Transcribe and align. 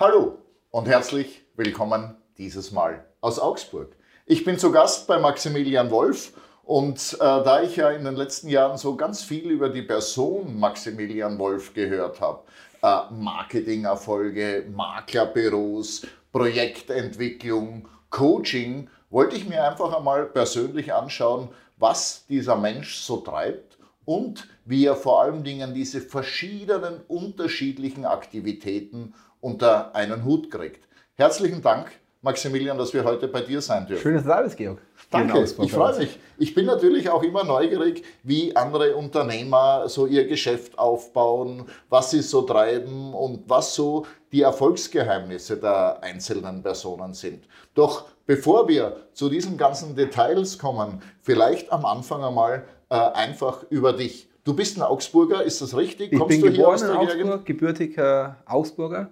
Hallo 0.00 0.38
und 0.70 0.88
herzlich 0.88 1.42
willkommen 1.56 2.16
dieses 2.38 2.72
Mal 2.72 3.04
aus 3.20 3.38
Augsburg. 3.38 3.94
Ich 4.24 4.44
bin 4.44 4.58
zu 4.58 4.72
Gast 4.72 5.06
bei 5.06 5.18
Maximilian 5.18 5.90
Wolf 5.90 6.32
und 6.62 7.12
äh, 7.12 7.18
da 7.18 7.62
ich 7.62 7.76
ja 7.76 7.90
in 7.90 8.04
den 8.04 8.16
letzten 8.16 8.48
Jahren 8.48 8.78
so 8.78 8.96
ganz 8.96 9.22
viel 9.22 9.50
über 9.50 9.68
die 9.68 9.82
Person 9.82 10.58
Maximilian 10.58 11.38
Wolf 11.38 11.74
gehört 11.74 12.18
habe, 12.22 12.44
äh, 12.82 13.12
Marketingerfolge, 13.12 14.64
Maklerbüros, 14.74 16.06
Projektentwicklung, 16.32 17.86
Coaching, 18.08 18.88
wollte 19.10 19.36
ich 19.36 19.46
mir 19.46 19.68
einfach 19.68 19.94
einmal 19.94 20.24
persönlich 20.24 20.94
anschauen, 20.94 21.50
was 21.76 22.24
dieser 22.26 22.56
Mensch 22.56 22.94
so 22.94 23.18
treibt 23.18 23.76
und 24.06 24.48
wie 24.64 24.86
er 24.86 24.96
vor 24.96 25.20
allen 25.20 25.44
Dingen 25.44 25.74
diese 25.74 26.00
verschiedenen 26.00 27.02
unterschiedlichen 27.06 28.06
Aktivitäten 28.06 29.12
unter 29.40 29.94
einen 29.94 30.24
Hut 30.24 30.50
kriegt. 30.50 30.86
Herzlichen 31.14 31.62
Dank, 31.62 31.90
Maximilian, 32.22 32.76
dass 32.76 32.92
wir 32.92 33.04
heute 33.04 33.28
bei 33.28 33.40
dir 33.40 33.60
sein 33.62 33.86
dürfen. 33.86 34.02
Schön, 34.02 34.14
dass 34.14 34.24
du 34.24 34.28
da 34.28 34.42
bist, 34.42 34.56
Georg. 34.56 34.78
Danke, 35.10 35.42
ich 35.42 35.72
freue 35.72 35.98
mich. 35.98 36.18
Ich 36.38 36.54
bin 36.54 36.66
natürlich 36.66 37.08
auch 37.08 37.22
immer 37.22 37.44
neugierig, 37.44 38.04
wie 38.22 38.54
andere 38.54 38.94
Unternehmer 38.94 39.88
so 39.88 40.06
ihr 40.06 40.26
Geschäft 40.26 40.78
aufbauen, 40.78 41.64
was 41.88 42.10
sie 42.10 42.20
so 42.22 42.42
treiben 42.42 43.14
und 43.14 43.48
was 43.48 43.74
so 43.74 44.06
die 44.32 44.42
Erfolgsgeheimnisse 44.42 45.56
der 45.56 46.02
einzelnen 46.02 46.62
Personen 46.62 47.14
sind. 47.14 47.44
Doch 47.74 48.04
bevor 48.26 48.68
wir 48.68 48.96
zu 49.12 49.28
diesen 49.28 49.56
ganzen 49.56 49.96
Details 49.96 50.58
kommen, 50.58 51.02
vielleicht 51.22 51.72
am 51.72 51.84
Anfang 51.84 52.22
einmal 52.22 52.64
äh, 52.90 52.94
einfach 52.94 53.64
über 53.70 53.92
dich. 53.92 54.28
Du 54.44 54.54
bist 54.54 54.76
ein 54.76 54.82
Augsburger, 54.82 55.42
ist 55.42 55.60
das 55.60 55.76
richtig? 55.76 56.12
Ich 56.12 56.18
Kommst 56.18 56.30
bin 56.30 56.40
du 56.40 56.46
hier 56.48 56.58
geboren 56.58 56.74
aus 56.74 56.82
in 56.82 56.90
Augsburg, 56.90 57.46
gebürtiger 57.46 58.36
Augsburger, 58.46 59.10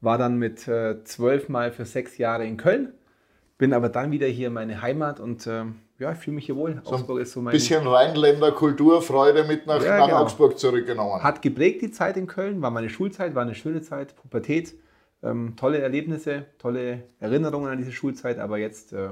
war 0.00 0.18
dann 0.18 0.38
mit 0.38 0.68
äh, 0.68 1.02
zwölf 1.04 1.48
Mal 1.48 1.72
für 1.72 1.84
sechs 1.84 2.18
Jahre 2.18 2.46
in 2.46 2.56
Köln, 2.56 2.92
bin 3.58 3.72
aber 3.72 3.88
dann 3.88 4.10
wieder 4.10 4.26
hier 4.26 4.48
in 4.48 4.52
meine 4.54 4.80
Heimat 4.82 5.20
und 5.20 5.46
ähm, 5.46 5.76
ja, 5.98 6.12
ich 6.12 6.18
fühle 6.18 6.36
mich 6.36 6.46
hier 6.46 6.54
wohl. 6.54 6.80
Augsburg 6.84 7.18
ist 7.20 7.32
so 7.32 7.40
mein... 7.40 7.52
Bisschen 7.52 7.84
Rheinländer 7.84 8.52
Kulturfreude 8.52 9.44
mit 9.44 9.66
nach, 9.66 9.82
Ja, 9.82 9.98
nach 9.98 10.06
genau. 10.06 10.22
Augsburg 10.22 10.56
zurückgenommen. 10.58 11.22
Hat 11.22 11.42
geprägt 11.42 11.82
die 11.82 11.90
Zeit 11.90 12.16
in 12.16 12.28
Köln, 12.28 12.62
war 12.62 12.70
meine 12.70 12.88
Schulzeit, 12.88 13.34
war 13.34 13.42
eine 13.42 13.56
schöne 13.56 13.82
Zeit, 13.82 14.14
Pubertät, 14.14 14.74
ähm, 15.24 15.54
tolle 15.56 15.78
Erlebnisse, 15.78 16.46
tolle 16.58 17.02
Erinnerungen 17.18 17.68
an 17.68 17.78
diese 17.78 17.90
Schulzeit, 17.90 18.38
aber 18.38 18.58
jetzt 18.58 18.92
äh, 18.92 19.08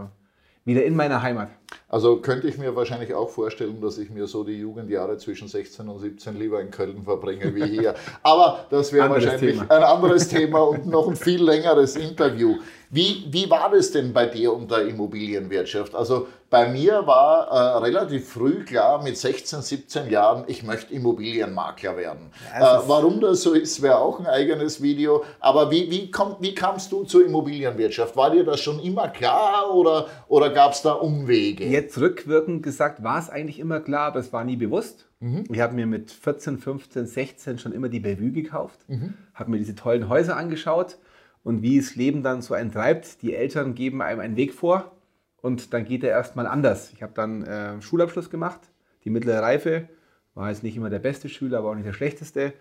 wieder 0.67 0.85
in 0.85 0.95
meiner 0.95 1.23
Heimat. 1.23 1.49
Also 1.89 2.17
könnte 2.17 2.49
ich 2.49 2.59
mir 2.59 2.75
wahrscheinlich 2.75 3.15
auch 3.15 3.31
vorstellen, 3.31 3.81
dass 3.81 3.97
ich 3.99 4.11
mir 4.11 4.27
so 4.27 4.43
die 4.43 4.59
Jugendjahre 4.59 5.17
zwischen 5.17 5.49
16 5.49 5.89
und 5.89 6.01
17 6.01 6.37
lieber 6.37 6.61
in 6.61 6.71
Köln 6.71 7.05
verbringe 7.05 7.55
wie 7.55 7.65
hier. 7.65 7.95
Aber 8.23 8.67
das 8.69 8.93
wäre 8.93 9.09
wahrscheinlich 9.09 9.53
Thema. 9.53 9.71
ein 9.71 9.83
anderes 9.83 10.29
Thema 10.29 10.61
und 10.61 10.87
noch 10.87 11.09
ein 11.09 11.17
viel 11.17 11.43
längeres 11.43 11.97
Interview. 11.97 12.57
Wie, 12.91 13.27
wie 13.31 13.49
war 13.49 13.71
das 13.71 13.93
denn 13.93 14.13
bei 14.13 14.27
dir 14.27 14.53
und 14.53 14.71
der 14.71 14.87
Immobilienwirtschaft? 14.87 15.95
Also 15.95 16.27
bei 16.57 16.69
mir 16.71 17.07
war 17.07 17.49
äh, 17.49 17.79
relativ 17.79 18.29
früh 18.31 18.65
klar, 18.65 19.03
mit 19.03 19.17
16, 19.19 19.63
17 19.63 20.11
Jahren, 20.11 20.45
ich 20.47 20.63
möchte 20.63 20.95
Immobilienmakler 20.95 21.97
werden. 21.97 22.31
Ja, 22.59 22.79
es 22.79 22.85
äh, 22.85 22.89
warum 22.89 23.21
das 23.21 23.43
so 23.43 23.53
ist, 23.53 23.83
wäre 23.83 23.99
auch 23.99 24.19
ein 24.21 24.27
eigenes 24.27 24.81
Video. 24.83 25.25
Aber 25.41 25.71
wie, 25.71 25.91
wie, 25.91 26.11
kommt, 26.11 26.41
wie 26.41 26.55
kamst 26.55 26.93
du 26.93 27.05
zur 27.05 27.25
Immobilienwirtschaft? 27.25 28.17
War 28.17 28.31
dir 28.31 28.45
das 28.45 28.61
schon 28.61 28.81
immer 28.81 29.09
klar 29.09 29.75
oder, 29.75 30.07
oder 30.29 30.51
gab 30.51 30.73
es 30.73 30.83
da 30.83 30.93
Umwege? 30.93 31.67
Jetzt 31.67 31.99
rückwirkend 31.99 32.63
gesagt, 32.63 33.03
war 33.03 33.19
es 33.19 33.29
eigentlich 33.29 33.59
immer 33.59 33.81
klar, 33.81 34.07
aber 34.09 34.21
es 34.21 34.33
war 34.33 34.45
nie 34.45 34.57
bewusst. 34.57 35.07
Mhm. 35.21 35.45
Ich 35.53 35.61
habe 35.61 35.75
mir 35.75 35.87
mit 35.87 36.11
14, 36.11 36.59
15, 36.59 37.07
16 37.07 37.59
schon 37.59 37.73
immer 37.73 37.89
die 37.89 38.01
Bellevue 38.01 38.33
gekauft, 38.33 38.81
Mhm. 38.89 39.15
habe 39.35 39.51
mir 39.51 39.59
diese 39.59 39.75
tollen 39.75 40.09
Häuser 40.09 40.37
angeschaut 40.37 40.99
und 41.45 41.63
wie 41.63 41.79
das 41.79 41.95
Leben 41.97 42.23
dann 42.23 42.43
so 42.43 42.55
einen 42.55 42.73
treibt. 42.73 43.23
Die 43.23 43.35
Eltern 43.35 43.75
geben 43.75 44.03
einem 44.03 44.21
einen 44.21 44.37
Weg 44.37 44.53
vor 44.53 44.96
und 45.43 45.73
dann 45.73 45.85
geht 45.85 46.03
er 46.05 46.11
erstmal 46.11 46.47
anders. 46.47 46.93
Ich 46.93 47.03
habe 47.03 47.13
dann 47.15 47.43
äh, 47.45 47.81
Schulabschluss 47.83 48.31
gemacht, 48.31 48.61
die 49.05 49.11
mittlere 49.11 49.43
Reife, 49.43 49.89
war 50.35 50.51
jetzt 50.51 50.63
nicht 50.63 50.77
immer 50.77 50.91
der 50.91 50.99
beste 50.99 51.29
Schüler, 51.29 51.59
aber 51.59 51.71
auch 51.71 51.75
nicht 51.75 51.87
der 51.87 51.93
schlechteste. 51.93 52.53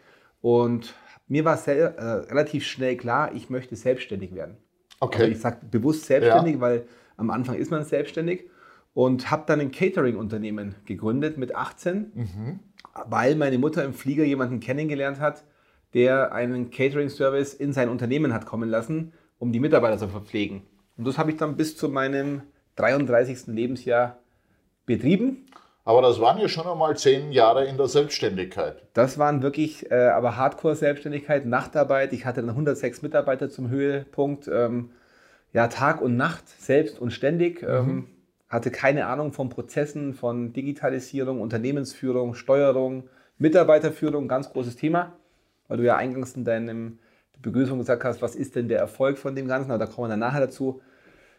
Und 0.41 0.93
mir 1.27 1.43
war 1.45 1.57
sel- 1.57 1.93
äh, 1.97 2.03
relativ 2.31 2.65
schnell 2.65 2.95
klar, 2.97 3.33
ich 3.33 3.49
möchte 3.49 3.75
selbstständig 3.75 4.33
werden. 4.35 4.57
Okay. 4.99 5.21
Also 5.23 5.31
ich 5.31 5.39
sage 5.39 5.57
bewusst 5.69 6.05
selbstständig, 6.05 6.59
weil 6.61 6.85
am 7.17 7.29
Anfang 7.31 7.55
ist 7.55 7.71
man 7.71 7.83
selbstständig 7.83 8.45
und 8.93 9.29
habe 9.31 9.43
dann 9.47 9.59
ein 9.59 9.71
Catering-Unternehmen 9.71 10.75
gegründet 10.85 11.37
mit 11.37 11.53
18, 11.55 12.11
Mhm. 12.13 12.59
weil 13.07 13.35
meine 13.35 13.57
Mutter 13.57 13.83
im 13.83 13.93
Flieger 13.93 14.23
jemanden 14.23 14.59
kennengelernt 14.61 15.19
hat, 15.19 15.43
der 15.93 16.33
einen 16.33 16.69
Catering-Service 16.69 17.53
in 17.53 17.73
sein 17.73 17.89
Unternehmen 17.89 18.33
hat 18.33 18.45
kommen 18.45 18.69
lassen, 18.69 19.13
um 19.37 19.51
die 19.51 19.59
Mitarbeiter 19.59 19.97
zu 19.97 20.07
verpflegen. 20.07 20.61
Und 20.97 21.05
das 21.07 21.17
habe 21.17 21.31
ich 21.31 21.37
dann 21.37 21.57
bis 21.57 21.75
zu 21.75 21.89
meinem 21.89 22.41
33. 22.75 23.47
Lebensjahr 23.47 24.17
betrieben. 24.85 25.45
Aber 25.83 26.01
das 26.01 26.19
waren 26.19 26.39
ja 26.39 26.47
schon 26.47 26.65
einmal 26.65 26.97
zehn 26.97 27.31
Jahre 27.31 27.65
in 27.65 27.77
der 27.77 27.87
Selbstständigkeit. 27.87 28.81
Das 28.93 29.19
waren 29.19 29.43
wirklich 29.43 29.91
äh, 29.91 30.07
aber 30.07 30.35
Hardcore-Selbstständigkeit, 30.35 31.45
Nachtarbeit. 31.45 32.11
Ich 32.11 32.25
hatte 32.25 32.41
dann 32.41 32.49
106 32.49 33.03
Mitarbeiter 33.03 33.51
zum 33.51 33.69
Höhepunkt. 33.69 34.47
Ähm, 34.47 34.89
ja, 35.53 35.67
Tag 35.67 36.01
und 36.01 36.17
Nacht, 36.17 36.49
selbst 36.49 36.99
und 36.99 37.11
ständig. 37.11 37.61
Ähm, 37.61 38.07
hatte 38.49 38.71
keine 38.71 39.05
Ahnung 39.05 39.31
von 39.31 39.49
Prozessen, 39.49 40.15
von 40.15 40.53
Digitalisierung, 40.53 41.39
Unternehmensführung, 41.39 42.33
Steuerung, 42.33 43.09
Mitarbeiterführung, 43.37 44.27
ganz 44.27 44.49
großes 44.51 44.75
Thema. 44.75 45.13
Weil 45.67 45.77
du 45.77 45.83
ja 45.83 45.97
eingangs 45.97 46.35
in 46.35 46.45
deinem 46.45 46.99
Begrüßung 47.41 47.77
gesagt 47.77 48.03
hast, 48.03 48.21
was 48.23 48.35
ist 48.35 48.55
denn 48.55 48.69
der 48.69 48.79
Erfolg 48.79 49.19
von 49.19 49.35
dem 49.35 49.47
Ganzen? 49.47 49.71
Aber 49.71 49.85
da 49.85 49.91
kommen 49.91 50.05
wir 50.05 50.09
dann 50.09 50.19
nachher 50.19 50.41
dazu. 50.41 50.81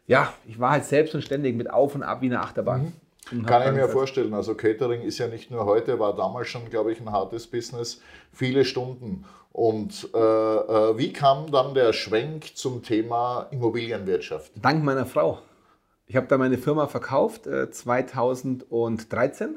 Ja, 0.06 0.32
ich 0.46 0.58
war 0.58 0.72
halt 0.72 0.84
selbst 0.84 1.14
und 1.14 1.22
ständig 1.22 1.56
mit 1.56 1.70
Auf 1.70 1.94
und 1.94 2.02
Ab 2.02 2.22
wie 2.22 2.26
eine 2.26 2.40
Achterbahn. 2.40 2.92
Hab 3.24 3.30
Kann 3.30 3.40
ich 3.40 3.46
dann 3.46 3.74
mir 3.74 3.80
gesagt, 3.80 3.92
vorstellen. 3.92 4.34
Also 4.34 4.54
Catering 4.54 5.02
ist 5.02 5.18
ja 5.18 5.26
nicht 5.26 5.50
nur 5.50 5.64
heute, 5.66 5.98
war 5.98 6.14
damals 6.14 6.48
schon, 6.48 6.70
glaube 6.70 6.92
ich, 6.92 7.00
ein 7.00 7.10
hartes 7.10 7.46
Business, 7.48 8.00
viele 8.32 8.64
Stunden. 8.64 9.24
Und 9.50 10.10
äh, 10.14 10.18
äh, 10.18 10.98
wie 10.98 11.12
kam 11.12 11.50
dann 11.50 11.74
der 11.74 11.92
Schwenk 11.92 12.56
zum 12.56 12.82
Thema 12.82 13.48
Immobilienwirtschaft? 13.50 14.52
Dank 14.60 14.84
meiner 14.84 15.06
Frau. 15.06 15.40
Ich 16.06 16.14
habe 16.14 16.28
da 16.28 16.38
meine 16.38 16.56
Firma 16.56 16.86
verkauft, 16.86 17.48
äh, 17.48 17.68
2013, 17.70 19.56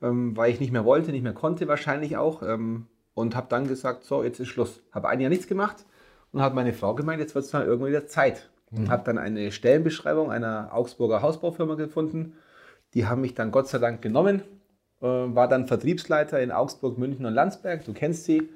ähm, 0.00 0.36
weil 0.36 0.52
ich 0.52 0.60
nicht 0.60 0.72
mehr 0.72 0.86
wollte, 0.86 1.10
nicht 1.10 1.22
mehr 1.22 1.34
konnte 1.34 1.68
wahrscheinlich 1.68 2.16
auch. 2.16 2.42
Ähm, 2.42 2.86
und 3.12 3.34
habe 3.34 3.48
dann 3.50 3.66
gesagt, 3.66 4.04
so, 4.04 4.22
jetzt 4.22 4.40
ist 4.40 4.48
Schluss. 4.48 4.80
Habe 4.92 5.08
ein 5.08 5.20
Jahr 5.20 5.30
nichts 5.30 5.46
gemacht 5.46 5.84
und 6.32 6.40
hat 6.40 6.54
meine 6.54 6.72
Frau 6.72 6.94
gemeint, 6.94 7.20
jetzt 7.20 7.34
wird 7.34 7.44
es 7.44 7.52
mal 7.52 7.64
irgendwann 7.64 7.90
wieder 7.90 8.06
Zeit. 8.06 8.48
Und 8.72 8.90
habe 8.90 9.04
dann 9.04 9.18
eine 9.18 9.52
Stellenbeschreibung 9.52 10.30
einer 10.30 10.70
Augsburger 10.72 11.22
Hausbaufirma 11.22 11.76
gefunden. 11.76 12.34
Die 12.94 13.06
haben 13.06 13.20
mich 13.20 13.34
dann 13.34 13.52
Gott 13.52 13.68
sei 13.68 13.78
Dank 13.78 14.02
genommen. 14.02 14.42
Äh, 15.00 15.06
war 15.06 15.48
dann 15.48 15.66
Vertriebsleiter 15.66 16.40
in 16.40 16.50
Augsburg, 16.50 16.98
München 16.98 17.26
und 17.26 17.34
Landsberg. 17.34 17.84
Du 17.84 17.92
kennst 17.92 18.24
sie. 18.24 18.48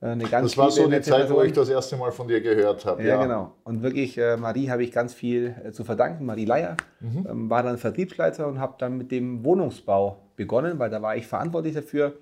Äh, 0.00 0.06
eine 0.06 0.24
ganz 0.24 0.50
Das 0.50 0.58
war 0.58 0.70
so 0.70 0.86
nette 0.86 1.10
Zeit, 1.10 1.30
wo 1.30 1.42
ich 1.42 1.52
das 1.52 1.68
erste 1.68 1.96
Mal 1.96 2.12
von 2.12 2.28
dir 2.28 2.40
gehört 2.40 2.84
habe. 2.84 3.02
Ja, 3.02 3.20
genau. 3.22 3.54
Und 3.64 3.82
wirklich, 3.82 4.16
äh, 4.18 4.36
Marie 4.36 4.70
habe 4.70 4.84
ich 4.84 4.92
ganz 4.92 5.14
viel 5.14 5.54
äh, 5.64 5.72
zu 5.72 5.84
verdanken. 5.84 6.24
Marie 6.24 6.44
Leier 6.44 6.76
ähm, 7.02 7.50
war 7.50 7.62
dann 7.62 7.78
Vertriebsleiter 7.78 8.46
und 8.46 8.60
habe 8.60 8.74
dann 8.78 8.96
mit 8.96 9.10
dem 9.10 9.44
Wohnungsbau 9.44 10.18
begonnen, 10.36 10.78
weil 10.78 10.90
da 10.90 11.02
war 11.02 11.16
ich 11.16 11.26
verantwortlich 11.26 11.74
dafür, 11.74 12.14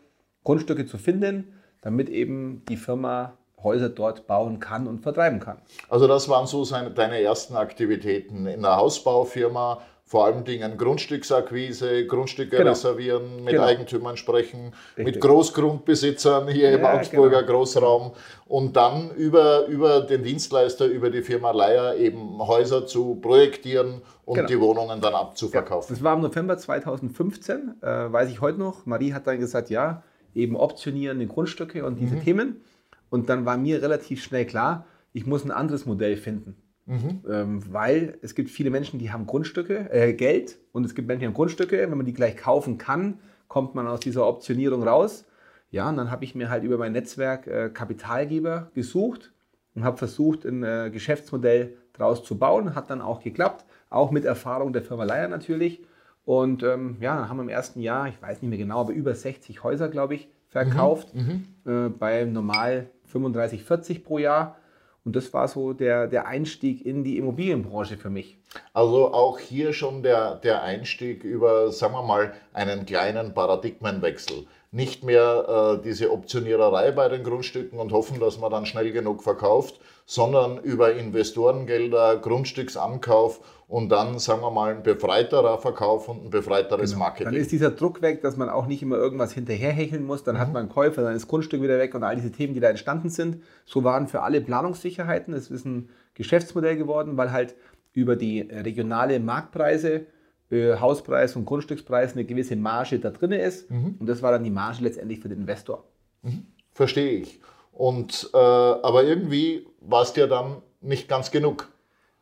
Grundstücke 0.44 0.86
zu 0.86 0.96
finden, 0.96 1.52
damit 1.82 2.08
eben 2.08 2.62
die 2.68 2.76
Firma 2.76 3.36
Häuser 3.62 3.88
dort 3.88 4.26
bauen 4.26 4.60
kann 4.60 4.86
und 4.86 5.00
vertreiben 5.00 5.40
kann. 5.40 5.58
Also 5.88 6.06
das 6.06 6.28
waren 6.28 6.46
so 6.46 6.64
seine, 6.64 6.90
deine 6.90 7.20
ersten 7.20 7.56
Aktivitäten 7.56 8.46
in 8.46 8.62
der 8.62 8.76
Hausbaufirma, 8.76 9.80
vor 10.08 10.24
allen 10.26 10.44
Dingen 10.44 10.76
Grundstücksakquise, 10.78 12.06
Grundstücke 12.06 12.58
Genau. 12.58 12.70
reservieren, 12.70 13.42
mit 13.42 13.54
Genau. 13.54 13.64
Eigentümern 13.64 14.16
sprechen, 14.16 14.72
mit 14.96 15.06
Richtig. 15.08 15.22
Großgrundbesitzern 15.22 16.46
hier 16.46 16.70
im 16.72 16.82
Ja, 16.82 16.94
Augsburger 16.94 17.42
genau. 17.42 17.58
Großraum 17.58 18.12
und 18.46 18.76
dann 18.76 19.10
über, 19.16 19.66
über 19.66 20.00
den 20.02 20.22
Dienstleister, 20.22 20.86
über 20.86 21.10
die 21.10 21.22
Firma 21.22 21.50
Leier 21.50 21.96
eben 21.96 22.38
Häuser 22.38 22.86
zu 22.86 23.16
projektieren 23.16 24.02
und 24.24 24.36
Genau. 24.36 24.46
die 24.46 24.60
Wohnungen 24.60 25.00
dann 25.00 25.14
abzuverkaufen. 25.14 25.96
Das 25.96 26.04
war 26.04 26.14
im 26.14 26.20
November 26.20 26.56
2015, 26.56 27.74
äh, 27.82 27.86
weiß 28.12 28.30
ich 28.30 28.40
heute 28.40 28.58
noch. 28.60 28.86
Marie 28.86 29.12
hat 29.12 29.26
dann 29.26 29.40
gesagt, 29.40 29.70
ja, 29.70 30.02
eben 30.34 30.54
optionierende 30.56 31.26
Grundstücke 31.26 31.84
und 31.84 31.96
diese 31.96 32.20
Themen. 32.20 32.60
Und 33.10 33.28
dann 33.28 33.44
war 33.44 33.56
mir 33.56 33.82
relativ 33.82 34.22
schnell 34.22 34.46
klar, 34.46 34.86
ich 35.12 35.26
muss 35.26 35.44
ein 35.44 35.50
anderes 35.50 35.86
Modell 35.86 36.16
finden. 36.16 36.56
Ähm, 37.28 37.72
weil 37.72 38.18
es 38.22 38.34
gibt 38.34 38.48
viele 38.50 38.70
Menschen, 38.70 38.98
die 38.98 39.10
haben 39.10 39.26
Grundstücke, 39.26 39.90
äh, 39.90 40.12
Geld 40.12 40.58
und 40.72 40.84
es 40.84 40.94
gibt 40.94 41.08
Menschen, 41.08 41.20
die 41.20 41.26
haben 41.26 41.34
Grundstücke. 41.34 41.78
Wenn 41.90 41.96
man 41.96 42.06
die 42.06 42.12
gleich 42.12 42.36
kaufen 42.36 42.78
kann, 42.78 43.18
kommt 43.48 43.74
man 43.74 43.88
aus 43.88 44.00
dieser 44.00 44.26
Optionierung 44.26 44.84
raus. 44.84 45.24
Ja, 45.70 45.88
und 45.88 45.96
dann 45.96 46.10
habe 46.10 46.24
ich 46.24 46.34
mir 46.34 46.48
halt 46.48 46.62
über 46.62 46.78
mein 46.78 46.92
Netzwerk 46.92 47.48
äh, 47.48 47.70
Kapitalgeber 47.70 48.70
gesucht 48.74 49.32
und 49.74 49.84
habe 49.84 49.96
versucht, 49.96 50.44
ein 50.44 50.62
äh, 50.62 50.90
Geschäftsmodell 50.92 51.76
daraus 51.92 52.22
zu 52.22 52.38
bauen. 52.38 52.76
Hat 52.76 52.88
dann 52.88 53.00
auch 53.00 53.20
geklappt, 53.20 53.64
auch 53.90 54.12
mit 54.12 54.24
Erfahrung 54.24 54.72
der 54.72 54.82
Firma 54.82 55.04
Leier 55.04 55.28
natürlich. 55.28 55.82
Und 56.24 56.62
ähm, 56.62 56.98
ja, 57.00 57.16
dann 57.16 57.28
haben 57.28 57.36
wir 57.38 57.42
im 57.42 57.48
ersten 57.48 57.80
Jahr, 57.80 58.08
ich 58.08 58.20
weiß 58.20 58.42
nicht 58.42 58.48
mehr 58.48 58.58
genau, 58.58 58.80
aber 58.80 58.92
über 58.92 59.14
60 59.14 59.64
Häuser, 59.64 59.88
glaube 59.88 60.14
ich, 60.14 60.28
verkauft. 60.48 61.12
Äh, 61.64 61.88
bei 61.88 62.24
normal 62.24 62.90
35, 63.06 63.64
40 63.64 64.04
pro 64.04 64.18
Jahr. 64.18 64.56
Und 65.04 65.14
das 65.14 65.32
war 65.32 65.46
so 65.46 65.72
der, 65.72 66.08
der 66.08 66.26
Einstieg 66.26 66.84
in 66.84 67.04
die 67.04 67.16
Immobilienbranche 67.16 67.96
für 67.96 68.10
mich. 68.10 68.38
Also 68.72 69.12
auch 69.14 69.38
hier 69.38 69.72
schon 69.72 70.02
der, 70.02 70.34
der 70.34 70.62
Einstieg 70.62 71.22
über, 71.22 71.70
sagen 71.70 71.94
wir 71.94 72.02
mal, 72.02 72.34
einen 72.52 72.86
kleinen 72.86 73.32
Paradigmenwechsel. 73.32 74.46
Nicht 74.72 75.04
mehr 75.04 75.78
äh, 75.78 75.82
diese 75.82 76.10
Optioniererei 76.10 76.90
bei 76.90 77.08
den 77.08 77.22
Grundstücken 77.22 77.78
und 77.78 77.92
hoffen, 77.92 78.18
dass 78.18 78.38
man 78.38 78.50
dann 78.50 78.66
schnell 78.66 78.90
genug 78.90 79.22
verkauft, 79.22 79.80
sondern 80.06 80.58
über 80.58 80.94
Investorengelder, 80.94 82.16
Grundstücksankauf 82.16 83.40
und 83.68 83.88
dann, 83.88 84.18
sagen 84.20 84.42
wir 84.42 84.50
mal, 84.50 84.76
ein 84.76 84.82
befreiterer 84.82 85.58
Verkauf 85.58 86.08
und 86.08 86.24
ein 86.24 86.30
befreiteres 86.30 86.90
genau. 86.92 87.04
Marketing. 87.04 87.32
Dann 87.32 87.34
ist 87.34 87.50
dieser 87.50 87.70
Druck 87.70 88.00
weg, 88.00 88.22
dass 88.22 88.36
man 88.36 88.48
auch 88.48 88.66
nicht 88.66 88.80
immer 88.82 88.96
irgendwas 88.96 89.32
hinterherhecheln 89.32 90.04
muss. 90.04 90.22
Dann 90.22 90.36
mhm. 90.36 90.40
hat 90.40 90.52
man 90.52 90.62
einen 90.62 90.68
Käufer, 90.68 91.02
dann 91.02 91.14
ist 91.14 91.22
das 91.22 91.28
Grundstück 91.28 91.62
wieder 91.62 91.78
weg 91.78 91.94
und 91.94 92.04
all 92.04 92.14
diese 92.14 92.30
Themen, 92.30 92.54
die 92.54 92.60
da 92.60 92.68
entstanden 92.68 93.10
sind. 93.10 93.42
So 93.64 93.82
waren 93.82 94.06
für 94.06 94.22
alle 94.22 94.40
Planungssicherheiten. 94.40 95.34
Es 95.34 95.50
ist 95.50 95.64
ein 95.64 95.88
Geschäftsmodell 96.14 96.76
geworden, 96.76 97.16
weil 97.16 97.32
halt 97.32 97.56
über 97.92 98.14
die 98.14 98.42
regionale 98.42 99.18
Marktpreise, 99.18 100.06
äh, 100.50 100.76
Hauspreis 100.76 101.34
und 101.34 101.44
Grundstückspreis 101.44 102.12
eine 102.12 102.24
gewisse 102.24 102.54
Marge 102.54 103.00
da 103.00 103.10
drin 103.10 103.32
ist. 103.32 103.68
Mhm. 103.68 103.96
Und 103.98 104.06
das 104.06 104.22
war 104.22 104.30
dann 104.30 104.44
die 104.44 104.50
Marge 104.50 104.84
letztendlich 104.84 105.18
für 105.18 105.28
den 105.28 105.40
Investor. 105.40 105.82
Mhm. 106.22 106.46
Verstehe 106.70 107.18
ich. 107.18 107.40
Und, 107.72 108.30
äh, 108.32 108.36
aber 108.36 109.02
irgendwie 109.02 109.66
war 109.80 110.02
es 110.02 110.12
dir 110.12 110.28
dann 110.28 110.62
nicht 110.80 111.08
ganz 111.08 111.32
genug. 111.32 111.68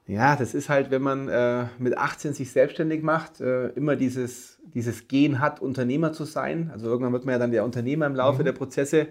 Ja, 0.06 0.37
das 0.37 0.53
ist 0.53 0.69
halt, 0.69 0.91
wenn 0.91 1.01
man 1.01 1.29
äh, 1.29 1.67
mit 1.79 1.97
18 1.97 2.35
sich 2.35 2.53
selbstständig 2.53 3.03
macht, 3.03 3.41
äh, 3.41 3.69
immer 3.69 3.97
dieses, 3.97 4.59
dieses 4.75 5.09
Gen 5.09 5.41
hat, 5.41 5.62
Unternehmer 5.62 6.12
zu 6.12 6.25
sein. 6.25 6.71
Also 6.73 6.87
irgendwann 6.87 7.15
wird 7.15 7.25
man 7.25 7.33
ja 7.33 7.39
dann 7.39 7.53
der 7.53 7.65
Unternehmer 7.65 8.06
im 8.06 8.15
Laufe 8.15 8.41
mhm. 8.41 8.45
der 8.45 8.53
Prozesse. 8.53 9.09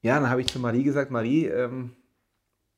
Ja, 0.00 0.18
dann 0.18 0.30
habe 0.30 0.40
ich 0.40 0.46
zu 0.46 0.58
Marie 0.58 0.84
gesagt, 0.84 1.10
Marie, 1.10 1.46
ähm, 1.46 1.92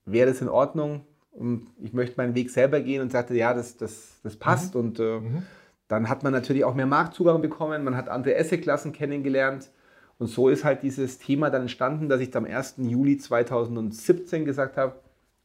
wäre 0.05 0.29
das 0.29 0.41
in 0.41 0.49
Ordnung? 0.49 1.05
Und 1.31 1.69
ich 1.81 1.93
möchte 1.93 2.17
meinen 2.17 2.35
Weg 2.35 2.51
selber 2.51 2.81
gehen 2.81 3.03
und 3.03 3.13
sagte, 3.13 3.35
ja, 3.35 3.55
das, 3.55 3.77
das, 3.77 4.19
das 4.25 4.37
passt. 4.37 4.75
Mhm. 4.75 4.81
Und 4.81 4.99
äh, 4.99 5.21
mhm. 5.21 5.43
dann 5.87 6.09
hat 6.09 6.25
man 6.25 6.33
natürlich 6.33 6.65
auch 6.65 6.75
mehr 6.75 6.87
Marktzugang 6.87 7.41
bekommen, 7.41 7.85
man 7.85 7.97
hat 7.97 8.09
andere 8.09 8.37
Assetklassen 8.37 8.93
kennengelernt. 8.93 9.71
Und 10.19 10.27
so 10.27 10.49
ist 10.49 10.65
halt 10.65 10.83
dieses 10.83 11.19
Thema 11.19 11.51
dann 11.51 11.63
entstanden, 11.63 12.09
dass 12.09 12.21
ich 12.21 12.35
am 12.35 12.45
1. 12.45 12.75
Juli 12.79 13.19
2017 13.19 14.45
gesagt 14.45 14.77
habe, 14.77 14.97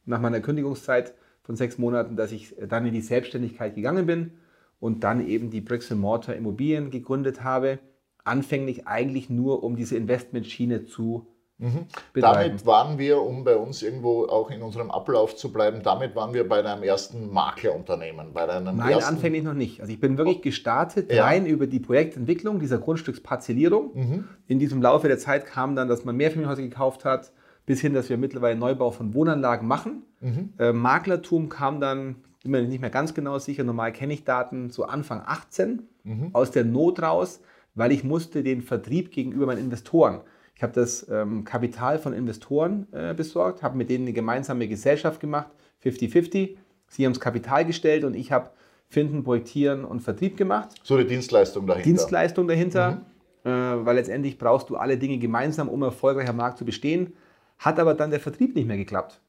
nach 0.04 0.20
meiner 0.20 0.40
Kündigungszeit, 0.40 1.14
von 1.44 1.56
sechs 1.56 1.78
Monaten, 1.78 2.16
dass 2.16 2.32
ich 2.32 2.56
dann 2.68 2.86
in 2.86 2.92
die 2.92 3.00
Selbstständigkeit 3.00 3.74
gegangen 3.74 4.06
bin 4.06 4.32
und 4.80 5.04
dann 5.04 5.26
eben 5.26 5.50
die 5.50 5.60
Bricks 5.60 5.90
Mortar 5.90 6.34
Immobilien 6.34 6.90
gegründet 6.90 7.44
habe. 7.44 7.78
Anfänglich 8.24 8.86
eigentlich 8.86 9.30
nur, 9.30 9.62
um 9.62 9.76
diese 9.76 9.96
Investmentschiene 9.96 10.86
zu 10.86 11.26
Mhm. 11.58 11.86
Damit 12.14 12.66
waren 12.66 12.98
wir, 12.98 13.22
um 13.22 13.44
bei 13.44 13.56
uns 13.56 13.82
irgendwo 13.82 14.26
auch 14.26 14.50
in 14.50 14.60
unserem 14.60 14.90
Ablauf 14.90 15.36
zu 15.36 15.52
bleiben, 15.52 15.82
damit 15.84 16.16
waren 16.16 16.34
wir 16.34 16.48
bei 16.48 16.62
deinem 16.62 16.82
ersten 16.82 17.32
Maklerunternehmen. 17.32 18.32
Bei 18.32 18.46
deinem 18.46 18.76
Nein, 18.76 18.90
ersten 18.90 19.14
anfänglich 19.14 19.44
noch 19.44 19.54
nicht. 19.54 19.80
Also 19.80 19.92
ich 19.92 20.00
bin 20.00 20.18
wirklich 20.18 20.42
gestartet 20.42 21.12
ja. 21.12 21.24
rein 21.24 21.46
über 21.46 21.68
die 21.68 21.78
Projektentwicklung 21.78 22.58
dieser 22.58 22.78
Grundstücksparzellierung. 22.78 23.90
Mhm. 23.94 24.24
In 24.48 24.58
diesem 24.58 24.82
Laufe 24.82 25.06
der 25.06 25.18
Zeit 25.18 25.46
kam 25.46 25.76
dann, 25.76 25.88
dass 25.88 26.04
man 26.04 26.16
Mehrfamilienhäuser 26.16 26.62
gekauft 26.62 27.04
hat, 27.04 27.32
bis 27.66 27.80
hin, 27.80 27.94
dass 27.94 28.08
wir 28.08 28.16
mittlerweile 28.16 28.58
Neubau 28.58 28.90
von 28.90 29.14
Wohnanlagen 29.14 29.66
machen. 29.66 30.02
Mhm. 30.20 30.50
Äh, 30.58 30.72
Maklertum 30.72 31.48
kam 31.48 31.80
dann, 31.80 32.16
bin 32.42 32.52
mir 32.52 32.62
nicht 32.62 32.80
mehr 32.80 32.90
ganz 32.90 33.14
genau 33.14 33.38
sicher, 33.38 33.64
normal 33.64 33.92
kenne 33.92 34.12
ich 34.12 34.24
Daten, 34.24 34.70
so 34.70 34.84
Anfang 34.84 35.22
18, 35.24 35.82
mhm. 36.04 36.30
aus 36.32 36.50
der 36.50 36.64
Not 36.64 37.02
raus, 37.02 37.40
weil 37.74 37.92
ich 37.92 38.04
musste 38.04 38.42
den 38.42 38.62
Vertrieb 38.62 39.10
gegenüber 39.10 39.46
meinen 39.46 39.60
Investoren. 39.60 40.20
Ich 40.54 40.62
habe 40.62 40.72
das 40.72 41.06
ähm, 41.10 41.44
Kapital 41.44 41.98
von 41.98 42.12
Investoren 42.12 42.86
äh, 42.92 43.12
besorgt, 43.14 43.62
habe 43.62 43.76
mit 43.76 43.90
denen 43.90 44.04
eine 44.04 44.12
gemeinsame 44.12 44.68
Gesellschaft 44.68 45.20
gemacht, 45.20 45.48
50-50. 45.84 46.56
Sie 46.88 47.04
haben 47.04 47.12
das 47.12 47.20
Kapital 47.20 47.64
gestellt 47.64 48.04
und 48.04 48.14
ich 48.14 48.30
habe 48.30 48.50
Finden, 48.88 49.24
Projektieren 49.24 49.84
und 49.84 50.00
Vertrieb 50.00 50.36
gemacht. 50.36 50.70
So 50.84 50.94
eine 50.94 51.04
Dienstleistung 51.04 51.66
dahinter. 51.66 51.88
Dienstleistung 51.88 52.46
dahinter, 52.46 53.02
mhm. 53.42 53.50
äh, 53.50 53.84
weil 53.84 53.96
letztendlich 53.96 54.38
brauchst 54.38 54.70
du 54.70 54.76
alle 54.76 54.96
Dinge 54.96 55.18
gemeinsam, 55.18 55.68
um 55.68 55.82
erfolgreich 55.82 56.28
am 56.28 56.36
Markt 56.36 56.58
zu 56.58 56.64
bestehen. 56.64 57.14
Hat 57.58 57.78
aber 57.78 57.94
dann 57.94 58.10
der 58.10 58.20
Vertrieb 58.20 58.54
nicht 58.54 58.66
mehr 58.66 58.76
geklappt, 58.76 59.20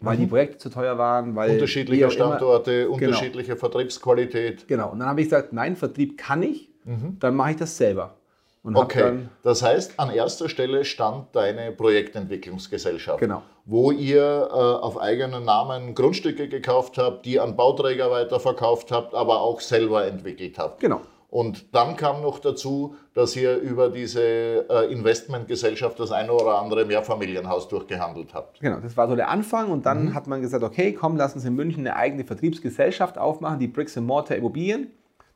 weil 0.00 0.16
mhm. 0.16 0.20
die 0.20 0.26
Projekte 0.26 0.58
zu 0.58 0.70
teuer 0.70 0.98
waren. 0.98 1.34
Weil 1.34 1.50
unterschiedliche 1.50 2.10
Standorte, 2.10 2.72
immer, 2.72 2.96
genau. 2.96 3.08
unterschiedliche 3.08 3.56
Vertriebsqualität. 3.56 4.66
Genau, 4.68 4.90
und 4.90 5.00
dann 5.00 5.08
habe 5.08 5.20
ich 5.20 5.26
gesagt, 5.26 5.52
nein, 5.52 5.76
Vertrieb 5.76 6.18
kann 6.18 6.42
ich, 6.42 6.70
mhm. 6.84 7.16
dann 7.20 7.34
mache 7.34 7.52
ich 7.52 7.56
das 7.56 7.76
selber. 7.76 8.16
okay, 8.74 9.20
das 9.42 9.62
heißt, 9.62 9.98
an 9.98 10.10
erster 10.10 10.48
Stelle 10.48 10.84
stand 10.84 11.34
deine 11.34 11.72
Projektentwicklungsgesellschaft, 11.72 13.18
genau. 13.18 13.42
wo 13.64 13.90
ihr 13.90 14.22
äh, 14.22 14.54
auf 14.54 15.00
eigenen 15.00 15.44
Namen 15.44 15.94
Grundstücke 15.94 16.48
gekauft 16.48 16.96
habt, 16.98 17.26
die 17.26 17.40
an 17.40 17.56
Bauträger 17.56 18.10
weiterverkauft 18.10 18.92
habt, 18.92 19.14
aber 19.14 19.40
auch 19.40 19.60
selber 19.60 20.06
entwickelt 20.06 20.58
habt. 20.58 20.80
Genau. 20.80 21.00
Und 21.32 21.74
dann 21.74 21.96
kam 21.96 22.20
noch 22.20 22.40
dazu, 22.40 22.94
dass 23.14 23.34
ihr 23.36 23.56
über 23.56 23.88
diese 23.88 24.20
äh, 24.68 24.92
Investmentgesellschaft 24.92 25.98
das 25.98 26.12
eine 26.12 26.30
oder 26.30 26.58
andere 26.58 26.84
Mehrfamilienhaus 26.84 27.68
durchgehandelt 27.68 28.34
habt. 28.34 28.60
Genau, 28.60 28.80
das 28.80 28.98
war 28.98 29.08
so 29.08 29.16
der 29.16 29.30
Anfang. 29.30 29.70
Und 29.70 29.86
dann 29.86 30.04
mhm. 30.04 30.14
hat 30.14 30.26
man 30.26 30.42
gesagt, 30.42 30.62
okay, 30.62 30.92
komm, 30.92 31.16
lass 31.16 31.34
uns 31.34 31.46
in 31.46 31.54
München 31.54 31.86
eine 31.86 31.96
eigene 31.96 32.24
Vertriebsgesellschaft 32.24 33.16
aufmachen, 33.16 33.58
die 33.58 33.66
Bricks 33.66 33.96
Mortar 33.96 34.36
Immobilien. 34.36 34.88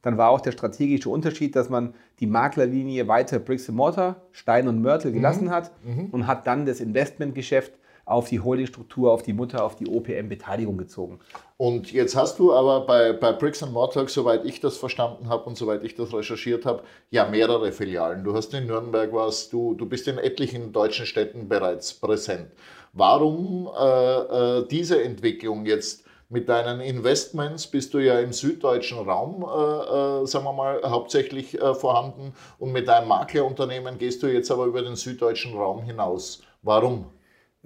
Dann 0.03 0.19
war 0.19 0.29
auch 0.29 0.43
der 0.43 0.53
strategische 0.53 1.09
Unterschied, 1.09 1.57
dass 1.57 1.71
man 1.71 1.95
die 2.21 2.27
Maklerlinie 2.27 3.09
weiter 3.09 3.39
Bricks 3.39 3.67
Mortar, 3.71 4.17
Stein 4.33 4.69
und 4.69 4.83
Mörtel 4.83 5.13
gelassen 5.13 5.47
mhm. 5.47 5.51
hat 5.51 5.71
mhm. 5.83 6.11
und 6.13 6.27
hat 6.27 6.47
dann 6.47 6.67
das 6.67 6.81
Investmentgeschäft 6.81 7.73
auf 8.07 8.29
die 8.29 8.41
Holdingstruktur, 8.41 9.13
auf 9.13 9.23
die 9.23 9.33
Mutter, 9.33 9.65
auf 9.65 9.75
die 9.75 9.89
OPM-Beteiligung 9.89 10.79
gezogen. 10.79 11.19
Und 11.57 11.93
jetzt 11.93 12.15
hast 12.15 12.39
du 12.39 12.55
aber 12.55 12.87
bei, 12.87 13.13
bei 13.13 13.33
Bricks 13.33 13.65
and 13.65 13.73
Mortar, 13.73 14.09
soweit 14.09 14.45
ich 14.45 14.61
das 14.61 14.77
verstanden 14.77 15.29
habe 15.29 15.45
und 15.45 15.57
soweit 15.57 15.83
ich 15.83 15.97
das 15.97 16.15
recherchiert 16.15 16.65
habe, 16.65 16.85
ja 17.11 17.27
mehrere 17.29 17.73
Filialen. 17.73 18.23
Du 18.23 18.35
hast 18.35 18.55
in 18.55 18.69
Nürnberg 18.69 19.13
was, 19.13 19.51
du, 19.51 19.75
du 19.75 19.87
bist 19.87 20.07
in 20.07 20.19
etlichen 20.19 20.73
deutschen 20.73 21.05
Städten 21.05 21.49
bereits 21.49 21.95
präsent. 21.95 22.53
Warum 22.93 23.69
äh, 23.77 24.61
äh, 24.61 24.69
diese 24.69 25.03
Entwicklung 25.03 25.67
jetzt? 25.67 26.05
Mit 26.29 26.49
deinen 26.49 26.81
Investments 26.81 27.69
bist 27.69 27.95
du 27.95 27.99
ja 27.99 28.19
im 28.19 28.33
süddeutschen 28.33 28.99
Raum, 28.99 29.45
äh, 29.45 30.23
äh, 30.23 30.27
sagen 30.27 30.45
wir 30.45 30.53
mal, 30.53 30.81
hauptsächlich 30.85 31.61
äh, 31.61 31.73
vorhanden 31.73 32.33
und 32.59 32.73
mit 32.73 32.89
deinem 32.89 33.07
Maklerunternehmen 33.07 33.97
gehst 33.97 34.25
du 34.25 34.27
jetzt 34.27 34.51
aber 34.51 34.65
über 34.65 34.83
den 34.83 34.97
süddeutschen 34.97 35.57
Raum 35.57 35.85
hinaus. 35.85 36.43
Warum? 36.63 37.07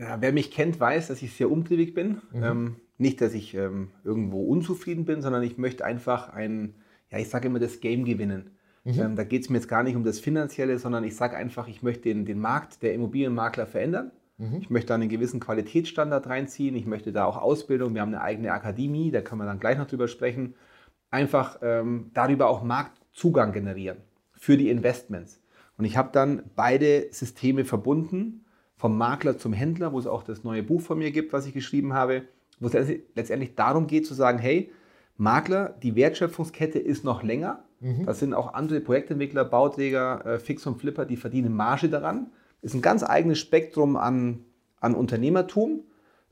Ja, 0.01 0.17
wer 0.21 0.33
mich 0.33 0.51
kennt, 0.51 0.81
weiß, 0.81 1.09
dass 1.09 1.21
ich 1.21 1.35
sehr 1.35 1.51
umtriebig 1.51 1.93
bin. 1.93 2.23
Mhm. 2.33 2.43
Ähm, 2.43 2.77
nicht, 2.97 3.21
dass 3.21 3.35
ich 3.35 3.55
ähm, 3.55 3.91
irgendwo 4.03 4.43
unzufrieden 4.45 5.05
bin, 5.05 5.21
sondern 5.21 5.43
ich 5.43 5.59
möchte 5.59 5.85
einfach 5.85 6.31
ein, 6.31 6.75
ja, 7.11 7.19
ich 7.19 7.29
sage 7.29 7.49
immer, 7.49 7.59
das 7.59 7.81
Game 7.81 8.07
gewinnen. 8.07 8.51
Mhm. 8.85 8.99
Ähm, 8.99 9.17
da 9.17 9.25
geht 9.25 9.43
es 9.43 9.51
mir 9.51 9.59
jetzt 9.59 9.69
gar 9.69 9.83
nicht 9.83 9.97
um 9.97 10.05
das 10.05 10.19
Finanzielle, 10.19 10.79
sondern 10.79 11.05
ich 11.05 11.17
sage 11.17 11.37
einfach, 11.37 11.69
ich 11.69 11.83
möchte 11.83 12.05
den, 12.05 12.25
den 12.25 12.41
Markt 12.41 12.83
der 12.83 12.95
Immobilienmakler 12.95 13.67
verändern. 13.67 14.11
Mhm. 14.39 14.59
Ich 14.63 14.71
möchte 14.71 14.89
da 14.89 14.95
einen 14.95 15.11
gewissen 15.11 15.39
Qualitätsstandard 15.39 16.27
reinziehen. 16.27 16.75
Ich 16.77 16.87
möchte 16.87 17.13
da 17.13 17.27
auch 17.27 17.37
Ausbildung. 17.37 17.93
Wir 17.93 18.01
haben 18.01 18.15
eine 18.15 18.23
eigene 18.23 18.53
Akademie, 18.53 19.11
da 19.11 19.21
können 19.21 19.43
wir 19.43 19.47
dann 19.47 19.61
gleich 19.61 19.77
noch 19.77 19.87
drüber 19.87 20.09
sprechen. 20.09 20.55
Einfach 21.11 21.59
ähm, 21.61 22.11
darüber 22.15 22.49
auch 22.49 22.63
Marktzugang 22.63 23.53
generieren 23.53 23.99
für 24.33 24.57
die 24.57 24.71
Investments. 24.71 25.43
Und 25.77 25.85
ich 25.85 25.99
habe 25.99 26.09
dann 26.13 26.45
beide 26.57 27.09
Systeme 27.11 27.67
verbunden 27.67 28.47
vom 28.81 28.97
Makler 28.97 29.37
zum 29.37 29.53
Händler, 29.53 29.93
wo 29.93 29.99
es 29.99 30.07
auch 30.07 30.23
das 30.23 30.43
neue 30.43 30.63
Buch 30.63 30.81
von 30.81 30.97
mir 30.97 31.11
gibt, 31.11 31.35
was 31.35 31.45
ich 31.45 31.53
geschrieben 31.53 31.93
habe, 31.93 32.23
wo 32.61 32.67
es 32.67 32.89
letztendlich 33.15 33.55
darum 33.55 33.87
geht 33.87 34.07
zu 34.07 34.15
sagen, 34.15 34.39
hey, 34.39 34.73
Makler, 35.19 35.75
die 35.83 35.97
Wertschöpfungskette 35.97 36.79
ist 36.79 37.05
noch 37.05 37.23
länger. 37.23 37.63
Mhm. 37.81 38.07
Das 38.07 38.21
sind 38.21 38.33
auch 38.33 38.55
andere 38.55 38.81
Projektentwickler, 38.81 39.45
Bauträger, 39.45 40.25
äh, 40.25 40.39
Fix 40.39 40.67
und 40.67 40.81
Flipper, 40.81 41.05
die 41.05 41.19
verdienen 41.19 41.55
Marge 41.55 41.91
daran. 41.91 42.29
Ist 42.63 42.75
ein 42.75 42.81
ganz 42.81 43.03
eigenes 43.03 43.39
Spektrum 43.39 43.97
an, 43.97 44.47
an 44.81 44.95
Unternehmertum. 44.95 45.83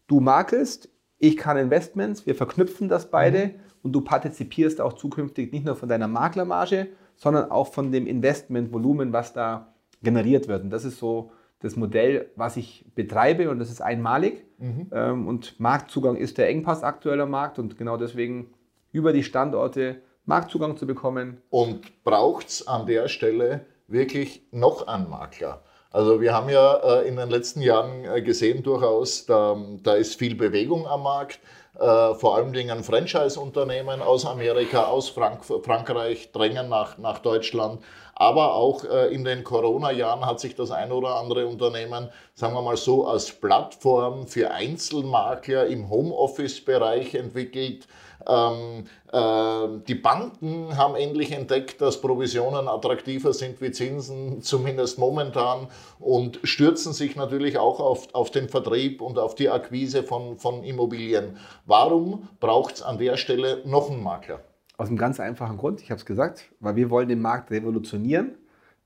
Du 0.07 0.21
makelst, 0.21 0.89
ich 1.19 1.37
kann 1.37 1.59
Investments, 1.59 2.25
wir 2.25 2.35
verknüpfen 2.35 2.89
das 2.89 3.11
beide 3.11 3.49
mhm. 3.49 3.55
und 3.83 3.93
du 3.93 4.01
partizipierst 4.01 4.81
auch 4.81 4.95
zukünftig 4.95 5.53
nicht 5.53 5.67
nur 5.67 5.77
von 5.77 5.91
deiner 5.91 6.09
Maklermarge, 6.09 6.89
sondern 7.15 7.51
auch 7.51 7.75
von 7.75 7.93
dem 7.93 8.07
Investmentvolumen, 8.07 9.13
was 9.13 9.35
da 9.35 9.75
generiert 10.03 10.49
wird. 10.49 10.63
Und 10.63 10.71
das 10.71 10.87
ist 10.87 10.99
so 10.99 11.31
das 11.61 11.77
Modell, 11.77 12.31
was 12.37 12.57
ich 12.57 12.85
betreibe 12.95 13.51
und 13.51 13.59
das 13.59 13.71
ist 13.71 13.81
einmalig. 13.81 14.45
Mhm. 14.59 14.91
Ähm, 14.93 15.29
und 15.29 15.59
Marktzugang 15.59 16.17
ist 16.17 16.39
der 16.39 16.49
Engpass 16.49 16.83
aktueller 16.83 17.27
Markt 17.27 17.59
und 17.59 17.77
genau 17.77 17.97
deswegen 17.97 18.55
über 18.93 19.13
die 19.13 19.25
Standorte 19.25 20.01
Marktzugang 20.25 20.77
zu 20.77 20.87
bekommen. 20.87 21.41
Und 21.51 22.05
braucht 22.05 22.49
es 22.49 22.69
an 22.69 22.87
der 22.87 23.09
Stelle 23.09 23.67
wirklich 23.87 24.47
noch 24.53 24.87
einen 24.87 25.09
Makler? 25.09 25.63
Also 25.91 26.21
wir 26.21 26.35
haben 26.35 26.51
ja 26.51 27.01
äh, 27.01 27.09
in 27.09 27.17
den 27.17 27.31
letzten 27.31 27.63
Jahren 27.63 28.05
äh, 28.05 28.21
gesehen 28.21 28.63
durchaus, 28.63 29.25
da, 29.25 29.57
da 29.83 29.95
ist 29.95 30.17
viel 30.17 30.35
Bewegung 30.35 30.87
am 30.87 31.03
Markt. 31.03 31.41
äh, 31.79 32.15
vor 32.15 32.37
allen 32.37 32.53
Dingen 32.53 32.83
Franchise-Unternehmen 32.83 34.03
aus 34.03 34.27
Amerika, 34.27 34.85
aus 34.85 35.09
Frank 35.09 35.45
Frankreich 35.45 36.33
drängen 36.33 36.69
nach, 36.69 36.99
nach 36.99 37.21
Deutschland. 37.21 37.83
Aber 38.21 38.55
auch 38.55 38.83
äh, 38.83 39.15
in 39.15 39.25
den 39.25 39.45
Corona-Jahren 39.45 40.27
hat 40.27 40.41
sich 40.41 40.57
das 40.57 40.73
ein 40.73 40.91
oder 40.91 41.15
andere 41.15 41.47
Unternehmen, 41.47 42.09
sagen 42.35 42.53
wir 42.53 42.63
mal 42.63 42.77
so, 42.77 43.07
als 43.07 43.31
Plattform 43.31 44.27
für 44.27 44.51
Einzelmakler 44.51 45.69
im 45.69 45.89
Homeoffice-Bereich 45.89 47.15
entwickelt. 47.15 47.87
Ähm, 48.27 48.87
äh, 49.13 49.69
die 49.87 49.95
Banken 49.95 50.77
haben 50.77 50.97
endlich 50.97 51.31
entdeckt, 51.31 51.81
dass 51.81 52.01
Provisionen 52.01 52.67
attraktiver 52.67 53.33
sind 53.33 53.61
wie 53.61 53.71
Zinsen, 53.71 54.43
zumindest 54.43 54.99
momentan, 54.99 55.69
und 56.01 56.41
stürzen 56.43 56.93
sich 56.93 57.15
natürlich 57.15 57.57
auch 57.57 57.79
auf, 57.79 58.13
auf 58.15 58.33
den 58.33 58.49
Vertrieb 58.49 59.01
und 59.01 59.21
auf 59.21 59.37
die 59.37 59.49
Akquise 59.49 60.03
von, 60.03 60.39
von 60.39 60.65
Immobilien. 60.65 61.39
Warum 61.67 62.29
braucht 62.41 62.75
es 62.75 62.83
an 62.83 62.99
der 62.99 63.17
Stelle 63.17 63.63
noch 63.65 63.89
einen 63.89 64.03
Makler? 64.03 64.41
Aus 64.79 64.89
einem 64.89 64.97
ganz 64.97 65.19
einfachen 65.19 65.57
Grund, 65.57 65.83
ich 65.83 65.91
habe 65.91 65.99
es 65.99 66.07
gesagt, 66.07 66.53
weil 66.61 66.77
wir 66.77 66.89
wollen 66.89 67.09
den 67.09 67.21
Markt 67.21 67.51
revolutionieren. 67.51 68.37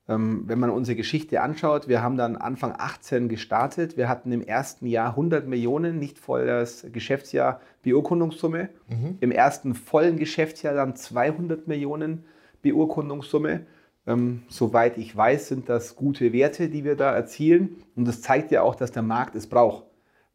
Ähm, 0.09 0.43
wenn 0.47 0.59
man 0.59 0.71
unsere 0.71 0.95
Geschichte 0.95 1.41
anschaut, 1.41 1.87
wir 1.87 2.01
haben 2.01 2.17
dann 2.17 2.35
Anfang 2.35 2.73
18 2.75 3.29
gestartet. 3.29 3.95
Wir 3.95 4.09
hatten 4.09 4.31
im 4.31 4.41
ersten 4.41 4.87
Jahr 4.87 5.11
100 5.11 5.47
Millionen, 5.47 5.99
nicht 5.99 6.17
volles 6.17 6.87
Geschäftsjahr 6.91 7.61
Beurkundungssumme. 7.83 8.69
Mhm. 8.89 9.17
Im 9.21 9.31
ersten 9.31 9.75
vollen 9.75 10.17
Geschäftsjahr 10.17 10.73
dann 10.73 10.95
200 10.95 11.67
Millionen 11.67 12.25
Beurkundungssumme. 12.63 13.67
Ähm, 14.07 14.41
soweit 14.49 14.97
ich 14.97 15.15
weiß, 15.15 15.47
sind 15.47 15.69
das 15.69 15.95
gute 15.95 16.33
Werte, 16.33 16.69
die 16.69 16.83
wir 16.83 16.95
da 16.95 17.13
erzielen. 17.13 17.83
Und 17.95 18.05
das 18.07 18.21
zeigt 18.21 18.51
ja 18.51 18.63
auch, 18.63 18.73
dass 18.75 18.91
der 18.91 19.03
Markt 19.03 19.35
es 19.35 19.45
braucht. 19.45 19.85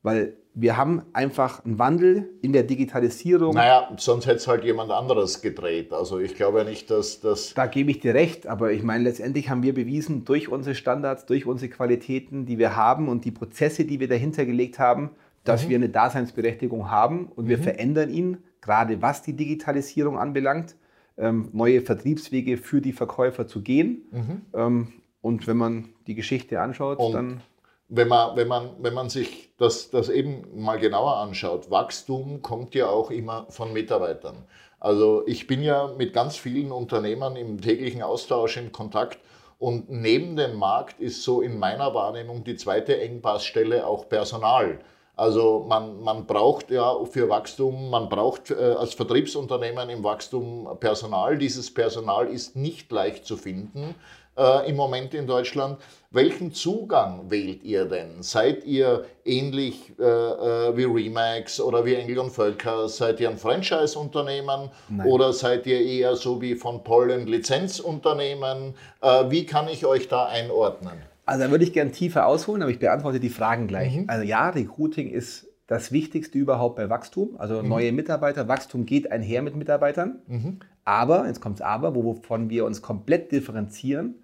Weil 0.03 0.37
wir 0.55 0.77
haben 0.77 1.03
einfach 1.13 1.65
einen 1.65 1.79
Wandel 1.79 2.31
in 2.43 2.53
der 2.53 2.65
Digitalisierung. 2.65 3.55
Naja, 3.55 3.89
sonst 3.97 4.27
hätte 4.27 4.37
es 4.37 4.49
halt 4.49 4.65
jemand 4.65 4.91
anderes 4.91 5.41
gedreht. 5.41 5.93
Also 5.93 6.19
ich 6.19 6.35
glaube 6.35 6.65
nicht, 6.65 6.91
dass 6.91 7.21
das... 7.21 7.55
Da 7.55 7.67
gebe 7.67 7.93
ich 7.93 8.01
dir 8.01 8.15
recht, 8.15 8.47
aber 8.47 8.73
ich 8.73 8.83
meine, 8.83 9.05
letztendlich 9.05 9.51
haben 9.51 9.63
wir 9.63 9.75
bewiesen, 9.75 10.25
durch 10.25 10.49
unsere 10.49 10.75
Standards, 10.75 11.27
durch 11.27 11.47
unsere 11.47 11.71
Qualitäten, 11.71 12.45
die 12.45 12.59
wir 12.59 12.75
haben 12.75 13.09
und 13.09 13.25
die 13.25 13.31
Prozesse, 13.31 13.85
die 13.85 14.01
wir 14.01 14.09
dahinter 14.09 14.47
gelegt 14.47 14.81
haben, 14.81 15.11
dass 15.45 15.65
mhm. 15.65 15.69
wir 15.71 15.77
eine 15.77 15.89
Daseinsberechtigung 15.91 16.91
haben 16.91 17.27
und 17.27 17.45
mhm. 17.45 17.51
wir 17.51 17.59
verändern 17.59 18.11
ihn, 18.11 18.39
gerade 18.61 19.01
was 19.01 19.23
die 19.23 19.35
Digitalisierung 19.35 20.19
anbelangt, 20.19 20.75
ähm, 21.17 21.51
neue 21.53 21.83
Vertriebswege 21.83 22.57
für 22.57 22.81
die 22.81 22.93
Verkäufer 22.93 23.47
zu 23.47 23.63
gehen. 23.63 24.03
Mhm. 24.11 24.43
Ähm, 24.55 24.93
und 25.21 25.47
wenn 25.47 25.57
man 25.57 25.91
die 26.07 26.15
Geschichte 26.15 26.61
anschaut, 26.61 26.99
und 26.99 27.13
dann 27.13 27.41
wenn 27.89 28.09
man, 28.09 28.37
wenn 28.37 28.49
man, 28.49 28.71
wenn 28.81 28.95
man 28.95 29.09
sich 29.09 29.51
das, 29.57 29.91
das 29.91 30.09
eben 30.09 30.63
mal 30.63 30.79
genauer 30.79 31.17
anschaut, 31.17 31.71
Wachstum 31.71 32.43
kommt 32.43 32.75
ja 32.75 32.89
auch 32.89 33.11
immer 33.11 33.47
von 33.49 33.73
Mitarbeitern. 33.73 34.45
Also 34.79 35.27
ich 35.27 35.47
bin 35.47 35.63
ja 35.63 35.89
mit 35.97 36.13
ganz 36.13 36.37
vielen 36.37 36.71
Unternehmern 36.71 37.35
im 37.37 37.61
täglichen 37.61 38.03
Austausch 38.03 38.57
im 38.59 38.71
Kontakt 38.71 39.19
und 39.59 39.91
neben 39.91 40.37
dem 40.37 40.57
Markt 40.57 41.01
ist 41.01 41.23
so 41.23 41.41
in 41.41 41.59
meiner 41.59 41.95
Wahrnehmung 41.95 42.45
die 42.45 42.57
zweite 42.57 43.01
Engpassstelle 43.01 43.87
auch 43.87 44.09
Personal. 44.09 44.79
Also 45.17 45.65
man, 45.67 46.01
man 46.01 46.27
braucht 46.27 46.71
ja 46.71 47.05
für 47.07 47.29
Wachstum, 47.29 47.91
man 47.91 48.09
braucht 48.09 48.53
äh, 48.53 48.55
als 48.55 48.95
Vertriebsunternehmen 48.95 49.91
im 49.91 50.05
Wachstum 50.05 50.69
Personal. 50.79 51.37
Dieses 51.39 51.75
Personal 51.75 52.29
ist 52.29 52.55
nicht 52.55 52.93
leicht 52.93 53.27
zu 53.27 53.37
finden 53.37 53.97
äh, 54.39 54.69
im 54.69 54.77
Moment 54.77 55.13
in 55.15 55.27
Deutschland. 55.27 55.79
Welchen 56.11 56.55
Zugang 56.55 57.31
wählt 57.31 57.63
ihr 57.65 57.85
denn? 57.85 58.23
Seid 58.23 58.65
ihr 58.65 59.05
ähnlich 59.27 59.93
äh, 59.99 60.03
äh, 60.03 60.77
wie 60.77 60.85
Remax 60.85 61.61
oder 61.61 61.85
wie 61.85 61.97
Engel 61.97 62.21
und 62.21 62.31
Völker? 62.31 62.89
Seid 62.89 63.21
ihr 63.21 63.29
ein 63.29 63.37
Franchise-Unternehmen 63.37 64.71
oder 65.05 65.35
seid 65.35 65.67
ihr 65.67 65.81
eher 65.81 66.17
so 66.17 66.41
wie 66.41 66.55
von 66.55 66.83
Pollen 66.83 67.27
Lizenzunternehmen? 67.27 68.75
Äh, 69.03 69.25
wie 69.29 69.45
kann 69.45 69.69
ich 69.69 69.85
euch 69.85 70.09
da 70.09 70.27
einordnen? 70.27 70.95
Also 71.27 71.45
da 71.45 71.51
würde 71.51 71.65
ich 71.65 71.75
gerne 71.75 71.91
tiefer 71.91 72.27
ausholen, 72.27 72.63
aber 72.63 72.71
ich 72.71 72.79
beantworte 72.79 73.21
die 73.21 73.29
Fragen 73.29 73.67
gleich. 73.67 73.95
Mhm. 73.95 74.05
Also 74.09 74.25
ja, 74.25 74.49
Recruiting 74.49 75.11
ist 75.11 75.47
das 75.67 75.93
Wichtigste 75.93 76.39
überhaupt 76.39 76.77
bei 76.77 76.89
Wachstum. 76.89 77.37
Also 77.37 77.63
mhm. 77.63 77.69
neue 77.69 77.93
Mitarbeiter, 77.93 78.49
Wachstum 78.49 78.87
geht 78.87 79.13
einher 79.13 79.43
mit 79.43 79.55
Mitarbeitern. 79.55 80.21
Mhm. 80.27 80.61
Aber, 80.87 81.27
jetzt 81.27 81.43
kommt 81.43 81.57
es 81.57 81.61
aber, 81.61 81.95
wovon 81.95 82.49
wir 82.49 82.65
uns 82.65 82.81
komplett 82.81 83.31
differenzieren, 83.31 84.15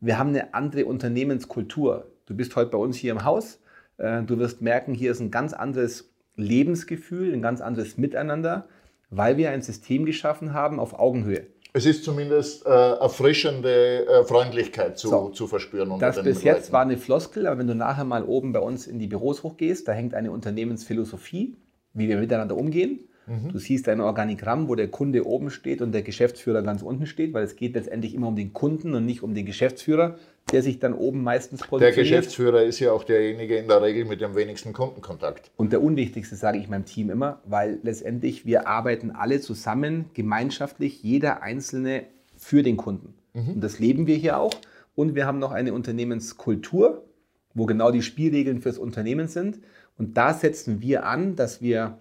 wir 0.00 0.18
haben 0.18 0.30
eine 0.30 0.54
andere 0.54 0.86
Unternehmenskultur. 0.86 2.10
Du 2.26 2.34
bist 2.34 2.56
heute 2.56 2.70
bei 2.70 2.78
uns 2.78 2.96
hier 2.96 3.12
im 3.12 3.24
Haus. 3.24 3.60
Äh, 3.98 4.22
du 4.22 4.38
wirst 4.38 4.62
merken, 4.62 4.94
hier 4.94 5.10
ist 5.10 5.20
ein 5.20 5.30
ganz 5.30 5.52
anderes 5.52 6.10
Lebensgefühl, 6.36 7.32
ein 7.32 7.42
ganz 7.42 7.60
anderes 7.60 7.98
Miteinander, 7.98 8.68
weil 9.10 9.36
wir 9.36 9.50
ein 9.50 9.62
System 9.62 10.06
geschaffen 10.06 10.54
haben 10.54 10.80
auf 10.80 10.98
Augenhöhe. 10.98 11.46
Es 11.72 11.86
ist 11.86 12.02
zumindest 12.02 12.66
äh, 12.66 12.70
erfrischende 12.70 14.06
äh, 14.06 14.24
Freundlichkeit 14.24 14.98
zu, 14.98 15.08
so. 15.08 15.28
zu 15.28 15.46
verspüren. 15.46 15.90
Unter 15.90 16.06
das 16.06 16.24
bis 16.24 16.42
jetzt 16.42 16.72
war 16.72 16.80
eine 16.80 16.96
Floskel, 16.96 17.46
aber 17.46 17.58
wenn 17.58 17.68
du 17.68 17.76
nachher 17.76 18.04
mal 18.04 18.24
oben 18.24 18.52
bei 18.52 18.58
uns 18.58 18.88
in 18.88 18.98
die 18.98 19.06
Büros 19.06 19.44
hochgehst, 19.44 19.86
da 19.86 19.92
hängt 19.92 20.14
eine 20.14 20.32
Unternehmensphilosophie, 20.32 21.56
wie 21.92 22.08
wir 22.08 22.16
miteinander 22.16 22.56
umgehen. 22.56 23.08
Mhm. 23.30 23.52
Du 23.52 23.58
siehst 23.58 23.88
ein 23.88 24.00
Organigramm, 24.00 24.68
wo 24.68 24.74
der 24.74 24.88
Kunde 24.88 25.24
oben 25.24 25.50
steht 25.50 25.82
und 25.82 25.92
der 25.92 26.02
Geschäftsführer 26.02 26.62
ganz 26.62 26.82
unten 26.82 27.06
steht, 27.06 27.32
weil 27.32 27.44
es 27.44 27.54
geht 27.54 27.74
letztendlich 27.74 28.12
immer 28.12 28.26
um 28.26 28.34
den 28.34 28.52
Kunden 28.52 28.92
und 28.92 29.06
nicht 29.06 29.22
um 29.22 29.34
den 29.34 29.46
Geschäftsführer, 29.46 30.16
der 30.50 30.62
sich 30.62 30.80
dann 30.80 30.94
oben 30.94 31.22
meistens 31.22 31.60
positioniert. 31.60 31.96
Der 31.96 32.02
Geschäftsführer 32.02 32.62
ist 32.64 32.80
ja 32.80 32.90
auch 32.90 33.04
derjenige 33.04 33.56
in 33.56 33.68
der 33.68 33.82
Regel 33.82 34.04
mit 34.04 34.20
dem 34.20 34.34
wenigsten 34.34 34.72
Kundenkontakt. 34.72 35.52
Und 35.56 35.72
der 35.72 35.80
unwichtigste 35.80 36.34
sage 36.34 36.58
ich 36.58 36.68
meinem 36.68 36.86
Team 36.86 37.08
immer, 37.08 37.40
weil 37.44 37.78
letztendlich 37.84 38.46
wir 38.46 38.66
arbeiten 38.66 39.12
alle 39.12 39.40
zusammen, 39.40 40.06
gemeinschaftlich, 40.12 41.04
jeder 41.04 41.40
Einzelne 41.40 42.06
für 42.36 42.64
den 42.64 42.76
Kunden. 42.76 43.14
Mhm. 43.32 43.54
Und 43.54 43.60
das 43.60 43.78
leben 43.78 44.08
wir 44.08 44.16
hier 44.16 44.38
auch. 44.38 44.54
Und 44.96 45.14
wir 45.14 45.24
haben 45.24 45.38
noch 45.38 45.52
eine 45.52 45.72
Unternehmenskultur, 45.72 47.04
wo 47.54 47.66
genau 47.66 47.92
die 47.92 48.02
Spielregeln 48.02 48.60
fürs 48.60 48.78
Unternehmen 48.78 49.28
sind. 49.28 49.60
Und 49.96 50.16
da 50.16 50.34
setzen 50.34 50.82
wir 50.82 51.06
an, 51.06 51.36
dass 51.36 51.62
wir 51.62 51.98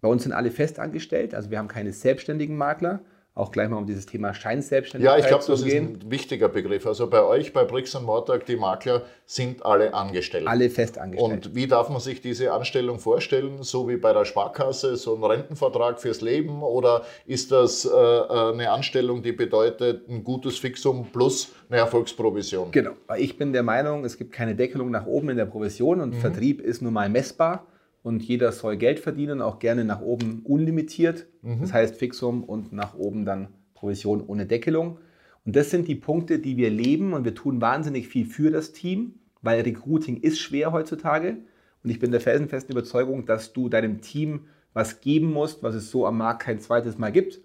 bei 0.00 0.08
uns 0.08 0.22
sind 0.22 0.32
alle 0.32 0.50
festangestellt, 0.50 1.34
also 1.34 1.50
wir 1.50 1.58
haben 1.58 1.68
keine 1.68 1.92
selbstständigen 1.92 2.56
Makler. 2.56 3.00
Auch 3.38 3.52
gleich 3.52 3.68
mal 3.68 3.76
um 3.76 3.86
dieses 3.86 4.04
Thema 4.04 4.34
Scheinselbstständigkeit 4.34 5.16
Ja, 5.16 5.22
ich 5.22 5.28
glaube, 5.28 5.44
das 5.46 5.62
gehen. 5.62 5.94
ist 5.94 6.02
ein 6.02 6.10
wichtiger 6.10 6.48
Begriff. 6.48 6.84
Also 6.88 7.08
bei 7.08 7.22
euch, 7.22 7.52
bei 7.52 7.62
Bricks 7.62 7.94
und 7.94 8.04
Mortag, 8.04 8.46
die 8.46 8.56
Makler 8.56 9.02
sind 9.26 9.64
alle 9.64 9.94
angestellt. 9.94 10.48
Alle 10.48 10.68
festangestellt. 10.68 11.46
Und 11.46 11.54
wie 11.54 11.68
darf 11.68 11.88
man 11.88 12.00
sich 12.00 12.20
diese 12.20 12.52
Anstellung 12.52 12.98
vorstellen? 12.98 13.62
So 13.62 13.88
wie 13.88 13.96
bei 13.96 14.12
der 14.12 14.24
Sparkasse, 14.24 14.96
so 14.96 15.14
ein 15.14 15.22
Rentenvertrag 15.22 16.00
fürs 16.00 16.20
Leben? 16.20 16.64
Oder 16.64 17.04
ist 17.26 17.52
das 17.52 17.84
äh, 17.84 17.88
äh 17.88 18.52
eine 18.54 18.72
Anstellung, 18.72 19.22
die 19.22 19.30
bedeutet 19.30 20.08
ein 20.08 20.24
gutes 20.24 20.58
Fixum 20.58 21.06
plus 21.12 21.52
eine 21.70 21.78
Erfolgsprovision? 21.78 22.72
Genau. 22.72 22.94
Ich 23.18 23.38
bin 23.38 23.52
der 23.52 23.62
Meinung, 23.62 24.04
es 24.04 24.18
gibt 24.18 24.32
keine 24.32 24.56
Deckelung 24.56 24.90
nach 24.90 25.06
oben 25.06 25.28
in 25.28 25.36
der 25.36 25.46
Provision 25.46 26.00
und 26.00 26.14
mhm. 26.14 26.18
Vertrieb 26.18 26.60
ist 26.60 26.82
nun 26.82 26.92
mal 26.92 27.08
messbar 27.08 27.68
und 28.08 28.22
jeder 28.22 28.52
soll 28.52 28.78
Geld 28.78 29.00
verdienen, 29.00 29.42
auch 29.42 29.58
gerne 29.58 29.84
nach 29.84 30.00
oben 30.00 30.40
unlimitiert. 30.42 31.26
Mhm. 31.42 31.60
Das 31.60 31.74
heißt 31.74 31.96
Fixum 31.96 32.42
und 32.42 32.72
nach 32.72 32.94
oben 32.94 33.26
dann 33.26 33.48
Provision 33.74 34.24
ohne 34.26 34.46
Deckelung. 34.46 34.96
Und 35.44 35.56
das 35.56 35.68
sind 35.68 35.88
die 35.88 35.94
Punkte, 35.94 36.38
die 36.38 36.56
wir 36.56 36.70
leben 36.70 37.12
und 37.12 37.26
wir 37.26 37.34
tun 37.34 37.60
wahnsinnig 37.60 38.08
viel 38.08 38.24
für 38.24 38.50
das 38.50 38.72
Team, 38.72 39.16
weil 39.42 39.60
Recruiting 39.60 40.16
ist 40.16 40.38
schwer 40.38 40.72
heutzutage. 40.72 41.36
Und 41.84 41.90
ich 41.90 41.98
bin 41.98 42.10
der 42.10 42.22
felsenfesten 42.22 42.72
Überzeugung, 42.72 43.26
dass 43.26 43.52
du 43.52 43.68
deinem 43.68 44.00
Team 44.00 44.46
was 44.72 45.02
geben 45.02 45.30
musst, 45.30 45.62
was 45.62 45.74
es 45.74 45.90
so 45.90 46.06
am 46.06 46.16
Markt 46.16 46.40
kein 46.40 46.60
zweites 46.60 46.96
Mal 46.96 47.12
gibt. 47.12 47.42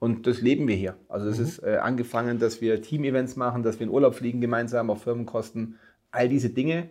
Und 0.00 0.26
das 0.26 0.40
leben 0.40 0.66
wir 0.66 0.74
hier. 0.74 0.96
Also 1.08 1.26
das 1.26 1.38
mhm. 1.38 1.44
ist 1.44 1.62
äh, 1.62 1.76
angefangen, 1.76 2.40
dass 2.40 2.60
wir 2.60 2.82
Team-Events 2.82 3.36
machen, 3.36 3.62
dass 3.62 3.78
wir 3.78 3.86
in 3.86 3.92
Urlaub 3.92 4.16
fliegen 4.16 4.40
gemeinsam 4.40 4.90
auf 4.90 5.04
Firmenkosten, 5.04 5.76
all 6.10 6.28
diese 6.28 6.50
Dinge. 6.50 6.90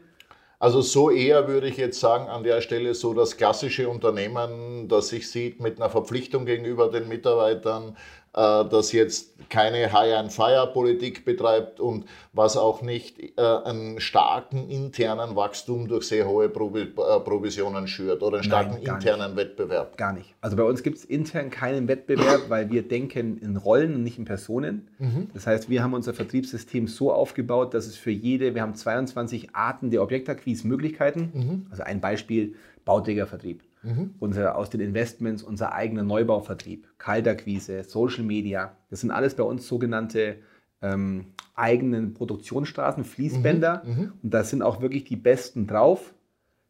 Also 0.61 0.81
so 0.81 1.09
eher 1.09 1.47
würde 1.47 1.67
ich 1.69 1.77
jetzt 1.77 2.01
sagen, 2.01 2.27
an 2.27 2.43
der 2.43 2.59
Stelle 2.59 2.93
so 2.93 3.13
das 3.13 3.37
klassische 3.37 3.87
Unternehmen, 3.87 4.89
das 4.89 5.07
sich 5.07 5.31
sieht 5.31 5.61
mit 5.61 5.77
einer 5.77 5.89
Verpflichtung 5.89 6.45
gegenüber 6.45 6.89
den 6.91 7.07
Mitarbeitern, 7.07 7.95
das 8.33 8.91
jetzt 8.91 9.33
keine 9.49 9.91
High-and-Fire-Politik 9.91 11.25
betreibt 11.25 11.79
und 11.79 12.05
was 12.33 12.57
auch 12.57 12.81
nicht 12.81 13.19
äh, 13.19 13.41
einen 13.41 13.99
starken 13.99 14.69
internen 14.69 15.35
Wachstum 15.35 15.87
durch 15.87 16.07
sehr 16.07 16.27
hohe 16.27 16.45
äh, 16.45 16.49
Provisionen 16.49 17.87
schürt 17.87 18.21
oder 18.21 18.37
einen 18.37 18.43
starken 18.43 18.83
Nein, 18.83 18.95
internen 18.95 19.31
nicht. 19.31 19.37
Wettbewerb. 19.37 19.97
Gar 19.97 20.13
nicht. 20.13 20.35
Also 20.41 20.55
bei 20.55 20.63
uns 20.63 20.83
gibt 20.83 20.97
es 20.97 21.05
intern 21.05 21.49
keinen 21.49 21.87
Wettbewerb, 21.87 22.49
weil 22.49 22.69
wir 22.69 22.83
denken 22.87 23.39
in 23.39 23.57
Rollen 23.57 23.95
und 23.95 24.03
nicht 24.03 24.19
in 24.19 24.25
Personen. 24.25 24.87
Mhm. 24.99 25.29
Das 25.33 25.47
heißt, 25.47 25.69
wir 25.69 25.83
haben 25.83 25.93
unser 25.93 26.13
Vertriebssystem 26.13 26.87
so 26.87 27.11
aufgebaut, 27.11 27.73
dass 27.73 27.87
es 27.87 27.97
für 27.97 28.11
jede, 28.11 28.53
wir 28.53 28.61
haben 28.61 28.75
22 28.75 29.55
Arten 29.55 29.89
der 29.89 30.03
Objektakquise-Möglichkeiten. 30.03 31.31
Mhm. 31.33 31.67
Also 31.71 31.83
ein 31.83 32.01
Beispiel, 32.01 32.55
Bauträgervertrieb. 32.85 33.61
Mhm. 33.81 34.15
Unser, 34.19 34.57
aus 34.57 34.69
den 34.69 34.81
Investments, 34.81 35.41
unser 35.41 35.73
eigener 35.73 36.03
Neubauvertrieb, 36.03 36.87
Kaltakquise, 36.97 37.83
Social 37.83 38.23
Media. 38.23 38.75
Das 38.89 39.01
sind 39.01 39.11
alles 39.11 39.35
bei 39.35 39.43
uns 39.43 39.67
sogenannte 39.67 40.37
ähm, 40.81 41.27
eigenen 41.55 42.13
Produktionsstraßen, 42.13 43.03
Fließbänder. 43.03 43.83
Mhm. 43.85 43.91
Mhm. 43.91 44.13
Und 44.23 44.33
da 44.33 44.43
sind 44.43 44.61
auch 44.61 44.81
wirklich 44.81 45.05
die 45.05 45.15
Besten 45.15 45.67
drauf, 45.67 46.13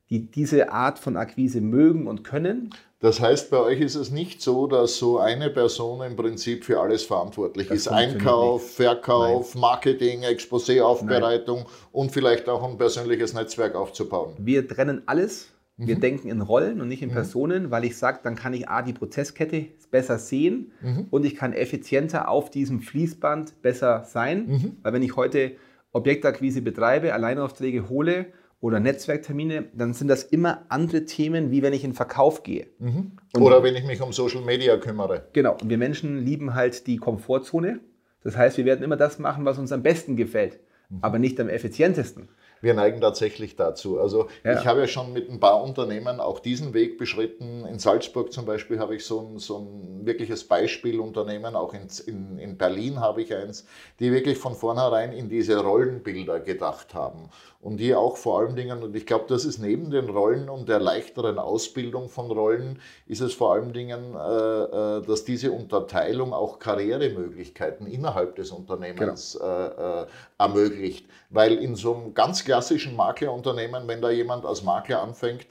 die 0.10 0.30
diese 0.32 0.72
Art 0.72 1.00
von 1.00 1.18
Akquise 1.18 1.62
mögen 1.62 2.08
und 2.08 2.24
können. 2.24 2.72
Das 3.00 3.22
heißt, 3.22 3.50
bei 3.50 3.58
euch 3.58 3.80
ist 3.80 3.96
es 3.96 4.12
nicht 4.12 4.42
so, 4.42 4.68
dass 4.68 4.98
so 4.98 5.20
eine 5.20 5.50
Person 5.50 6.02
im 6.02 6.16
Prinzip 6.16 6.66
für 6.66 6.82
alles 6.82 7.04
verantwortlich 7.04 7.70
Das 7.70 7.78
ist. 7.78 7.88
Einkauf, 7.88 8.62
nicht. 8.62 8.74
Verkauf, 8.74 9.56
Marketing, 9.56 10.24
Exposé-Aufbereitung 10.24 11.66
und 11.92 12.12
vielleicht 12.12 12.50
auch 12.50 12.68
ein 12.68 12.78
persönliches 12.78 13.34
Netzwerk 13.34 13.76
aufzubauen. 13.76 14.34
Wir 14.38 14.68
trennen 14.68 15.04
alles. 15.06 15.48
Wir 15.82 15.96
Mhm. 15.96 16.02
denken 16.02 16.28
in 16.30 16.42
Rollen 16.42 16.82
und 16.82 16.90
nicht 16.90 17.02
in 17.02 17.10
Personen, 17.10 17.72
weil 17.72 17.86
ich 17.86 17.98
sage, 17.98 18.20
dann 18.22 18.36
kann 18.36 18.54
ich 18.54 18.68
A, 18.68 18.82
die 18.82 18.92
Prozesskette 18.92 19.68
besser 19.92 20.20
sehen 20.20 20.74
Mhm. 20.82 21.08
und 21.10 21.26
ich 21.26 21.36
kann 21.36 21.54
effizienter 21.54 22.28
auf 22.28 22.50
diesem 22.50 22.82
Fließband 22.82 23.62
besser 23.62 24.04
sein. 24.04 24.46
Mhm. 24.48 24.72
Weil 24.84 24.92
wenn 24.94 25.04
ich 25.04 25.16
heute 25.16 25.54
Objektakquise 25.94 26.62
betreibe, 26.62 27.14
Alleinaufträge 27.14 27.88
hole 27.90 28.28
oder 28.62 28.82
Netzwerktermine, 28.82 29.70
dann 29.74 29.94
sind 29.94 30.10
das 30.10 30.24
immer 30.24 30.66
andere 30.68 31.06
Themen, 31.06 31.50
wie 31.50 31.62
wenn 31.62 31.72
ich 31.74 31.86
in 31.86 31.94
Verkauf 31.94 32.44
gehe. 32.44 32.68
Und- 32.80 33.18
Oder 33.42 33.64
wenn 33.64 33.76
ich 33.76 33.86
mich 33.86 34.02
um 34.02 34.12
Social 34.12 34.42
Media 34.42 34.76
kümmere. 34.78 35.28
Genau, 35.34 35.54
und 35.62 35.70
wir 35.70 35.78
Menschen 35.78 36.26
lieben 36.26 36.56
halt 36.56 36.88
die 36.88 36.98
Komfortzone. 36.98 37.80
Das 38.22 38.36
heißt, 38.36 38.58
wir 38.58 38.66
werden 38.66 38.84
immer 38.84 38.98
das 38.98 39.18
machen, 39.18 39.46
was 39.46 39.58
uns 39.58 39.72
am 39.72 39.82
besten 39.82 40.18
gefällt, 40.18 40.60
Mhm. 40.90 40.98
aber 41.02 41.20
nicht 41.20 41.40
am 41.40 41.48
effizientesten. 41.48 42.28
Wir 42.62 42.74
neigen 42.74 43.02
tatsächlich 43.02 43.56
dazu. 43.56 44.00
Also 44.00 44.28
Ja. 44.44 44.60
ich 44.60 44.68
habe 44.68 44.82
ja 44.82 44.88
schon 44.88 45.14
mit 45.14 45.30
ein 45.30 45.40
paar 45.40 45.64
Unternehmen 45.64 46.20
auch 46.20 46.40
diesen 46.40 46.74
Weg 46.74 46.98
beschritten. 46.98 47.66
In 47.66 47.80
Salzburg 47.80 48.34
zum 48.34 48.46
Beispiel 48.46 48.80
habe 48.80 48.96
ich 48.96 49.06
so 49.06 49.20
ein, 49.22 49.40
so 49.40 49.60
ein 49.60 50.06
wirkliches 50.06 50.44
Beispielunternehmen, 50.44 51.56
auch 51.56 51.74
in, 51.74 51.88
in, 52.06 52.40
in 52.40 52.58
Berlin 52.58 53.00
habe 53.00 53.22
ich 53.22 53.34
eins, 53.34 53.66
die 54.00 54.12
wirklich 54.12 54.38
von 54.38 54.56
vornherein 54.56 55.14
in 55.14 55.30
diese 55.30 55.58
Rollenbilder 55.58 56.40
gedacht 56.40 56.94
haben. 56.94 57.30
Und 57.62 57.78
die 57.78 57.94
auch 57.94 58.16
vor 58.16 58.40
allen 58.40 58.56
Dingen, 58.56 58.84
und 58.84 58.96
ich 58.96 59.06
glaube, 59.06 59.26
das 59.28 59.44
ist 59.44 59.58
neben 59.58 59.92
den 59.92 60.10
Rollen 60.10 60.48
und 60.48 60.70
der 60.70 60.80
leichteren 60.80 61.38
Ausbildung 61.38 62.08
von 62.08 62.32
Rollen, 62.32 62.80
ist 63.06 63.20
es 63.20 63.34
vor 63.34 63.54
allen 63.54 63.74
Dingen, 63.74 64.16
äh, 64.16 64.18
äh, 64.18 65.02
dass 65.06 65.26
diese 65.26 65.52
Unterteilung 65.52 66.32
auch 66.32 66.60
Karrieremöglichkeiten 66.60 67.86
innerhalb 67.86 68.38
des 68.38 68.52
Unternehmens 68.52 69.36
äh, 69.36 69.46
äh, 69.46 70.06
ermöglicht. 70.38 71.06
Weil 71.30 71.58
in 71.58 71.76
so 71.76 71.96
einem 71.96 72.14
ganz 72.14 72.46
klassischen 72.46 72.96
Maklerunternehmen, 72.96 73.90
wenn 73.90 74.02
da 74.02 74.10
jemand 74.10 74.46
als 74.46 74.64
Makler 74.64 75.02
anfängt, 75.02 75.46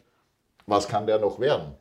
was 0.66 0.88
kann 0.88 1.06
der 1.06 1.18
noch 1.18 1.38
werden? 1.40 1.74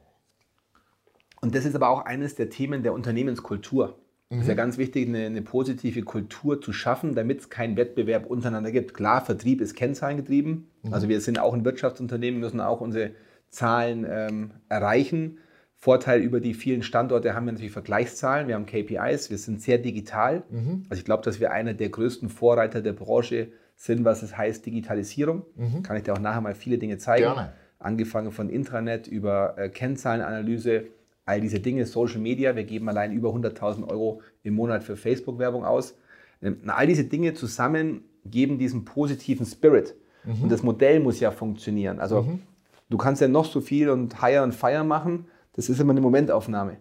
Und 1.39 1.55
das 1.55 1.63
ist 1.63 1.75
aber 1.75 1.89
auch 1.89 2.03
eines 2.03 2.35
der 2.35 2.49
Themen 2.49 2.83
der 2.83 2.91
Unternehmenskultur. 2.91 3.95
Es 4.29 4.39
ist 4.39 4.47
ja 4.47 4.53
Mhm. 4.53 4.57
ganz 4.57 4.77
wichtig, 4.77 5.07
eine, 5.07 5.25
eine 5.25 5.41
positive 5.41 6.01
Kultur 6.03 6.59
zu 6.61 6.73
schaffen, 6.73 7.15
damit 7.15 7.39
es 7.39 7.49
keinen 7.49 7.77
Wettbewerb 7.77 8.25
untereinander 8.25 8.71
gibt. 8.71 8.93
Klar, 8.93 9.23
Vertrieb 9.23 9.61
ist 9.61 9.75
kennzahlengetrieben. 9.75 10.67
Mhm. 10.83 10.93
Also 10.93 11.07
wir 11.07 11.21
sind 11.21 11.39
auch 11.39 11.53
ein 11.53 11.63
Wirtschaftsunternehmen, 11.63 12.39
müssen 12.39 12.59
auch 12.59 12.81
unsere 12.81 13.11
Zahlen 13.49 14.05
ähm, 14.09 14.51
erreichen. 14.67 15.37
Vorteil 15.79 16.21
über 16.21 16.39
die 16.41 16.55
vielen 16.55 16.81
Standorte 16.81 17.35
haben 17.35 17.45
wir 17.45 17.51
natürlich 17.53 17.71
Vergleichszahlen, 17.71 18.47
wir 18.47 18.55
haben 18.55 18.65
KPIs, 18.65 19.29
wir 19.29 19.37
sind 19.37 19.61
sehr 19.61 19.77
digital. 19.77 20.43
Mhm. 20.49 20.83
Also 20.89 20.99
ich 20.99 21.05
glaube, 21.05 21.23
dass 21.23 21.39
wir 21.39 21.51
einer 21.51 21.73
der 21.73 21.89
größten 21.89 22.29
Vorreiter 22.29 22.81
der 22.81 22.93
Branche 22.93 23.49
sind, 23.75 24.03
was 24.03 24.23
es 24.23 24.35
heißt 24.35 24.65
Digitalisierung. 24.65 25.43
Kann 25.83 25.95
ich 25.95 26.03
dir 26.03 26.13
auch 26.13 26.19
nachher 26.19 26.41
mal 26.41 26.55
viele 26.55 26.79
Dinge 26.79 26.97
zeigen. 26.97 27.29
Mhm. 27.29 27.33
Gerne. 27.33 27.53
Angefangen 27.79 28.31
von 28.31 28.49
Intranet 28.49 29.07
über 29.07 29.53
äh, 29.57 29.69
Kennzahlenanalyse, 29.69 30.85
all 31.27 31.41
diese 31.41 31.59
Dinge, 31.59 31.85
Social 31.85 32.19
Media. 32.19 32.55
Wir 32.55 32.63
geben 32.63 32.89
allein 32.89 33.11
über 33.11 33.29
100.000 33.29 33.87
Euro 33.89 34.21
im 34.43 34.55
Monat 34.55 34.83
für 34.83 34.95
Facebook-Werbung 34.95 35.65
aus. 35.65 35.95
Ähm, 36.41 36.61
all 36.67 36.87
diese 36.87 37.03
Dinge 37.03 37.33
zusammen 37.33 38.05
geben 38.25 38.57
diesen 38.57 38.85
positiven 38.85 39.45
Spirit. 39.45 39.95
Und 40.41 40.51
das 40.51 40.61
Modell 40.61 40.99
muss 40.99 41.21
ja 41.21 41.31
funktionieren. 41.31 41.99
Also 41.99 42.27
du 42.89 42.97
kannst 42.97 43.21
ja 43.21 43.29
noch 43.29 43.45
so 43.45 43.61
viel 43.61 43.89
und 43.89 44.21
Hire 44.21 44.43
und 44.43 44.53
Fire 44.53 44.83
machen. 44.83 45.27
Das 45.53 45.69
ist 45.69 45.79
immer 45.79 45.91
eine 45.91 46.01
Momentaufnahme. 46.01 46.77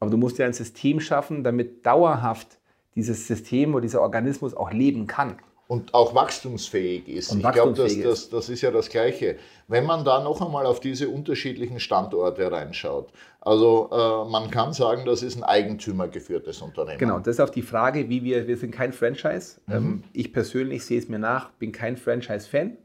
Aber 0.00 0.10
du 0.10 0.16
musst 0.16 0.38
ja 0.38 0.46
ein 0.46 0.52
System 0.52 0.98
schaffen, 0.98 1.44
damit 1.44 1.86
dauerhaft 1.86 2.58
dieses 2.96 3.26
System 3.26 3.74
oder 3.74 3.82
dieser 3.82 4.00
Organismus 4.00 4.54
auch 4.54 4.72
leben 4.72 5.06
kann. 5.06 5.36
Und 5.70 5.94
auch 5.94 6.16
wachstumsfähig 6.16 7.08
ist. 7.08 7.30
Und 7.30 7.46
ich 7.46 7.52
glaube, 7.52 7.74
das, 7.74 7.96
das, 8.00 8.28
das 8.28 8.48
ist 8.48 8.60
ja 8.60 8.72
das 8.72 8.88
Gleiche. 8.88 9.36
Wenn 9.68 9.86
man 9.86 10.04
da 10.04 10.20
noch 10.20 10.44
einmal 10.44 10.66
auf 10.66 10.80
diese 10.80 11.08
unterschiedlichen 11.08 11.78
Standorte 11.78 12.50
reinschaut, 12.50 13.12
also 13.40 13.88
äh, 13.92 14.28
man 14.28 14.50
kann 14.50 14.72
sagen, 14.72 15.04
das 15.06 15.22
ist 15.22 15.36
ein 15.36 15.44
eigentümergeführtes 15.44 16.60
Unternehmen. 16.60 16.98
Genau, 16.98 17.20
das 17.20 17.36
ist 17.36 17.40
auf 17.40 17.52
die 17.52 17.62
Frage, 17.62 18.08
wie 18.08 18.24
wir, 18.24 18.48
wir 18.48 18.56
sind 18.56 18.72
kein 18.72 18.92
Franchise. 18.92 19.60
Ähm, 19.70 20.02
ich 20.12 20.32
persönlich 20.32 20.84
sehe 20.84 20.98
es 20.98 21.08
mir 21.08 21.20
nach, 21.20 21.50
bin 21.50 21.70
kein 21.70 21.96
Franchise-Fan, 21.96 22.76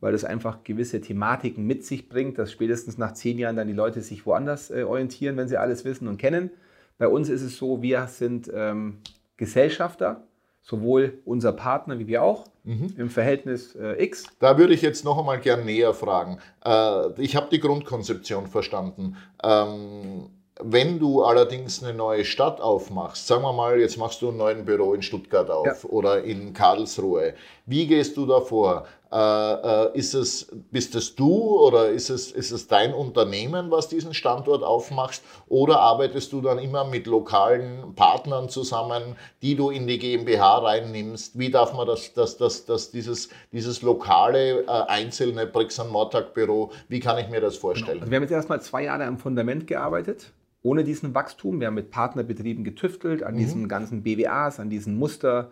weil 0.00 0.12
das 0.12 0.26
einfach 0.26 0.64
gewisse 0.64 1.00
Thematiken 1.00 1.66
mit 1.66 1.86
sich 1.86 2.10
bringt, 2.10 2.36
dass 2.36 2.52
spätestens 2.52 2.98
nach 2.98 3.14
zehn 3.14 3.38
Jahren 3.38 3.56
dann 3.56 3.68
die 3.68 3.72
Leute 3.72 4.02
sich 4.02 4.26
woanders 4.26 4.70
äh, 4.70 4.82
orientieren, 4.82 5.38
wenn 5.38 5.48
sie 5.48 5.56
alles 5.56 5.86
wissen 5.86 6.06
und 6.06 6.18
kennen. 6.18 6.50
Bei 6.98 7.08
uns 7.08 7.30
ist 7.30 7.40
es 7.40 7.56
so, 7.56 7.80
wir 7.80 8.06
sind 8.06 8.50
ähm, 8.54 8.98
Gesellschafter, 9.38 10.27
sowohl 10.62 11.18
unser 11.24 11.52
Partner 11.52 11.98
wie 11.98 12.06
wir 12.06 12.22
auch, 12.22 12.44
im 12.64 13.08
Verhältnis 13.08 13.74
äh, 13.76 14.04
X. 14.04 14.24
Da 14.40 14.58
würde 14.58 14.74
ich 14.74 14.82
jetzt 14.82 15.02
noch 15.02 15.18
einmal 15.18 15.40
gern 15.40 15.64
näher 15.64 15.94
fragen. 15.94 16.38
Äh, 16.66 17.22
ich 17.22 17.34
habe 17.34 17.46
die 17.50 17.60
Grundkonzeption 17.60 18.46
verstanden. 18.46 19.16
Ähm, 19.42 20.28
wenn 20.60 20.98
du 20.98 21.22
allerdings 21.22 21.82
eine 21.82 21.94
neue 21.96 22.24
Stadt 22.26 22.60
aufmachst, 22.60 23.26
sagen 23.26 23.42
wir 23.42 23.52
mal, 23.54 23.80
jetzt 23.80 23.96
machst 23.96 24.20
du 24.20 24.28
ein 24.28 24.36
neues 24.36 24.62
Büro 24.64 24.92
in 24.92 25.00
Stuttgart 25.02 25.48
auf 25.48 25.66
Ja. 25.66 25.88
oder 25.88 26.22
in 26.24 26.52
Karlsruhe, 26.52 27.32
wie 27.64 27.86
gehst 27.86 28.16
du 28.18 28.26
da 28.26 28.40
vor? 28.40 28.84
Äh, 29.10 29.16
äh, 29.16 29.98
ist 29.98 30.12
es, 30.12 30.48
bist 30.70 30.94
es 30.94 31.14
du 31.14 31.58
oder 31.58 31.88
ist 31.88 32.10
es, 32.10 32.30
ist 32.30 32.50
es 32.50 32.68
dein 32.68 32.92
Unternehmen, 32.92 33.70
was 33.70 33.88
diesen 33.88 34.12
Standort 34.12 34.62
aufmachst? 34.62 35.22
Oder 35.46 35.80
arbeitest 35.80 36.30
du 36.32 36.42
dann 36.42 36.58
immer 36.58 36.84
mit 36.84 37.06
lokalen 37.06 37.94
Partnern 37.94 38.50
zusammen, 38.50 39.16
die 39.40 39.56
du 39.56 39.70
in 39.70 39.86
die 39.86 39.98
GmbH 39.98 40.58
reinnimmst? 40.58 41.38
Wie 41.38 41.50
darf 41.50 41.72
man 41.72 41.86
das, 41.86 42.12
das, 42.12 42.36
das, 42.36 42.66
das 42.66 42.90
dieses, 42.90 43.30
dieses 43.50 43.80
lokale, 43.80 44.64
äh, 44.64 44.66
einzelne 44.66 45.46
Bricks 45.46 45.82
Mortag 45.90 46.34
Büro, 46.34 46.70
wie 46.88 47.00
kann 47.00 47.16
ich 47.16 47.30
mir 47.30 47.40
das 47.40 47.56
vorstellen? 47.56 48.00
Also 48.00 48.10
wir 48.10 48.16
haben 48.16 48.24
jetzt 48.24 48.32
erstmal 48.32 48.60
zwei 48.60 48.84
Jahre 48.84 49.04
am 49.04 49.16
Fundament 49.16 49.66
gearbeitet, 49.66 50.32
ohne 50.62 50.84
diesen 50.84 51.14
Wachstum. 51.14 51.60
Wir 51.60 51.68
haben 51.68 51.74
mit 51.74 51.90
Partnerbetrieben 51.90 52.62
getüftelt, 52.62 53.22
an 53.22 53.36
diesen 53.36 53.68
ganzen 53.68 54.02
BWAs, 54.02 54.60
an 54.60 54.68
diesen 54.68 54.98
Muster, 54.98 55.50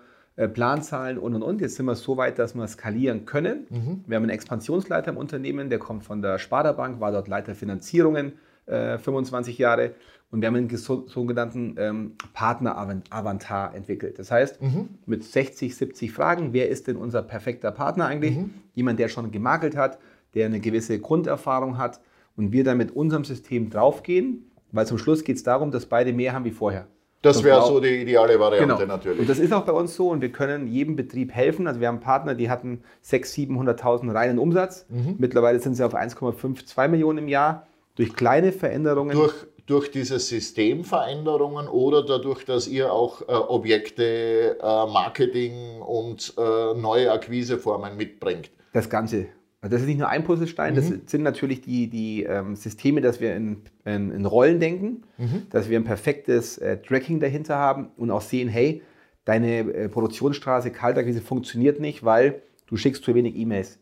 Planzahlen 0.48 1.18
und 1.18 1.34
und 1.34 1.42
und. 1.42 1.60
Jetzt 1.60 1.76
sind 1.76 1.86
wir 1.86 1.94
so 1.94 2.16
weit, 2.16 2.38
dass 2.38 2.54
wir 2.54 2.66
skalieren 2.68 3.24
können. 3.24 3.66
Wir 4.06 4.16
haben 4.16 4.24
einen 4.24 4.30
Expansionsleiter 4.30 5.10
im 5.10 5.16
Unternehmen, 5.16 5.70
der 5.70 5.78
kommt 5.78 6.04
von 6.04 6.20
der 6.22 6.38
Sparda 6.38 6.72
Bank, 6.72 7.00
war 7.00 7.12
dort 7.12 7.28
Leiter 7.28 7.54
Finanzierungen, 7.54 8.32
äh, 8.66 8.98
25 8.98 9.56
Jahre. 9.58 9.94
Und 10.30 10.40
wir 10.40 10.48
haben 10.48 10.56
einen 10.56 10.76
sogenannten 10.76 11.76
ähm, 11.78 12.12
Partner-Avantar 12.34 13.74
entwickelt. 13.74 14.18
Das 14.18 14.30
heißt, 14.30 14.60
mit 15.06 15.24
60, 15.24 15.76
70 15.76 16.12
Fragen, 16.12 16.52
wer 16.52 16.68
ist 16.68 16.88
denn 16.88 16.96
unser 16.96 17.22
perfekter 17.22 17.70
Partner 17.70 18.06
eigentlich? 18.06 18.36
Jemand, 18.74 18.98
der 18.98 19.08
schon 19.08 19.30
gemakelt 19.30 19.76
hat, 19.76 19.98
der 20.34 20.46
eine 20.46 20.60
gewisse 20.60 20.98
Grunderfahrung 20.98 21.78
hat 21.78 22.00
und 22.36 22.52
wir 22.52 22.64
dann 22.64 22.76
mit 22.76 22.90
unserem 22.94 23.24
System 23.24 23.70
draufgehen, 23.70 24.50
weil 24.72 24.86
zum 24.86 24.98
Schluss 24.98 25.24
geht 25.24 25.36
es 25.36 25.44
darum, 25.44 25.70
dass 25.70 25.86
beide 25.86 26.12
mehr 26.12 26.32
haben 26.32 26.44
wie 26.44 26.50
vorher. 26.50 26.88
Das 27.22 27.42
wäre 27.42 27.62
so 27.66 27.80
die 27.80 28.02
ideale 28.02 28.38
Variante 28.38 28.74
Genau. 28.76 28.86
natürlich. 28.86 29.20
Und 29.20 29.28
das 29.28 29.38
ist 29.38 29.52
auch 29.52 29.64
bei 29.64 29.72
uns 29.72 29.96
so 29.96 30.10
und 30.10 30.20
wir 30.20 30.30
können 30.30 30.66
jedem 30.68 30.94
Betrieb 30.96 31.32
helfen. 31.32 31.66
Also 31.66 31.80
wir 31.80 31.88
haben 31.88 32.00
Partner, 32.00 32.34
die 32.34 32.48
hatten 32.50 32.82
600.000, 33.04 33.80
700.000 33.80 34.14
reinen 34.14 34.38
Umsatz. 34.38 34.86
Mhm. 34.88 35.16
Mittlerweile 35.18 35.58
sind 35.58 35.74
sie 35.74 35.84
auf 35.84 35.94
1,5, 35.94 36.64
2 36.66 36.88
Millionen 36.88 37.18
im 37.18 37.28
Jahr. 37.28 37.66
Durch 37.96 38.14
kleine 38.14 38.52
Veränderungen. 38.52 39.16
durch, 39.16 39.34
durch 39.66 39.90
diese 39.90 40.18
Systemveränderungen 40.18 41.66
oder 41.68 42.04
dadurch, 42.04 42.44
dass 42.44 42.68
ihr 42.68 42.92
auch 42.92 43.22
äh, 43.22 43.32
Objekte, 43.32 44.58
äh, 44.60 44.64
Marketing 44.86 45.80
und 45.80 46.34
äh, 46.38 46.74
neue 46.78 47.10
Akquiseformen 47.10 47.96
mitbringt. 47.96 48.50
das 48.72 48.88
Ganze. 48.90 49.26
Also 49.60 49.74
das 49.74 49.82
ist 49.82 49.88
nicht 49.88 49.98
nur 49.98 50.08
ein 50.08 50.22
Puzzlestein, 50.22 50.74
das 50.74 50.88
sind 51.10 51.22
natürlich 51.22 51.60
die, 51.62 51.88
die 51.88 52.22
ähm, 52.24 52.54
Systeme, 52.56 53.00
dass 53.00 53.20
wir 53.20 53.34
in, 53.34 53.62
in, 53.84 54.12
in 54.12 54.26
Rollen 54.26 54.60
denken, 54.60 55.02
dass 55.50 55.68
wir 55.68 55.78
ein 55.78 55.84
perfektes 55.84 56.58
äh, 56.58 56.76
Tracking 56.76 57.20
dahinter 57.20 57.56
haben 57.56 57.90
und 57.96 58.10
auch 58.10 58.20
sehen, 58.20 58.48
hey, 58.48 58.82
deine 59.24 59.60
äh, 59.60 59.88
Produktionsstraße 59.88 60.70
Kaltakquise 60.70 61.20
funktioniert 61.20 61.80
nicht, 61.80 62.04
weil 62.04 62.42
du 62.66 62.76
schickst 62.76 63.02
zu 63.02 63.14
wenig 63.14 63.34
E-Mails, 63.36 63.78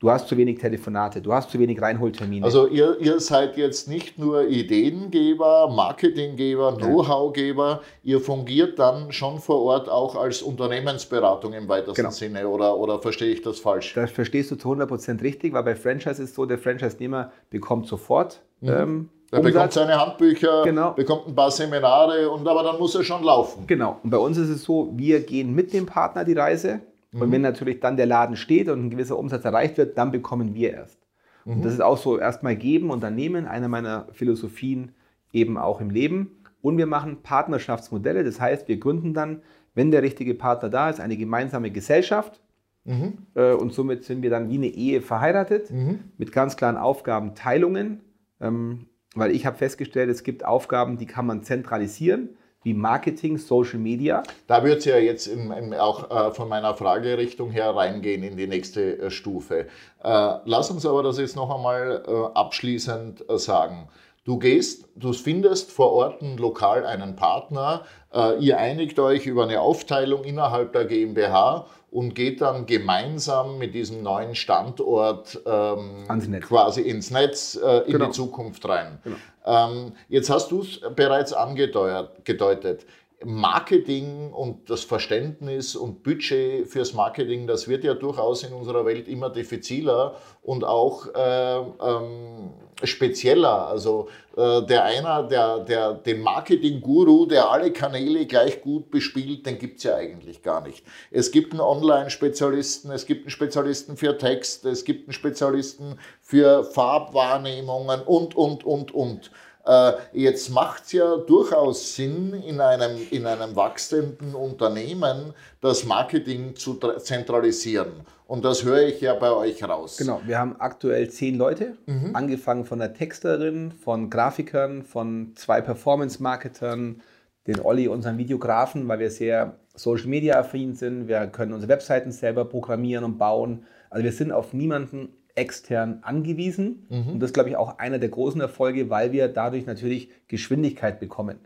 du 0.00 0.10
hast 0.10 0.28
zu 0.28 0.36
wenig 0.36 0.58
Telefonate, 0.58 1.20
du 1.20 1.32
hast 1.32 1.50
zu 1.50 1.58
wenig 1.58 1.80
Reinholtermine. 1.82 2.44
Also 2.44 2.66
ihr, 2.68 2.98
ihr 3.00 3.18
seid 3.20 3.56
jetzt 3.56 3.88
nicht 3.88 4.18
nur 4.18 4.46
Ideengeber, 4.46 5.68
Marketinggeber, 5.74 6.76
Know-howgeber, 6.76 7.80
ihr 8.02 8.20
fungiert 8.20 8.78
dann 8.78 9.12
schon 9.12 9.38
vor 9.38 9.62
Ort 9.62 9.88
auch 9.88 10.16
als 10.16 10.42
Unternehmensberatung 10.42 11.52
im 11.52 11.68
weitesten 11.68 11.94
Genau. 11.96 12.10
Sinne 12.10 12.48
oder, 12.48 12.76
oder 12.76 12.98
verstehe 13.00 13.32
ich 13.32 13.42
das 13.42 13.58
falsch? 13.58 13.94
Das 13.94 14.10
verstehst 14.10 14.50
du 14.50 14.56
zu 14.56 14.68
100% 14.68 15.22
richtig, 15.22 15.52
weil 15.52 15.62
bei 15.64 15.74
Franchise 15.76 16.22
ist 16.22 16.34
so, 16.34 16.46
der 16.46 16.58
Franchise-Nehmer 16.58 17.32
bekommt 17.50 17.86
sofort 17.86 18.40
ähm, 18.62 19.08
Er 19.30 19.38
bekommt 19.40 19.54
Umsatz. 19.54 19.74
seine 19.74 20.00
Handbücher, 20.00 20.62
Genau. 20.64 20.92
bekommt 20.92 21.26
ein 21.28 21.34
paar 21.34 21.50
Seminare 21.50 22.30
und 22.30 22.46
aber 22.46 22.62
dann 22.62 22.78
muss 22.78 22.94
er 22.94 23.04
schon 23.04 23.22
laufen. 23.24 23.64
Genau. 23.66 23.98
Und 24.02 24.10
bei 24.10 24.16
uns 24.18 24.38
ist 24.38 24.48
es 24.48 24.62
so, 24.64 24.92
wir 24.96 25.20
gehen 25.20 25.54
mit 25.54 25.72
dem 25.72 25.86
Partner 25.86 26.24
die 26.24 26.32
Reise. 26.34 26.80
Und 27.12 27.32
wenn 27.32 27.40
natürlich 27.40 27.80
dann 27.80 27.96
der 27.96 28.06
Laden 28.06 28.36
steht 28.36 28.68
und 28.68 28.84
ein 28.84 28.90
gewisser 28.90 29.18
Umsatz 29.18 29.44
erreicht 29.44 29.78
wird, 29.78 29.96
dann 29.96 30.12
bekommen 30.12 30.54
wir 30.54 30.72
erst. 30.72 30.98
Und 31.46 31.64
das 31.64 31.72
ist 31.72 31.80
auch 31.80 31.96
so 31.96 32.18
erstmal 32.18 32.56
geben 32.56 32.90
und 32.90 33.02
dann 33.02 33.14
nehmen, 33.14 33.46
eine 33.46 33.68
meiner 33.70 34.08
Philosophien 34.12 34.92
eben 35.32 35.56
auch 35.56 35.80
im 35.80 35.88
Leben. 35.88 36.42
Und 36.60 36.76
wir 36.76 36.86
machen 36.86 37.22
Partnerschaftsmodelle, 37.22 38.22
das 38.22 38.38
heißt, 38.38 38.68
wir 38.68 38.78
gründen 38.78 39.14
dann, 39.14 39.40
wenn 39.74 39.90
der 39.90 40.02
richtige 40.02 40.34
Partner 40.34 40.68
da 40.68 40.90
ist, 40.90 41.00
eine 41.00 41.16
gemeinsame 41.16 41.70
Gesellschaft. 41.70 42.42
Mhm. 42.84 43.14
Äh, 43.34 43.52
und 43.52 43.72
somit 43.72 44.04
sind 44.04 44.22
wir 44.22 44.28
dann 44.28 44.50
wie 44.50 44.56
eine 44.56 44.66
Ehe 44.66 45.00
verheiratet 45.00 45.70
mhm. 45.70 46.00
mit 46.18 46.32
ganz 46.32 46.56
klaren 46.56 46.76
Aufgabenteilungen. 46.76 48.02
Ähm, 48.40 48.86
weil 49.14 49.30
ich 49.30 49.46
habe 49.46 49.56
festgestellt, 49.56 50.10
es 50.10 50.24
gibt 50.24 50.44
Aufgaben, 50.44 50.98
die 50.98 51.06
kann 51.06 51.24
man 51.24 51.42
zentralisieren 51.42 52.36
wie 52.62 52.74
Marketing, 52.74 53.38
Social 53.38 53.78
Media. 53.78 54.22
Da 54.46 54.64
wird 54.64 54.78
es 54.78 54.84
ja 54.84 54.98
jetzt 54.98 55.26
im, 55.26 55.52
im, 55.52 55.72
auch 55.74 56.10
äh, 56.10 56.30
von 56.32 56.48
meiner 56.48 56.74
Fragerichtung 56.74 57.50
her 57.50 57.74
reingehen 57.74 58.22
in 58.22 58.36
die 58.36 58.46
nächste 58.46 58.98
äh, 58.98 59.10
Stufe. 59.10 59.66
Äh, 60.02 60.34
lass 60.44 60.70
uns 60.70 60.84
aber 60.84 61.02
das 61.02 61.18
jetzt 61.18 61.36
noch 61.36 61.54
einmal 61.54 62.02
äh, 62.06 62.38
abschließend 62.38 63.28
äh, 63.28 63.38
sagen. 63.38 63.88
Du 64.24 64.38
gehst, 64.38 64.86
du 64.94 65.14
findest 65.14 65.72
vor 65.72 65.92
Ort 65.92 66.20
lokal 66.20 66.84
einen 66.84 67.16
Partner, 67.16 67.86
äh, 68.12 68.38
ihr 68.38 68.58
einigt 68.58 68.98
euch 68.98 69.24
über 69.24 69.44
eine 69.44 69.60
Aufteilung 69.60 70.24
innerhalb 70.24 70.72
der 70.72 70.84
GmbH 70.84 71.64
und 71.90 72.14
geht 72.14 72.40
dann 72.40 72.66
gemeinsam 72.66 73.58
mit 73.58 73.74
diesem 73.74 74.02
neuen 74.02 74.34
Standort 74.34 75.40
ähm, 75.46 76.40
quasi 76.40 76.82
ins 76.82 77.10
Netz 77.10 77.58
äh, 77.62 77.78
in 77.86 77.92
genau. 77.92 78.06
die 78.06 78.10
Zukunft 78.12 78.68
rein. 78.68 78.98
Genau. 79.04 79.16
Ähm, 79.46 79.92
jetzt 80.08 80.28
hast 80.28 80.50
du 80.50 80.60
es 80.60 80.80
bereits 80.94 81.32
angedeutet. 81.32 82.84
Marketing 83.24 84.32
und 84.32 84.70
das 84.70 84.84
Verständnis 84.84 85.74
und 85.74 86.04
Budget 86.04 86.68
fürs 86.68 86.94
Marketing, 86.94 87.48
das 87.48 87.66
wird 87.66 87.82
ja 87.82 87.94
durchaus 87.94 88.44
in 88.44 88.52
unserer 88.52 88.86
Welt 88.86 89.08
immer 89.08 89.28
diffiziler 89.28 90.16
und 90.42 90.62
auch 90.62 91.06
äh, 91.14 91.58
ähm, 91.58 92.52
spezieller. 92.84 93.66
Also 93.66 94.08
äh, 94.36 94.62
der 94.62 94.84
einer, 94.84 95.24
der, 95.24 95.58
der, 95.60 95.94
den 95.94 96.22
Marketing-Guru, 96.22 97.26
der 97.26 97.50
alle 97.50 97.72
Kanäle 97.72 98.24
gleich 98.26 98.62
gut 98.62 98.90
bespielt, 98.90 99.46
den 99.46 99.58
gibt 99.58 99.78
es 99.78 99.84
ja 99.84 99.96
eigentlich 99.96 100.42
gar 100.42 100.60
nicht. 100.60 100.84
Es 101.10 101.32
gibt 101.32 101.52
einen 101.52 101.60
Online-Spezialisten, 101.60 102.92
es 102.92 103.04
gibt 103.04 103.22
einen 103.22 103.30
Spezialisten 103.30 103.96
für 103.96 104.16
Text, 104.16 104.64
es 104.64 104.84
gibt 104.84 105.08
einen 105.08 105.12
Spezialisten 105.12 105.98
für 106.20 106.62
Farbwahrnehmungen 106.62 108.00
und, 108.02 108.36
und, 108.36 108.64
und, 108.64 108.94
und. 108.94 109.32
Äh, 109.68 109.92
jetzt 110.14 110.48
macht 110.48 110.84
es 110.86 110.92
ja 110.92 111.18
durchaus 111.18 111.94
Sinn, 111.94 112.32
in 112.32 112.58
einem, 112.58 112.96
in 113.10 113.26
einem 113.26 113.54
wachsenden 113.54 114.34
Unternehmen 114.34 115.34
das 115.60 115.84
Marketing 115.84 116.56
zu 116.56 116.80
zentralisieren. 116.98 117.92
Und 118.26 118.46
das 118.46 118.64
höre 118.64 118.86
ich 118.86 119.02
ja 119.02 119.12
bei 119.12 119.30
euch 119.30 119.62
raus. 119.62 119.98
Genau, 119.98 120.22
wir 120.24 120.38
haben 120.38 120.56
aktuell 120.58 121.10
zehn 121.10 121.36
Leute, 121.36 121.76
mhm. 121.84 122.16
angefangen 122.16 122.64
von 122.64 122.78
der 122.78 122.94
Texterin, 122.94 123.72
von 123.72 124.08
Grafikern, 124.08 124.84
von 124.84 125.32
zwei 125.36 125.60
Performance-Marketern, 125.60 127.02
den 127.46 127.60
Olli, 127.60 127.88
unseren 127.88 128.16
Videografen, 128.16 128.88
weil 128.88 129.00
wir 129.00 129.10
sehr 129.10 129.58
Social 129.74 130.08
Media 130.08 130.38
affin 130.38 130.74
sind. 130.74 131.08
Wir 131.08 131.26
können 131.26 131.52
unsere 131.52 131.70
Webseiten 131.70 132.10
selber 132.10 132.46
programmieren 132.46 133.04
und 133.04 133.18
bauen. 133.18 133.64
Also 133.90 134.02
wir 134.02 134.12
sind 134.12 134.32
auf 134.32 134.54
niemanden 134.54 135.10
extern 135.38 136.00
angewiesen. 136.02 136.86
Mhm. 136.88 137.12
Und 137.12 137.20
das 137.20 137.30
ist, 137.30 137.34
glaube 137.34 137.48
ich, 137.48 137.56
auch 137.56 137.78
einer 137.78 137.98
der 137.98 138.08
großen 138.08 138.40
Erfolge, 138.40 138.90
weil 138.90 139.12
wir 139.12 139.28
dadurch 139.28 139.66
natürlich 139.66 140.10
Geschwindigkeit 140.26 141.00
bekommen 141.00 141.38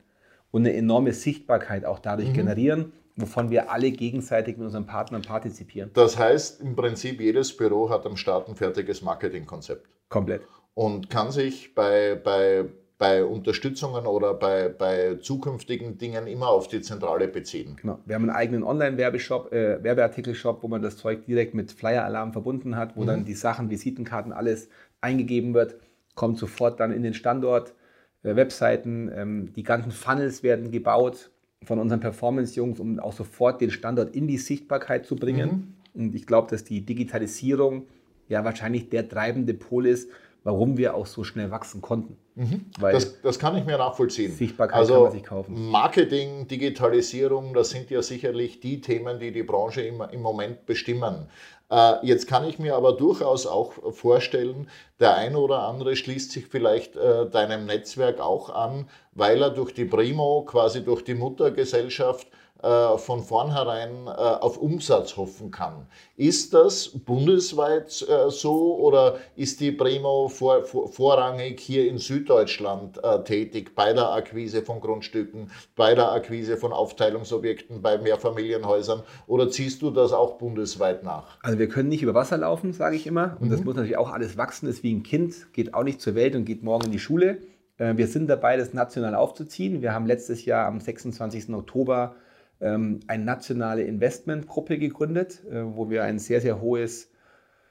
und 0.50 0.62
eine 0.62 0.74
enorme 0.74 1.12
Sichtbarkeit 1.12 1.84
auch 1.84 1.98
dadurch 1.98 2.30
mhm. 2.30 2.34
generieren, 2.34 2.92
wovon 3.16 3.50
wir 3.50 3.70
alle 3.70 3.90
gegenseitig 3.90 4.56
mit 4.56 4.64
unseren 4.64 4.86
Partnern 4.86 5.22
partizipieren. 5.22 5.90
Das 5.94 6.18
heißt, 6.18 6.60
im 6.60 6.74
Prinzip 6.74 7.20
jedes 7.20 7.56
Büro 7.56 7.90
hat 7.90 8.06
am 8.06 8.16
Start 8.16 8.48
ein 8.48 8.56
fertiges 8.56 9.02
Marketingkonzept. 9.02 9.86
Komplett. 10.08 10.42
Und 10.74 11.10
kann 11.10 11.30
sich 11.30 11.74
bei, 11.74 12.14
bei 12.14 12.64
bei 13.02 13.24
Unterstützungen 13.24 14.06
oder 14.06 14.32
bei, 14.32 14.68
bei 14.68 15.16
zukünftigen 15.16 15.98
Dingen 15.98 16.28
immer 16.28 16.46
auf 16.46 16.68
die 16.68 16.82
Zentrale 16.82 17.26
beziehen. 17.26 17.74
Genau. 17.74 17.98
Wir 18.06 18.14
haben 18.14 18.22
einen 18.22 18.36
eigenen 18.36 18.62
Online-Werbeshop, 18.62 19.52
äh, 19.52 19.82
Werbeartikelshop, 19.82 20.62
wo 20.62 20.68
man 20.68 20.82
das 20.82 20.98
Zeug 20.98 21.26
direkt 21.26 21.52
mit 21.52 21.72
Flyer-Alarm 21.72 22.32
verbunden 22.32 22.76
hat, 22.76 22.94
wo 22.94 23.02
mhm. 23.02 23.06
dann 23.08 23.24
die 23.24 23.34
Sachen, 23.34 23.70
Visitenkarten, 23.70 24.32
alles 24.32 24.68
eingegeben 25.00 25.52
wird, 25.52 25.74
kommt 26.14 26.38
sofort 26.38 26.78
dann 26.78 26.92
in 26.92 27.02
den 27.02 27.12
Standort, 27.12 27.74
äh, 28.22 28.36
Webseiten, 28.36 29.10
ähm, 29.12 29.52
die 29.52 29.64
ganzen 29.64 29.90
Funnels 29.90 30.44
werden 30.44 30.70
gebaut 30.70 31.32
von 31.64 31.80
unseren 31.80 31.98
Performance-Jungs, 31.98 32.78
um 32.78 33.00
auch 33.00 33.14
sofort 33.14 33.60
den 33.60 33.72
Standort 33.72 34.14
in 34.14 34.28
die 34.28 34.38
Sichtbarkeit 34.38 35.06
zu 35.06 35.16
bringen. 35.16 35.74
Mhm. 35.92 36.04
Und 36.04 36.14
ich 36.14 36.24
glaube, 36.24 36.48
dass 36.48 36.62
die 36.62 36.86
Digitalisierung 36.86 37.86
ja 38.28 38.44
wahrscheinlich 38.44 38.90
der 38.90 39.08
treibende 39.08 39.54
Pol 39.54 39.86
ist, 39.86 40.08
warum 40.44 40.76
wir 40.76 40.94
auch 40.94 41.06
so 41.06 41.24
schnell 41.24 41.50
wachsen 41.50 41.80
konnten. 41.80 42.16
Mhm. 42.34 42.66
das, 42.80 43.20
das, 43.20 43.38
kann 43.38 43.56
ich 43.56 43.64
mir 43.64 43.76
nachvollziehen. 43.76 44.32
Sichtbarkeit 44.32 44.78
also, 44.78 44.94
kann 44.94 45.02
man 45.02 45.12
sich 45.12 45.22
kaufen. 45.22 45.70
Marketing, 45.70 46.48
Digitalisierung, 46.48 47.52
das 47.52 47.70
sind 47.70 47.90
ja 47.90 48.00
sicherlich 48.00 48.60
die 48.60 48.80
Themen, 48.80 49.18
die 49.18 49.32
die 49.32 49.42
Branche 49.42 49.82
im, 49.82 50.00
im 50.10 50.22
Moment 50.22 50.64
bestimmen. 50.64 51.28
Äh, 51.70 52.06
jetzt 52.06 52.28
kann 52.28 52.46
ich 52.46 52.58
mir 52.58 52.74
aber 52.74 52.92
durchaus 52.92 53.46
auch 53.46 53.72
vorstellen, 53.92 54.68
der 54.98 55.16
eine 55.16 55.38
oder 55.38 55.60
andere 55.60 55.96
schließt 55.96 56.30
sich 56.30 56.46
vielleicht 56.46 56.96
äh, 56.96 57.28
deinem 57.28 57.66
Netzwerk 57.66 58.20
auch 58.20 58.50
an, 58.50 58.88
weil 59.12 59.42
er 59.42 59.50
durch 59.50 59.72
die 59.72 59.84
Primo, 59.84 60.44
quasi 60.46 60.82
durch 60.82 61.02
die 61.02 61.14
Muttergesellschaft, 61.14 62.28
von 62.62 63.22
vornherein 63.22 64.06
äh, 64.06 64.10
auf 64.10 64.56
Umsatz 64.56 65.16
hoffen 65.16 65.50
kann. 65.50 65.86
Ist 66.16 66.54
das 66.54 66.88
bundesweit 66.90 68.06
äh, 68.08 68.30
so 68.30 68.76
oder 68.76 69.16
ist 69.34 69.60
die 69.60 69.72
Primo 69.72 70.28
vor, 70.28 70.64
vor, 70.64 70.88
vorrangig 70.88 71.58
hier 71.58 71.88
in 71.88 71.98
Süddeutschland 71.98 73.00
tätig 73.24 73.74
bei 73.74 73.92
der 73.92 74.12
Akquise 74.12 74.62
von 74.62 74.80
Grundstücken, 74.80 75.50
bei 75.74 75.94
der 75.94 76.12
Akquise 76.12 76.56
von 76.56 76.72
Aufteilungsobjekten, 76.72 77.82
bei 77.82 77.98
Mehrfamilienhäusern 77.98 79.02
oder 79.26 79.50
ziehst 79.50 79.82
du 79.82 79.90
das 79.90 80.12
auch 80.12 80.38
bundesweit 80.38 81.02
nach? 81.02 81.38
Also 81.42 81.58
wir 81.58 81.68
können 81.68 81.88
nicht 81.88 82.02
über 82.02 82.14
Wasser 82.14 82.38
laufen, 82.38 82.72
sage 82.72 82.96
ich 82.96 83.06
immer. 83.06 83.36
Und 83.40 83.48
mhm. 83.48 83.50
das 83.50 83.64
muss 83.64 83.74
natürlich 83.74 83.96
auch 83.96 84.12
alles 84.12 84.36
wachsen. 84.36 84.66
Das 84.66 84.76
ist 84.76 84.82
wie 84.82 84.94
ein 84.94 85.02
Kind, 85.02 85.52
geht 85.52 85.74
auch 85.74 85.84
nicht 85.84 86.00
zur 86.00 86.14
Welt 86.14 86.36
und 86.36 86.44
geht 86.44 86.62
morgen 86.62 86.86
in 86.86 86.92
die 86.92 86.98
Schule. 86.98 87.38
Wir 87.78 88.06
sind 88.06 88.28
dabei, 88.28 88.56
das 88.56 88.74
national 88.74 89.14
aufzuziehen. 89.14 89.82
Wir 89.82 89.92
haben 89.92 90.06
letztes 90.06 90.44
Jahr 90.44 90.66
am 90.66 90.78
26. 90.78 91.52
Oktober 91.54 92.14
ähm, 92.62 93.00
eine 93.06 93.24
nationale 93.24 93.82
Investmentgruppe 93.82 94.78
gegründet, 94.78 95.42
äh, 95.50 95.62
wo 95.64 95.90
wir 95.90 96.04
ein 96.04 96.18
sehr, 96.18 96.40
sehr 96.40 96.60
hohes 96.60 97.10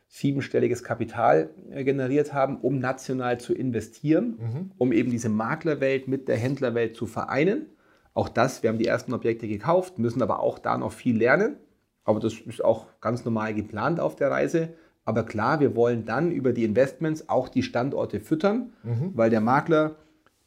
siebenstelliges 0.07 0.83
Kapital 0.83 1.49
äh, 1.71 1.83
generiert 1.85 2.33
haben, 2.33 2.57
um 2.57 2.79
national 2.79 3.39
zu 3.39 3.53
investieren, 3.53 4.37
mhm. 4.39 4.71
um 4.77 4.91
eben 4.91 5.09
diese 5.09 5.29
Maklerwelt 5.29 6.07
mit 6.09 6.27
der 6.27 6.35
Händlerwelt 6.37 6.95
zu 6.95 7.05
vereinen. 7.05 7.67
Auch 8.13 8.27
das, 8.27 8.61
wir 8.61 8.69
haben 8.69 8.77
die 8.77 8.87
ersten 8.87 9.13
Objekte 9.13 9.47
gekauft, 9.47 9.97
müssen 9.97 10.21
aber 10.21 10.41
auch 10.41 10.59
da 10.59 10.77
noch 10.77 10.91
viel 10.91 11.17
lernen. 11.17 11.55
Aber 12.03 12.19
das 12.19 12.33
ist 12.33 12.63
auch 12.63 12.87
ganz 12.99 13.23
normal 13.23 13.53
geplant 13.53 14.01
auf 14.01 14.17
der 14.17 14.31
Reise. 14.31 14.73
Aber 15.05 15.23
klar, 15.23 15.61
wir 15.61 15.75
wollen 15.75 16.03
dann 16.03 16.31
über 16.31 16.51
die 16.51 16.65
Investments 16.65 17.29
auch 17.29 17.47
die 17.47 17.63
Standorte 17.63 18.19
füttern, 18.19 18.73
mhm. 18.83 19.11
weil 19.13 19.29
der 19.29 19.41
Makler 19.41 19.95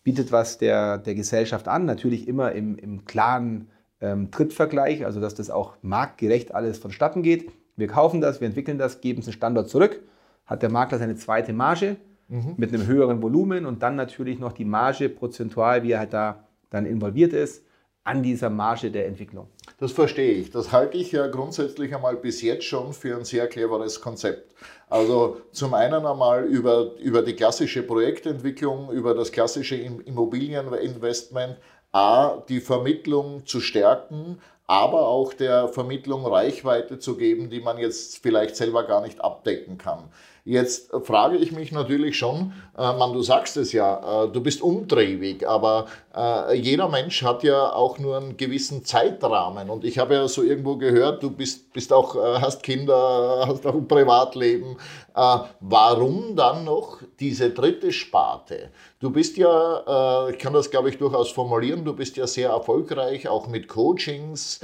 bietet 0.02 0.30
was 0.30 0.58
der, 0.58 0.98
der 0.98 1.14
Gesellschaft 1.14 1.66
an, 1.68 1.86
natürlich 1.86 2.28
immer 2.28 2.52
im, 2.52 2.76
im 2.76 3.06
klaren 3.06 3.68
ähm, 4.00 4.30
Trittvergleich, 4.30 5.04
also 5.04 5.20
dass 5.20 5.34
das 5.34 5.50
auch 5.50 5.74
marktgerecht 5.82 6.54
alles 6.54 6.78
vonstatten 6.78 7.22
geht. 7.22 7.50
Wir 7.76 7.88
kaufen 7.88 8.20
das, 8.20 8.40
wir 8.40 8.46
entwickeln 8.46 8.78
das, 8.78 9.00
geben 9.00 9.20
es 9.20 9.26
einen 9.26 9.32
Standort 9.32 9.68
zurück, 9.68 10.02
hat 10.46 10.62
der 10.62 10.70
Makler 10.70 10.98
seine 10.98 11.16
zweite 11.16 11.52
Marge 11.52 11.96
mhm. 12.28 12.54
mit 12.56 12.72
einem 12.72 12.86
höheren 12.86 13.22
Volumen 13.22 13.66
und 13.66 13.82
dann 13.82 13.96
natürlich 13.96 14.38
noch 14.38 14.52
die 14.52 14.64
Marge 14.64 15.08
prozentual, 15.08 15.82
wie 15.82 15.92
er 15.92 16.00
halt 16.00 16.12
da 16.12 16.44
dann 16.70 16.86
involviert 16.86 17.32
ist, 17.32 17.64
an 18.04 18.22
dieser 18.22 18.50
Marge 18.50 18.90
der 18.90 19.06
Entwicklung. 19.06 19.48
Das 19.78 19.92
verstehe 19.92 20.32
ich. 20.32 20.50
Das 20.50 20.72
halte 20.72 20.98
ich 20.98 21.10
ja 21.12 21.26
grundsätzlich 21.26 21.94
einmal 21.94 22.16
bis 22.16 22.42
jetzt 22.42 22.64
schon 22.64 22.92
für 22.92 23.16
ein 23.16 23.24
sehr 23.24 23.46
cleveres 23.48 24.00
Konzept. 24.00 24.54
Also 24.88 25.38
zum 25.52 25.72
einen 25.72 26.04
einmal 26.04 26.44
über, 26.44 26.92
über 27.00 27.22
die 27.22 27.34
klassische 27.34 27.82
Projektentwicklung, 27.82 28.92
über 28.92 29.14
das 29.14 29.32
klassische 29.32 29.76
Immobilieninvestment, 29.76 31.56
A, 31.94 32.42
die 32.48 32.60
Vermittlung 32.60 33.46
zu 33.46 33.60
stärken, 33.60 34.40
aber 34.66 35.06
auch 35.06 35.32
der 35.32 35.68
Vermittlung 35.68 36.26
Reichweite 36.26 36.98
zu 36.98 37.16
geben, 37.16 37.50
die 37.50 37.60
man 37.60 37.78
jetzt 37.78 38.18
vielleicht 38.18 38.56
selber 38.56 38.84
gar 38.84 39.02
nicht 39.02 39.20
abdecken 39.20 39.78
kann. 39.78 40.08
Jetzt 40.44 40.90
frage 41.04 41.36
ich 41.36 41.52
mich 41.52 41.72
natürlich 41.72 42.18
schon, 42.18 42.52
äh, 42.76 42.92
man, 42.92 43.12
du 43.12 43.22
sagst 43.22 43.56
es 43.56 43.72
ja, 43.72 44.24
äh, 44.24 44.28
du 44.28 44.42
bist 44.42 44.60
umtriebig, 44.60 45.48
aber 45.48 45.86
äh, 46.16 46.54
jeder 46.54 46.88
Mensch 46.88 47.22
hat 47.22 47.42
ja 47.42 47.72
auch 47.72 47.98
nur 47.98 48.16
einen 48.16 48.36
gewissen 48.36 48.84
Zeitrahmen. 48.84 49.68
Und 49.68 49.84
ich 49.84 49.98
habe 49.98 50.14
ja 50.14 50.28
so 50.28 50.42
irgendwo 50.42 50.76
gehört, 50.76 51.22
du 51.22 51.30
bist, 51.30 51.72
bist 51.72 51.92
auch, 51.92 52.14
äh, 52.14 52.40
hast 52.40 52.62
Kinder, 52.62 53.44
hast 53.48 53.66
auch 53.66 53.74
ein 53.74 53.88
Privatleben. 53.88 54.76
Äh, 55.16 55.38
warum 55.60 56.36
dann 56.36 56.64
noch 56.64 56.98
diese 57.18 57.50
dritte 57.50 57.92
Sparte? 57.92 58.70
Du 59.00 59.10
bist 59.10 59.36
ja, 59.36 60.30
ich 60.30 60.38
kann 60.38 60.54
das 60.54 60.70
glaube 60.70 60.88
ich 60.88 60.96
durchaus 60.96 61.30
formulieren, 61.30 61.84
du 61.84 61.92
bist 61.92 62.16
ja 62.16 62.26
sehr 62.26 62.48
erfolgreich, 62.48 63.28
auch 63.28 63.48
mit 63.48 63.68
Coachings, 63.68 64.60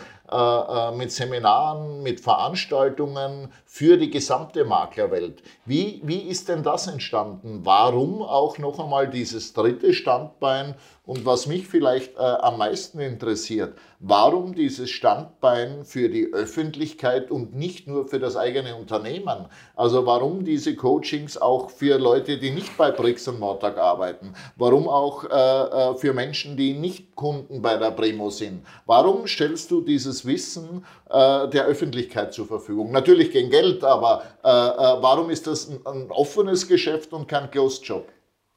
mit 0.97 1.13
Seminaren, 1.13 2.03
mit 2.03 2.21
Veranstaltungen 2.21 3.53
für 3.67 3.99
die 3.99 4.09
gesamte 4.09 4.65
Maklerwelt. 4.65 5.43
Wie, 5.67 6.01
wie 6.05 6.23
ist 6.23 6.49
denn 6.49 6.63
das 6.63 6.87
entstanden? 6.87 7.61
Warum 7.65 8.23
auch 8.23 8.57
noch 8.57 8.81
einmal 8.81 9.11
dieses 9.11 9.53
dritte 9.53 9.93
Standbein? 9.93 10.75
Und 11.05 11.27
was 11.27 11.40
mich 11.47 11.69
vielleicht 11.69 12.17
äh, 12.17 12.21
am 12.21 12.59
meisten 12.59 13.01
interessiert, 13.01 13.75
warum 13.99 14.55
dieses 14.55 14.91
Standbein 14.91 15.85
für 15.85 16.09
die 16.09 16.33
Öffentlichkeit 16.33 17.31
und 17.31 17.55
nicht 17.55 17.87
nur 17.87 18.07
für 18.07 18.19
das 18.19 18.37
eigene 18.37 18.77
Unternehmen? 18.77 19.47
Also 19.77 20.07
warum 20.07 20.45
diese 20.45 20.75
Coachings 20.75 21.37
auch 21.37 21.71
für 21.71 21.99
Leute, 21.99 22.39
die 22.39 22.51
nicht 22.51 22.77
bei 22.77 22.91
Bricks 22.91 23.29
und 23.29 23.41
Mortag 23.41 23.79
arbeiten? 23.79 24.35
Warum 24.57 24.89
auch 24.89 25.25
äh, 25.25 25.29
äh, 25.29 25.95
für 25.95 26.13
Menschen, 26.13 26.57
die 26.57 26.75
nicht 26.75 27.15
Kunden 27.15 27.63
bei 27.63 27.77
der 27.77 27.91
Primo 27.91 28.31
sind? 28.31 28.65
Warum 28.87 29.27
stellst 29.27 29.71
du 29.71 29.81
dieses 29.81 30.25
Wissen 30.27 30.85
äh, 31.09 31.49
der 31.49 31.67
Öffentlichkeit 31.67 32.33
zur 32.33 32.47
Verfügung? 32.47 32.93
Natürlich 32.93 33.31
gegen 33.31 33.51
Geld, 33.51 33.85
aber 33.85 34.23
äh, 34.43 34.49
äh, 34.49 35.03
warum 35.03 35.31
ist 35.31 35.47
das 35.47 35.69
ein, 35.69 35.81
ein 35.85 36.11
offenes 36.11 36.67
Geschäft 36.67 37.13
und 37.13 37.29
kein 37.29 37.51
Closed 37.51 37.85
Job? 37.85 38.09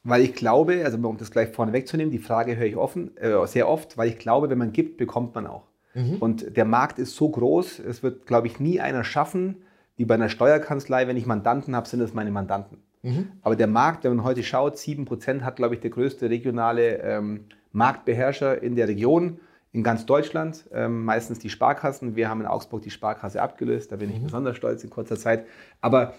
Weil 0.04 0.22
ich 0.22 0.34
glaube, 0.34 0.84
also 0.84 0.98
um 0.98 1.18
das 1.18 1.32
gleich 1.32 1.50
vorne 1.50 1.72
wegzunehmen, 1.72 2.12
die 2.12 2.20
Frage 2.20 2.58
höre 2.58 2.66
ich 2.66 2.76
offen, 2.76 3.16
äh, 3.18 3.46
sehr 3.48 3.70
oft, 3.70 3.98
weil 3.98 4.10
ich 4.10 4.20
glaube, 4.20 4.50
wenn 4.50 4.58
man 4.58 4.74
gibt, 4.74 4.98
bekommt 4.98 5.34
man 5.34 5.48
auch. 5.48 5.64
Mhm. 5.94 6.18
Und 6.20 6.58
der 6.58 6.66
Markt 6.66 7.00
ist 7.00 7.16
so 7.16 7.30
groß, 7.30 7.80
es 7.80 8.04
wird, 8.04 8.26
glaube 8.26 8.48
ich, 8.48 8.60
nie 8.60 8.82
einer 8.82 9.04
schaffen, 9.04 9.64
wie 9.96 10.06
bei 10.06 10.16
einer 10.16 10.30
Steuerkanzlei, 10.30 11.08
wenn 11.08 11.18
ich 11.18 11.26
Mandanten 11.26 11.76
habe, 11.76 11.88
sind 11.88 12.02
es 12.02 12.14
meine 12.14 12.32
Mandanten. 12.32 12.80
Mhm. 13.04 13.28
Aber 13.42 13.56
der 13.56 13.68
Markt, 13.68 14.04
wenn 14.04 14.16
man 14.16 14.26
heute 14.26 14.44
schaut, 14.44 14.76
7% 14.76 15.42
hat, 15.42 15.56
glaube 15.56 15.76
ich, 15.76 15.82
der 15.82 15.92
größte 15.92 16.30
regionale 16.30 16.98
ähm, 17.00 17.46
Marktbeherrscher 17.72 18.62
in 18.62 18.76
der 18.76 18.88
Region, 18.88 19.40
in 19.72 19.84
ganz 19.84 20.06
Deutschland, 20.06 20.66
ähm, 20.72 21.04
meistens 21.04 21.40
die 21.40 21.50
Sparkassen. 21.50 22.16
Wir 22.16 22.30
haben 22.30 22.42
in 22.42 22.48
Augsburg 22.48 22.82
die 22.84 22.92
Sparkasse 22.92 23.42
abgelöst, 23.42 23.92
da 23.92 23.96
bin 23.98 24.10
ich 24.10 24.20
mhm. 24.20 24.26
besonders 24.26 24.58
stolz 24.58 24.84
in 24.84 24.90
kurzer 24.90 25.18
Zeit. 25.18 25.46
Aber 25.82 26.14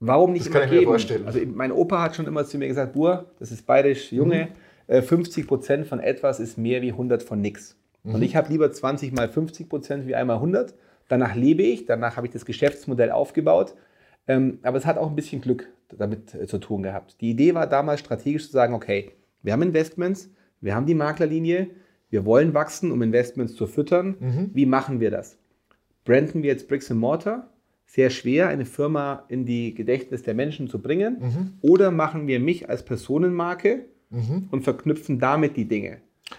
Warum 0.00 0.32
nicht 0.32 0.46
das 0.46 0.48
immer 0.48 0.60
kann 0.60 0.68
ich 0.68 0.70
geben? 0.70 0.84
Mir 0.84 0.88
vorstellen. 0.88 1.26
Also 1.26 1.40
mein 1.46 1.72
Opa 1.72 2.02
hat 2.02 2.16
schon 2.16 2.26
immer 2.26 2.44
zu 2.44 2.58
mir 2.58 2.68
gesagt, 2.68 2.92
Bur, 2.92 3.26
das 3.38 3.50
ist 3.50 3.66
bayerisch 3.66 4.12
Junge, 4.12 4.48
mhm. 4.88 5.02
50 5.02 5.44
äh, 5.44 5.46
Prozent 5.46 5.86
von 5.86 6.00
etwas 6.00 6.40
ist 6.40 6.58
mehr 6.58 6.82
wie 6.82 6.92
100 6.92 7.22
von 7.22 7.40
nichts. 7.40 7.76
Mhm. 8.02 8.14
Und 8.14 8.22
ich 8.22 8.36
habe 8.36 8.50
lieber 8.52 8.70
20 8.70 9.12
mal 9.12 9.28
50 9.28 9.68
Prozent 9.68 10.06
wie 10.06 10.14
einmal 10.14 10.36
100. 10.36 10.74
Danach 11.08 11.34
lebe 11.34 11.62
ich, 11.62 11.86
danach 11.86 12.16
habe 12.16 12.26
ich 12.26 12.32
das 12.32 12.44
Geschäftsmodell 12.44 13.10
aufgebaut. 13.10 13.74
Ähm, 14.28 14.58
aber 14.62 14.76
es 14.76 14.86
hat 14.86 14.98
auch 14.98 15.08
ein 15.08 15.16
bisschen 15.16 15.40
Glück 15.40 15.68
damit 15.96 16.34
äh, 16.34 16.46
zu 16.46 16.58
tun 16.58 16.82
gehabt. 16.82 17.20
Die 17.20 17.30
Idee 17.30 17.54
war 17.54 17.66
damals 17.66 18.00
strategisch 18.00 18.46
zu 18.46 18.52
sagen, 18.52 18.74
okay, 18.74 19.12
wir 19.42 19.52
haben 19.52 19.62
Investments, 19.62 20.30
wir 20.60 20.74
haben 20.74 20.86
die 20.86 20.94
Maklerlinie, 20.94 21.70
wir 22.10 22.24
wollen 22.24 22.54
wachsen, 22.54 22.90
um 22.90 23.02
Investments 23.02 23.54
zu 23.54 23.66
füttern. 23.66 24.16
Mhm. 24.18 24.50
Wie 24.52 24.66
machen 24.66 25.00
wir 25.00 25.10
das? 25.10 25.38
Branden 26.04 26.42
wir 26.42 26.50
jetzt 26.50 26.68
Bricks 26.68 26.90
and 26.90 27.00
Mortar 27.00 27.50
sehr 27.86 28.10
schwer, 28.10 28.48
eine 28.48 28.66
Firma 28.66 29.24
in 29.28 29.46
die 29.46 29.74
Gedächtnis 29.74 30.22
der 30.22 30.34
Menschen 30.34 30.68
zu 30.68 30.80
bringen? 30.80 31.18
Mhm. 31.20 31.52
Oder 31.62 31.90
machen 31.90 32.26
wir 32.26 32.40
mich 32.40 32.68
als 32.68 32.84
Personenmarke 32.84 33.86
mhm. 34.10 34.48
und 34.50 34.62
verknüpfen 34.62 35.18
damit 35.18 35.56
die 35.56 35.66
Dinge? 35.66 35.98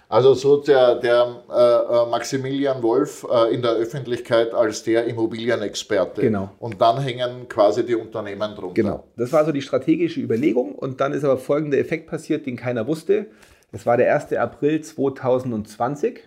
Also 0.10 0.34
so 0.34 0.58
der, 0.62 0.96
der 0.96 1.44
äh, 1.50 1.54
äh, 1.54 2.10
Maximilian 2.10 2.82
Wolf 2.82 3.26
äh, 3.30 3.54
in 3.54 3.62
der 3.62 3.72
Öffentlichkeit 3.72 4.54
als 4.54 4.84
der 4.84 5.06
Immobilienexperte. 5.06 6.22
Genau. 6.22 6.50
Und 6.60 6.82
dann 6.82 7.02
hängen 7.02 7.48
quasi 7.48 7.86
die 7.86 7.96
Unternehmen 7.96 8.56
drunter. 8.56 8.74
Genau. 8.74 9.04
Das 9.16 9.32
war 9.34 9.46
so 9.46 9.52
die 9.52 9.62
strategische 9.62 10.20
Überlegung. 10.22 10.76
Und 10.76 11.00
dann 11.00 11.14
ist 11.14 11.24
aber 11.24 11.38
folgender 11.38 11.78
Effekt 11.78 12.08
passiert, 12.08 12.46
den 12.46 12.56
keiner 12.56 12.88
wusste. 12.88 13.28
Das 13.72 13.86
war 13.86 13.98
der 13.98 14.14
1. 14.16 14.34
April 14.34 14.82
2020. 14.82 16.20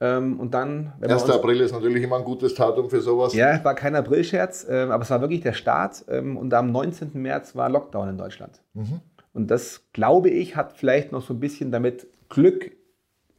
Ähm, 0.00 0.40
und 0.40 0.54
dann, 0.54 0.92
1. 1.00 1.30
April 1.30 1.60
ist 1.60 1.72
natürlich 1.72 2.02
immer 2.02 2.16
ein 2.16 2.24
gutes 2.24 2.54
Datum 2.54 2.90
für 2.90 3.00
sowas. 3.00 3.34
Ja, 3.34 3.52
es 3.52 3.64
war 3.64 3.74
kein 3.74 3.94
Aprilscherz, 3.94 4.66
ähm, 4.68 4.90
aber 4.90 5.02
es 5.02 5.10
war 5.10 5.20
wirklich 5.20 5.40
der 5.40 5.52
Start. 5.52 6.04
Ähm, 6.08 6.36
und 6.36 6.52
am 6.52 6.72
19. 6.72 7.10
März 7.14 7.54
war 7.54 7.68
Lockdown 7.68 8.10
in 8.10 8.18
Deutschland. 8.18 8.60
Mhm. 8.74 9.00
Und 9.32 9.50
das, 9.50 9.86
glaube 9.92 10.30
ich, 10.30 10.56
hat 10.56 10.76
vielleicht 10.76 11.12
noch 11.12 11.22
so 11.22 11.34
ein 11.34 11.40
bisschen 11.40 11.70
damit 11.70 12.06
Glück 12.28 12.72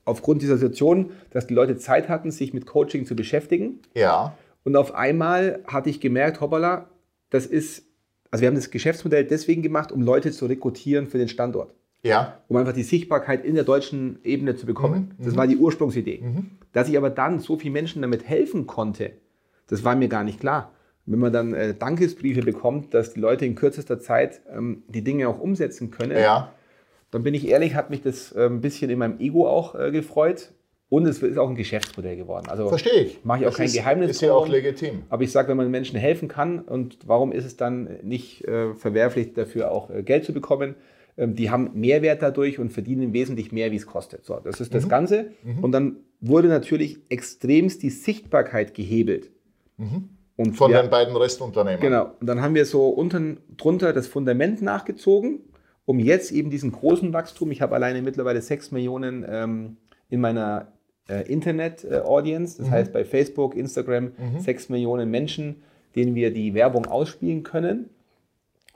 aufgrund 0.05 0.41
dieser 0.41 0.57
Situation, 0.57 1.11
dass 1.31 1.47
die 1.47 1.53
Leute 1.53 1.77
Zeit 1.77 2.09
hatten, 2.09 2.31
sich 2.31 2.53
mit 2.53 2.65
Coaching 2.65 3.05
zu 3.05 3.15
beschäftigen. 3.15 3.79
Ja. 3.93 4.35
Und 4.63 4.75
auf 4.75 4.93
einmal 4.93 5.59
hatte 5.67 5.89
ich 5.89 5.99
gemerkt, 5.99 6.41
hoppala, 6.41 6.89
das 7.29 7.45
ist, 7.45 7.85
also 8.31 8.41
wir 8.41 8.47
haben 8.47 8.55
das 8.55 8.71
Geschäftsmodell 8.71 9.25
deswegen 9.25 9.61
gemacht, 9.61 9.91
um 9.91 10.01
Leute 10.01 10.31
zu 10.31 10.45
rekrutieren 10.45 11.07
für 11.07 11.17
den 11.17 11.27
Standort. 11.27 11.73
Ja. 12.05 12.39
Um 12.47 12.57
einfach 12.57 12.73
die 12.73 12.83
Sichtbarkeit 12.83 13.43
in 13.43 13.55
der 13.55 13.63
deutschen 13.63 14.19
Ebene 14.23 14.55
zu 14.55 14.67
bekommen. 14.67 15.15
Mhm. 15.17 15.25
Das 15.25 15.35
war 15.35 15.47
die 15.47 15.57
Ursprungsidee. 15.57 16.21
Mhm. 16.21 16.51
Dass 16.71 16.87
ich 16.87 16.97
aber 16.97 17.09
dann 17.09 17.39
so 17.39 17.57
vielen 17.57 17.73
Menschen 17.73 18.03
damit 18.03 18.27
helfen 18.27 18.67
konnte, 18.67 19.13
das 19.67 19.83
war 19.83 19.95
mir 19.95 20.07
gar 20.07 20.23
nicht 20.23 20.39
klar. 20.39 20.71
Wenn 21.07 21.19
man 21.19 21.33
dann 21.33 21.53
äh, 21.53 21.73
Dankesbriefe 21.73 22.41
bekommt, 22.41 22.93
dass 22.93 23.13
die 23.13 23.19
Leute 23.19 23.45
in 23.45 23.55
kürzester 23.55 23.99
Zeit 23.99 24.41
ähm, 24.55 24.83
die 24.87 25.03
Dinge 25.03 25.27
auch 25.27 25.39
umsetzen 25.39 25.89
können, 25.89 26.17
ja. 26.17 26.51
dann 27.09 27.23
bin 27.23 27.33
ich 27.33 27.47
ehrlich, 27.47 27.73
hat 27.73 27.89
mich 27.89 28.01
das 28.01 28.31
äh, 28.33 28.45
ein 28.45 28.61
bisschen 28.61 28.91
in 28.91 28.99
meinem 28.99 29.19
Ego 29.19 29.47
auch 29.47 29.73
äh, 29.73 29.91
gefreut. 29.91 30.51
Und 30.87 31.07
es 31.07 31.23
ist 31.23 31.39
auch 31.39 31.49
ein 31.49 31.55
Geschäftsmodell 31.55 32.15
geworden. 32.15 32.45
Also 32.47 32.69
Verstehe 32.69 33.01
ich. 33.01 33.25
Mache 33.25 33.39
ich 33.39 33.45
auch 33.45 33.49
das 33.49 33.57
kein 33.57 33.65
ist, 33.65 33.73
Geheimnis. 33.73 34.11
Ist 34.11 34.21
ja 34.21 34.33
auch 34.33 34.47
legitim. 34.47 35.03
Aber 35.09 35.23
ich 35.23 35.31
sage, 35.31 35.47
wenn 35.49 35.57
man 35.57 35.71
Menschen 35.71 35.97
helfen 35.97 36.27
kann 36.27 36.59
und 36.59 36.99
warum 37.05 37.31
ist 37.31 37.45
es 37.45 37.57
dann 37.57 37.89
nicht 38.03 38.45
äh, 38.45 38.75
verwerflich, 38.75 39.33
dafür 39.33 39.71
auch 39.71 39.89
äh, 39.89 40.03
Geld 40.03 40.25
zu 40.25 40.33
bekommen? 40.33 40.75
Ähm, 41.17 41.35
die 41.35 41.49
haben 41.49 41.71
Mehrwert 41.73 42.21
dadurch 42.21 42.59
und 42.59 42.71
verdienen 42.71 43.13
wesentlich 43.13 43.51
mehr, 43.51 43.71
wie 43.71 43.77
es 43.77 43.85
kostet. 43.85 44.25
So, 44.25 44.39
das 44.43 44.59
ist 44.59 44.73
das 44.73 44.85
mhm. 44.85 44.89
Ganze. 44.89 45.31
Mhm. 45.43 45.63
Und 45.63 45.71
dann 45.71 45.97
wurde 46.21 46.47
natürlich 46.47 46.99
extremst 47.09 47.83
die 47.83 47.89
Sichtbarkeit 47.89 48.73
gehebelt. 48.73 49.31
Mhm. 49.77 50.09
Und 50.37 50.57
Von 50.57 50.71
wir, 50.71 50.81
den 50.81 50.89
beiden 50.89 51.15
Restunternehmen. 51.15 51.79
Genau. 51.79 52.11
Und 52.19 52.27
dann 52.27 52.41
haben 52.41 52.55
wir 52.55 52.65
so 52.65 52.89
unten 52.89 53.37
drunter 53.55 53.93
das 53.93 54.07
Fundament 54.07 54.61
nachgezogen, 54.61 55.39
um 55.85 55.99
jetzt 55.99 56.31
eben 56.31 56.49
diesen 56.49 56.71
großen 56.71 57.13
Wachstum, 57.13 57.51
ich 57.51 57.61
habe 57.61 57.75
alleine 57.75 58.01
mittlerweile 58.01 58.41
6 58.41 58.71
Millionen 58.71 59.25
ähm, 59.27 59.77
in 60.09 60.19
meiner 60.19 60.73
äh, 61.07 61.31
Internet-Audience, 61.31 62.57
das 62.57 62.67
mhm. 62.67 62.71
heißt 62.71 62.93
bei 62.93 63.05
Facebook, 63.05 63.55
Instagram, 63.55 64.11
mhm. 64.17 64.39
6 64.39 64.69
Millionen 64.69 65.09
Menschen, 65.09 65.63
denen 65.95 66.15
wir 66.15 66.33
die 66.33 66.53
Werbung 66.53 66.85
ausspielen 66.85 67.43
können. 67.43 67.89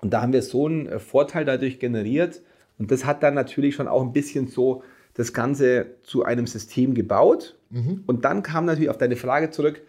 Und 0.01 0.11
da 0.13 0.21
haben 0.21 0.33
wir 0.33 0.41
so 0.41 0.65
einen 0.65 0.87
äh, 0.87 0.99
Vorteil 0.99 1.45
dadurch 1.45 1.79
generiert. 1.79 2.41
Und 2.77 2.91
das 2.91 3.05
hat 3.05 3.23
dann 3.23 3.33
natürlich 3.33 3.75
schon 3.75 3.87
auch 3.87 4.01
ein 4.01 4.13
bisschen 4.13 4.47
so 4.47 4.83
das 5.13 5.33
Ganze 5.33 5.97
zu 6.03 6.23
einem 6.23 6.47
System 6.47 6.93
gebaut. 6.93 7.57
Mhm. 7.69 8.03
Und 8.07 8.25
dann 8.25 8.43
kam 8.43 8.65
natürlich 8.65 8.89
auf 8.89 8.97
deine 8.97 9.15
Frage 9.15 9.49
zurück, 9.49 9.81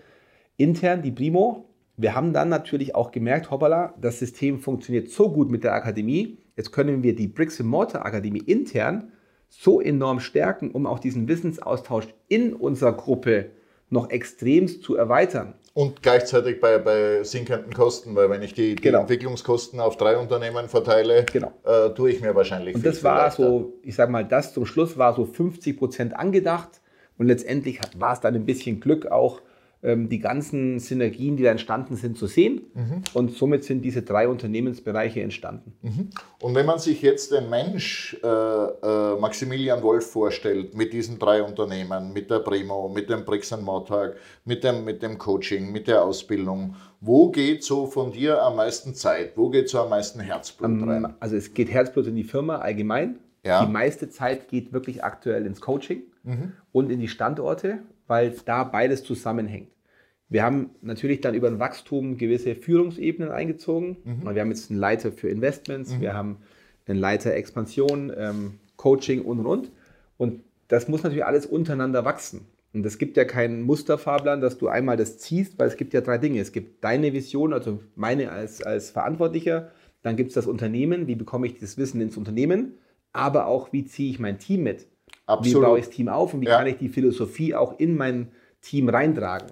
intern 0.56 1.02
die 1.02 1.12
Primo. 1.12 1.68
Wir 1.96 2.14
haben 2.14 2.32
dann 2.32 2.48
natürlich 2.48 2.94
auch 2.94 3.12
gemerkt, 3.12 3.50
hoppala, 3.50 3.94
das 4.00 4.18
System 4.18 4.58
funktioniert 4.58 5.08
so 5.10 5.30
gut 5.30 5.50
mit 5.50 5.64
der 5.64 5.74
Akademie. 5.74 6.38
Jetzt 6.56 6.72
können 6.72 7.02
wir 7.02 7.14
die 7.14 7.28
Bricks 7.28 7.62
Mortar 7.62 8.04
Akademie 8.04 8.40
intern 8.40 9.12
so 9.48 9.80
enorm 9.80 10.20
stärken, 10.20 10.70
um 10.70 10.86
auch 10.86 10.98
diesen 10.98 11.28
Wissensaustausch 11.28 12.06
in 12.28 12.54
unserer 12.54 12.92
Gruppe 12.92 13.50
noch 13.90 14.10
extremst 14.10 14.82
zu 14.82 14.96
erweitern. 14.96 15.54
Und 15.72 16.02
gleichzeitig 16.02 16.60
bei, 16.60 16.78
bei 16.78 17.22
sinkenden 17.22 17.72
Kosten, 17.72 18.16
weil 18.16 18.28
wenn 18.28 18.42
ich 18.42 18.54
die, 18.54 18.74
die 18.74 18.82
genau. 18.82 19.00
Entwicklungskosten 19.00 19.78
auf 19.78 19.96
drei 19.96 20.16
Unternehmen 20.16 20.68
verteile, 20.68 21.24
genau. 21.32 21.52
äh, 21.64 21.90
tue 21.90 22.10
ich 22.10 22.20
mir 22.20 22.34
wahrscheinlich 22.34 22.74
Und 22.74 22.84
das 22.84 23.04
war 23.04 23.30
so, 23.30 23.74
ich 23.82 23.94
sage 23.94 24.10
mal, 24.10 24.24
das 24.24 24.52
zum 24.52 24.66
Schluss 24.66 24.98
war 24.98 25.14
so 25.14 25.24
50 25.24 25.78
Prozent 25.78 26.16
angedacht 26.16 26.80
und 27.18 27.26
letztendlich 27.26 27.80
war 27.96 28.14
es 28.14 28.20
dann 28.20 28.34
ein 28.34 28.46
bisschen 28.46 28.80
Glück 28.80 29.06
auch, 29.06 29.42
die 29.82 30.18
ganzen 30.18 30.78
Synergien, 30.78 31.36
die 31.36 31.42
da 31.42 31.50
entstanden 31.50 31.96
sind, 31.96 32.18
zu 32.18 32.26
sehen. 32.26 32.62
Mhm. 32.74 33.02
Und 33.14 33.32
somit 33.32 33.64
sind 33.64 33.82
diese 33.82 34.02
drei 34.02 34.28
Unternehmensbereiche 34.28 35.22
entstanden. 35.22 35.72
Mhm. 35.80 36.10
Und 36.40 36.54
wenn 36.54 36.66
man 36.66 36.78
sich 36.78 37.00
jetzt 37.00 37.32
den 37.32 37.48
Mensch 37.48 38.14
äh, 38.22 38.26
äh, 38.26 39.18
Maximilian 39.18 39.82
Wolf 39.82 40.10
vorstellt, 40.10 40.74
mit 40.74 40.92
diesen 40.92 41.18
drei 41.18 41.42
Unternehmen, 41.42 42.12
mit 42.12 42.30
der 42.30 42.40
Primo, 42.40 42.90
mit 42.90 43.08
dem 43.08 43.24
Bricks 43.24 43.56
Mortag, 43.58 44.16
mit 44.44 44.64
dem, 44.64 44.84
mit 44.84 45.02
dem 45.02 45.16
Coaching, 45.16 45.72
mit 45.72 45.88
der 45.88 46.04
Ausbildung, 46.04 46.76
wo 47.00 47.30
geht 47.30 47.64
so 47.64 47.86
von 47.86 48.12
dir 48.12 48.42
am 48.42 48.56
meisten 48.56 48.94
Zeit? 48.94 49.32
Wo 49.36 49.48
geht 49.48 49.70
so 49.70 49.80
am 49.80 49.88
meisten 49.88 50.20
Herzblut 50.20 50.70
um, 50.70 50.88
rein? 50.88 51.14
Also 51.20 51.36
es 51.36 51.54
geht 51.54 51.70
Herzblut 51.70 52.06
in 52.06 52.16
die 52.16 52.24
Firma 52.24 52.56
allgemein. 52.56 53.18
Ja. 53.44 53.64
Die 53.64 53.72
meiste 53.72 54.10
Zeit 54.10 54.48
geht 54.48 54.74
wirklich 54.74 55.02
aktuell 55.02 55.46
ins 55.46 55.62
Coaching 55.62 56.02
mhm. 56.22 56.52
und 56.72 56.90
in 56.90 57.00
die 57.00 57.08
Standorte 57.08 57.78
weil 58.10 58.34
da 58.44 58.64
beides 58.64 59.04
zusammenhängt. 59.04 59.70
Wir 60.28 60.42
haben 60.42 60.70
natürlich 60.82 61.20
dann 61.20 61.34
über 61.34 61.46
ein 61.46 61.60
Wachstum 61.60 62.18
gewisse 62.18 62.56
Führungsebenen 62.56 63.30
eingezogen. 63.30 63.98
Mhm. 64.02 64.34
Wir 64.34 64.42
haben 64.42 64.50
jetzt 64.50 64.68
einen 64.68 64.80
Leiter 64.80 65.12
für 65.12 65.28
Investments, 65.28 65.94
mhm. 65.94 66.00
wir 66.00 66.14
haben 66.14 66.38
einen 66.86 66.98
Leiter 66.98 67.32
Expansion, 67.34 68.12
ähm, 68.16 68.58
Coaching 68.76 69.22
und 69.22 69.38
und 69.38 69.46
und. 69.46 69.70
Und 70.18 70.42
das 70.66 70.88
muss 70.88 71.04
natürlich 71.04 71.24
alles 71.24 71.46
untereinander 71.46 72.04
wachsen. 72.04 72.46
Und 72.72 72.84
es 72.84 72.98
gibt 72.98 73.16
ja 73.16 73.24
keinen 73.24 73.62
Musterfahrplan, 73.62 74.40
dass 74.40 74.58
du 74.58 74.66
einmal 74.66 74.96
das 74.96 75.18
ziehst, 75.18 75.56
weil 75.58 75.68
es 75.68 75.76
gibt 75.76 75.94
ja 75.94 76.00
drei 76.00 76.18
Dinge. 76.18 76.40
Es 76.40 76.50
gibt 76.50 76.82
deine 76.82 77.12
Vision, 77.12 77.52
also 77.52 77.80
meine 77.94 78.32
als, 78.32 78.60
als 78.60 78.90
Verantwortlicher. 78.90 79.70
Dann 80.02 80.16
gibt 80.16 80.30
es 80.30 80.34
das 80.34 80.48
Unternehmen, 80.48 81.06
wie 81.06 81.14
bekomme 81.14 81.46
ich 81.46 81.58
das 81.58 81.78
Wissen 81.78 82.00
ins 82.00 82.16
Unternehmen, 82.16 82.74
aber 83.12 83.46
auch, 83.46 83.72
wie 83.72 83.84
ziehe 83.84 84.10
ich 84.10 84.18
mein 84.18 84.38
Team 84.38 84.64
mit. 84.64 84.86
Absolut. 85.30 85.62
Wie 85.62 85.66
baue 85.66 85.78
ich 85.78 85.86
das 85.86 85.94
Team 85.94 86.08
auf 86.08 86.34
und 86.34 86.40
wie 86.40 86.46
ja. 86.46 86.58
kann 86.58 86.66
ich 86.66 86.78
die 86.78 86.88
Philosophie 86.88 87.54
auch 87.54 87.78
in 87.78 87.96
mein 87.96 88.32
Team 88.60 88.88
reintragen? 88.88 89.48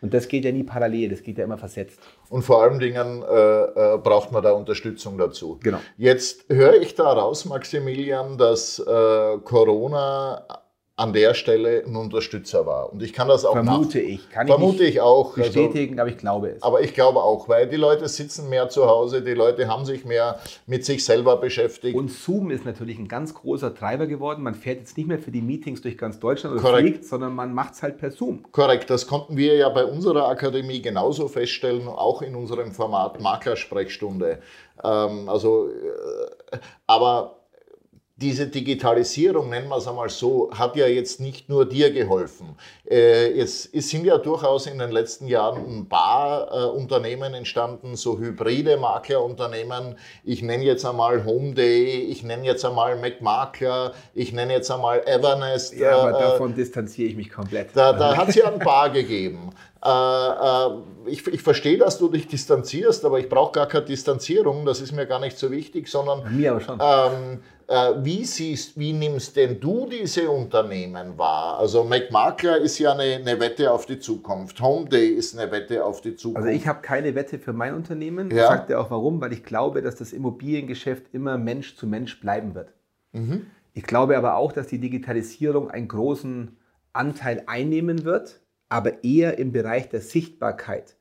Und 0.00 0.12
das 0.12 0.28
geht 0.28 0.44
ja 0.44 0.52
nie 0.52 0.64
parallel, 0.64 1.08
das 1.08 1.22
geht 1.22 1.38
ja 1.38 1.44
immer 1.44 1.56
versetzt. 1.56 1.98
Und 2.28 2.42
vor 2.42 2.62
allen 2.62 2.78
Dingen 2.78 3.22
äh, 3.22 3.94
äh, 3.94 3.98
braucht 3.98 4.32
man 4.32 4.42
da 4.42 4.52
Unterstützung 4.52 5.16
dazu. 5.16 5.58
Genau. 5.62 5.78
Jetzt 5.96 6.44
höre 6.50 6.74
ich 6.74 6.94
da 6.94 7.10
raus, 7.10 7.46
Maximilian, 7.46 8.36
dass 8.36 8.78
äh, 8.78 9.38
Corona 9.44 10.46
an 10.96 11.12
der 11.12 11.34
Stelle 11.34 11.82
ein 11.84 11.96
Unterstützer 11.96 12.66
war. 12.66 12.92
Und 12.92 13.02
ich 13.02 13.12
kann 13.12 13.26
das 13.26 13.44
auch 13.44 13.54
Vermute 13.54 13.98
ich. 13.98 14.30
Kann 14.30 14.46
vermute 14.46 14.84
ich, 14.84 14.94
ich 14.94 15.00
auch. 15.00 15.36
Also 15.36 15.42
bestätigen, 15.42 15.94
also, 15.94 16.02
aber 16.02 16.10
ich 16.10 16.18
glaube 16.18 16.48
es. 16.50 16.62
Aber 16.62 16.82
ich 16.82 16.94
glaube 16.94 17.20
auch, 17.20 17.48
weil 17.48 17.68
die 17.68 17.76
Leute 17.76 18.06
sitzen 18.06 18.48
mehr 18.48 18.68
zu 18.68 18.86
Hause, 18.86 19.22
die 19.22 19.34
Leute 19.34 19.66
haben 19.66 19.84
sich 19.84 20.04
mehr 20.04 20.38
mit 20.66 20.84
sich 20.84 21.04
selber 21.04 21.36
beschäftigt. 21.38 21.96
Und 21.96 22.12
Zoom 22.12 22.52
ist 22.52 22.64
natürlich 22.64 22.96
ein 22.96 23.08
ganz 23.08 23.34
großer 23.34 23.74
Treiber 23.74 24.06
geworden. 24.06 24.44
Man 24.44 24.54
fährt 24.54 24.78
jetzt 24.78 24.96
nicht 24.96 25.08
mehr 25.08 25.18
für 25.18 25.32
die 25.32 25.42
Meetings 25.42 25.82
durch 25.82 25.98
ganz 25.98 26.20
Deutschland 26.20 26.60
oder 26.60 26.78
fliegt, 26.78 27.04
sondern 27.04 27.34
man 27.34 27.52
macht 27.52 27.74
es 27.74 27.82
halt 27.82 27.98
per 27.98 28.12
Zoom. 28.12 28.44
Korrekt, 28.52 28.88
das 28.88 29.08
konnten 29.08 29.36
wir 29.36 29.56
ja 29.56 29.70
bei 29.70 29.84
unserer 29.84 30.28
Akademie 30.28 30.80
genauso 30.80 31.26
feststellen, 31.26 31.88
auch 31.88 32.22
in 32.22 32.36
unserem 32.36 32.70
Format 32.70 33.20
Maklersprechstunde. 33.20 34.38
Ähm, 34.84 35.28
also, 35.28 35.68
äh, 35.70 36.58
aber 36.86 37.43
diese 38.16 38.46
Digitalisierung, 38.46 39.48
nennen 39.48 39.68
wir 39.68 39.78
es 39.78 39.88
einmal 39.88 40.08
so, 40.08 40.48
hat 40.52 40.76
ja 40.76 40.86
jetzt 40.86 41.18
nicht 41.18 41.48
nur 41.48 41.68
dir 41.68 41.92
geholfen. 41.92 42.56
Äh, 42.88 43.36
es, 43.40 43.64
sind 43.72 44.04
ja 44.04 44.18
durchaus 44.18 44.68
in 44.68 44.78
den 44.78 44.92
letzten 44.92 45.26
Jahren 45.26 45.66
ein 45.66 45.88
paar 45.88 46.46
äh, 46.52 46.66
Unternehmen 46.66 47.34
entstanden, 47.34 47.96
so 47.96 48.16
hybride 48.16 48.76
Maklerunternehmen. 48.76 49.96
Ich 50.22 50.42
nenne 50.42 50.62
jetzt 50.62 50.86
einmal 50.86 51.24
Homeday, 51.24 52.02
ich 52.02 52.22
nenne 52.22 52.44
jetzt 52.46 52.64
einmal 52.64 52.96
MacMakler, 52.96 53.94
ich 54.14 54.32
nenne 54.32 54.52
jetzt 54.52 54.70
einmal 54.70 55.02
Evernest. 55.06 55.74
Ja, 55.74 55.98
aber 55.98 56.16
äh, 56.16 56.22
davon 56.22 56.54
distanziere 56.54 57.08
ich 57.08 57.16
mich 57.16 57.30
komplett. 57.30 57.70
Da, 57.74 57.92
da 57.92 58.16
hat 58.16 58.28
es 58.28 58.36
ja 58.36 58.46
ein 58.46 58.60
paar 58.60 58.90
gegeben. 58.92 59.50
Ich, 61.06 61.26
ich 61.26 61.42
verstehe, 61.42 61.76
dass 61.76 61.98
du 61.98 62.08
dich 62.08 62.26
distanzierst, 62.26 63.04
aber 63.04 63.18
ich 63.18 63.28
brauche 63.28 63.52
gar 63.52 63.66
keine 63.66 63.84
Distanzierung, 63.84 64.64
das 64.64 64.80
ist 64.80 64.92
mir 64.92 65.04
gar 65.04 65.20
nicht 65.20 65.36
so 65.36 65.50
wichtig, 65.50 65.88
sondern 65.88 66.34
mir 66.34 66.52
aber 66.52 66.60
schon. 66.62 66.78
Ähm, 66.80 67.32
äh, 67.34 67.53
wie 67.68 68.24
siehst, 68.24 68.78
wie 68.78 68.92
nimmst 68.92 69.36
denn 69.36 69.60
du 69.60 69.86
diese 69.86 70.30
Unternehmen 70.30 71.16
wahr? 71.16 71.58
Also 71.58 71.84
McMakler 71.84 72.58
ist 72.58 72.78
ja 72.78 72.92
eine, 72.92 73.16
eine 73.16 73.40
Wette 73.40 73.70
auf 73.70 73.86
die 73.86 73.98
Zukunft. 73.98 74.60
Homeday 74.60 75.08
ist 75.08 75.38
eine 75.38 75.50
Wette 75.50 75.84
auf 75.84 76.00
die 76.00 76.16
Zukunft. 76.16 76.46
Also 76.46 76.56
ich 76.56 76.66
habe 76.66 76.82
keine 76.82 77.14
Wette 77.14 77.38
für 77.38 77.52
mein 77.52 77.74
Unternehmen. 77.74 78.30
Ja. 78.30 78.36
Ich 78.36 78.48
sagte 78.48 78.78
auch 78.78 78.90
warum, 78.90 79.20
weil 79.20 79.32
ich 79.32 79.44
glaube, 79.44 79.82
dass 79.82 79.96
das 79.96 80.12
Immobiliengeschäft 80.12 81.06
immer 81.12 81.38
Mensch 81.38 81.76
zu 81.76 81.86
Mensch 81.86 82.20
bleiben 82.20 82.54
wird. 82.54 82.72
Mhm. 83.12 83.46
Ich 83.72 83.84
glaube 83.84 84.16
aber 84.16 84.36
auch, 84.36 84.52
dass 84.52 84.66
die 84.66 84.78
Digitalisierung 84.78 85.70
einen 85.70 85.88
großen 85.88 86.56
Anteil 86.92 87.42
einnehmen 87.46 88.04
wird 88.04 88.40
aber 88.74 89.04
eher 89.04 89.38
im 89.38 89.52
Bereich 89.52 89.88
der 89.88 90.00
Sichtbarkeit. 90.00 90.96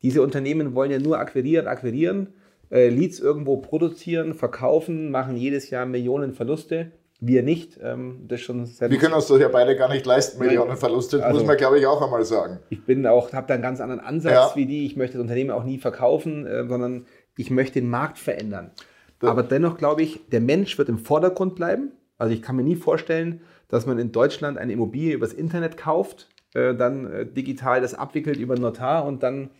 Diese 0.00 0.22
Unternehmen 0.22 0.74
wollen 0.74 0.90
ja 0.90 0.98
nur 0.98 1.18
akquirieren, 1.18 1.66
akquirieren, 1.66 2.32
äh, 2.70 2.88
Leads 2.88 3.20
irgendwo 3.20 3.58
produzieren, 3.58 4.34
verkaufen, 4.34 5.10
machen 5.10 5.36
jedes 5.36 5.70
Jahr 5.70 5.86
Millionen 5.86 6.34
Verluste. 6.34 6.92
Wir 7.20 7.42
nicht. 7.42 7.78
Ähm, 7.82 8.26
das 8.28 8.40
schon 8.40 8.64
sehr 8.66 8.90
Wir 8.90 8.98
können 8.98 9.14
uns 9.14 9.26
das 9.26 9.40
ja 9.40 9.48
beide 9.48 9.76
gar 9.76 9.88
nicht 9.88 10.06
leisten, 10.06 10.38
Millionen 10.38 10.76
Verluste, 10.76 11.24
also, 11.24 11.38
muss 11.38 11.46
man 11.46 11.56
glaube 11.56 11.78
ich 11.78 11.86
auch 11.86 12.00
einmal 12.00 12.24
sagen. 12.24 12.60
Ich 12.68 12.84
bin 12.84 13.06
auch, 13.06 13.32
habe 13.32 13.46
da 13.48 13.54
einen 13.54 13.62
ganz 13.62 13.80
anderen 13.80 14.00
Ansatz 14.00 14.32
ja. 14.32 14.52
wie 14.54 14.66
die. 14.66 14.86
Ich 14.86 14.96
möchte 14.96 15.14
das 15.14 15.22
Unternehmen 15.22 15.50
auch 15.50 15.64
nie 15.64 15.78
verkaufen, 15.78 16.46
äh, 16.46 16.66
sondern 16.68 17.06
ich 17.36 17.50
möchte 17.50 17.80
den 17.80 17.90
Markt 17.90 18.18
verändern. 18.18 18.70
Das 19.18 19.30
Aber 19.30 19.42
dennoch 19.42 19.78
glaube 19.78 20.02
ich, 20.02 20.28
der 20.28 20.40
Mensch 20.40 20.78
wird 20.78 20.88
im 20.88 20.98
Vordergrund 20.98 21.56
bleiben. 21.56 21.90
Also 22.18 22.32
ich 22.32 22.42
kann 22.42 22.54
mir 22.54 22.62
nie 22.62 22.76
vorstellen, 22.76 23.40
dass 23.68 23.84
man 23.84 23.98
in 23.98 24.12
Deutschland 24.12 24.58
eine 24.58 24.72
Immobilie 24.72 25.14
übers 25.14 25.32
Internet 25.32 25.76
kauft 25.76 26.28
äh, 26.54 26.74
dann 26.74 27.12
äh, 27.12 27.26
digital 27.26 27.80
das 27.80 27.94
abwickelt 27.94 28.38
über 28.38 28.56
Notar 28.56 29.04
und 29.04 29.22
dann 29.22 29.50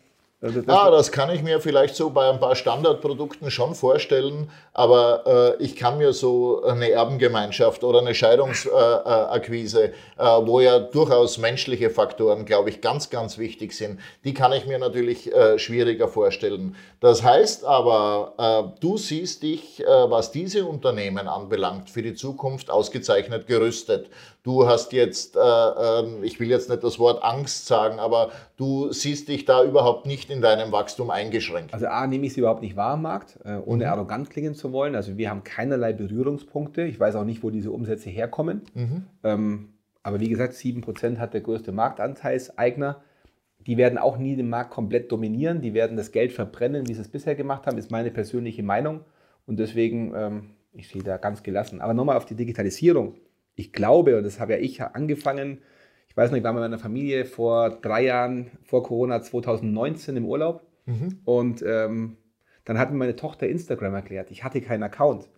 das 0.40 0.68
ah, 0.68 0.90
das 0.92 1.11
kann 1.11 1.31
ich 1.31 1.42
mir 1.42 1.61
vielleicht 1.61 1.96
so 1.96 2.11
bei 2.11 2.31
ein 2.31 2.38
paar 2.38 2.55
Standardprodukten 2.55 3.51
schon 3.51 3.74
vorstellen, 3.74 4.53
aber 4.72 5.57
äh, 5.59 5.62
ich 5.64 5.74
kann 5.74 5.98
mir 5.98 6.12
so 6.12 6.62
eine 6.62 6.92
Erbengemeinschaft 6.92 7.83
oder 7.83 7.98
eine 7.98 8.14
Scheidungsakquise, 8.14 9.87
äh, 9.87 9.90
äh, 10.16 10.46
wo 10.46 10.61
ja 10.61 10.79
durchaus 10.79 11.38
menschliche 11.38 11.90
Faktoren, 11.90 12.44
glaube 12.44 12.70
ich, 12.70 12.81
ganz, 12.81 13.11
ganz 13.11 13.37
wichtig 13.38 13.72
sind, 13.72 13.98
die 14.22 14.33
kann 14.33 14.53
ich 14.53 14.64
mir 14.64 14.79
natürlich 14.79 15.35
äh, 15.35 15.59
schwieriger 15.59 16.07
vorstellen. 16.07 16.77
Das 17.01 17.24
heißt 17.24 17.64
aber, 17.64 18.35
äh, 18.38 18.81
du 18.81 18.96
siehst 18.96 19.42
dich, 19.42 19.81
äh, 19.81 19.87
was 19.87 20.31
diese 20.31 20.66
Unternehmen 20.66 21.27
anbelangt, 21.27 21.90
für 21.90 22.03
die 22.03 22.14
Zukunft 22.14 22.70
ausgezeichnet 22.70 23.48
gerüstet. 23.48 24.09
Du 24.48 24.66
hast 24.66 24.92
jetzt, 24.92 25.37
ähm, 25.37 26.22
ich 26.22 26.40
will 26.40 26.48
jetzt 26.48 26.70
nicht 26.70 26.82
das 26.82 26.98
Wort 26.98 27.22
Angst 27.22 27.66
sagen, 27.66 27.98
aber 27.98 28.30
du 28.56 28.92
siehst 28.92 29.28
dich 29.28 29.44
da 29.44 29.62
überhaupt 29.62 30.06
nicht 30.06 30.18
nicht 30.18 30.30
in 30.30 30.42
deinem 30.42 30.72
Wachstum 30.72 31.11
eingeschränkt? 31.11 31.72
Also 31.72 31.87
A, 31.87 32.06
nehme 32.06 32.26
ich 32.26 32.34
sie 32.34 32.40
überhaupt 32.40 32.62
nicht 32.62 32.76
wahr 32.76 32.94
am 32.94 33.02
Markt, 33.02 33.38
äh, 33.44 33.56
ohne 33.64 33.84
mhm. 33.84 33.90
arrogant 33.90 34.30
klingen 34.30 34.54
zu 34.54 34.72
wollen. 34.72 34.94
Also 34.94 35.16
wir 35.16 35.30
haben 35.30 35.44
keinerlei 35.44 35.92
Berührungspunkte. 35.92 36.82
Ich 36.82 36.98
weiß 36.98 37.14
auch 37.16 37.24
nicht, 37.24 37.42
wo 37.42 37.50
diese 37.50 37.70
Umsätze 37.70 38.11
herkommen. 38.11 38.62
Mhm. 38.74 39.04
Ähm, 39.24 39.68
aber 40.02 40.20
wie 40.20 40.28
gesagt, 40.28 40.54
7% 40.54 41.18
hat 41.18 41.34
der 41.34 41.40
größte 41.40 41.72
Marktanteilseigner. 41.72 43.02
Die 43.66 43.76
werden 43.76 43.98
auch 43.98 44.16
nie 44.18 44.37
den 44.37 44.48
Markt 44.48 44.70
komplett 44.70 45.12
dominieren. 45.12 45.61
Die 45.61 45.74
werden 45.74 45.96
das 45.96 46.12
Geld 46.12 46.32
verbrennen, 46.32 46.88
wie 46.88 46.94
sie 46.94 47.02
es 47.02 47.08
bisher 47.08 47.34
gemacht 47.34 47.66
haben, 47.66 47.76
ist 47.76 47.90
meine 47.90 48.11
persönliche 48.11 48.62
Meinung. 48.62 49.00
Und 49.46 49.58
deswegen, 49.58 50.14
ähm, 50.14 50.50
ich 50.72 50.88
sehe 50.88 51.02
da 51.02 51.16
ganz 51.16 51.42
gelassen. 51.42 51.80
Aber 51.80 51.94
nochmal 51.94 52.16
auf 52.16 52.24
die 52.24 52.34
Digitalisierung. 52.34 53.14
Ich 53.58 53.72
glaube, 53.72 54.16
und 54.16 54.24
das 54.24 54.40
habe 54.40 54.52
ja 54.52 54.58
ich 54.58 54.80
angefangen, 54.82 55.58
weiß 56.18 56.32
noch, 56.32 56.36
ich 56.36 56.42
war 56.42 56.52
mit 56.52 56.62
meiner 56.62 56.80
Familie 56.80 57.24
vor 57.24 57.70
drei 57.70 58.02
Jahren, 58.02 58.50
vor 58.64 58.82
Corona 58.82 59.22
2019 59.22 60.16
im 60.16 60.26
Urlaub. 60.26 60.66
Mhm. 60.86 61.20
Und 61.24 61.62
ähm, 61.64 62.16
dann 62.64 62.76
hat 62.76 62.90
mir 62.90 62.96
meine 62.96 63.14
Tochter 63.14 63.46
Instagram 63.46 63.94
erklärt. 63.94 64.32
Ich 64.32 64.42
hatte 64.42 64.60
keinen 64.60 64.82
Account. 64.82 65.28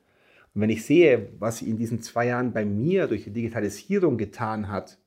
Und 0.54 0.62
wenn 0.62 0.70
ich 0.70 0.86
sehe, 0.86 1.28
was 1.38 1.58
sie 1.58 1.68
in 1.68 1.76
diesen 1.76 2.00
zwei 2.00 2.28
Jahren 2.28 2.54
bei 2.54 2.64
mir 2.64 3.08
durch 3.08 3.24
die 3.24 3.32
Digitalisierung 3.32 4.16
getan 4.16 4.68
hat, 4.68 4.98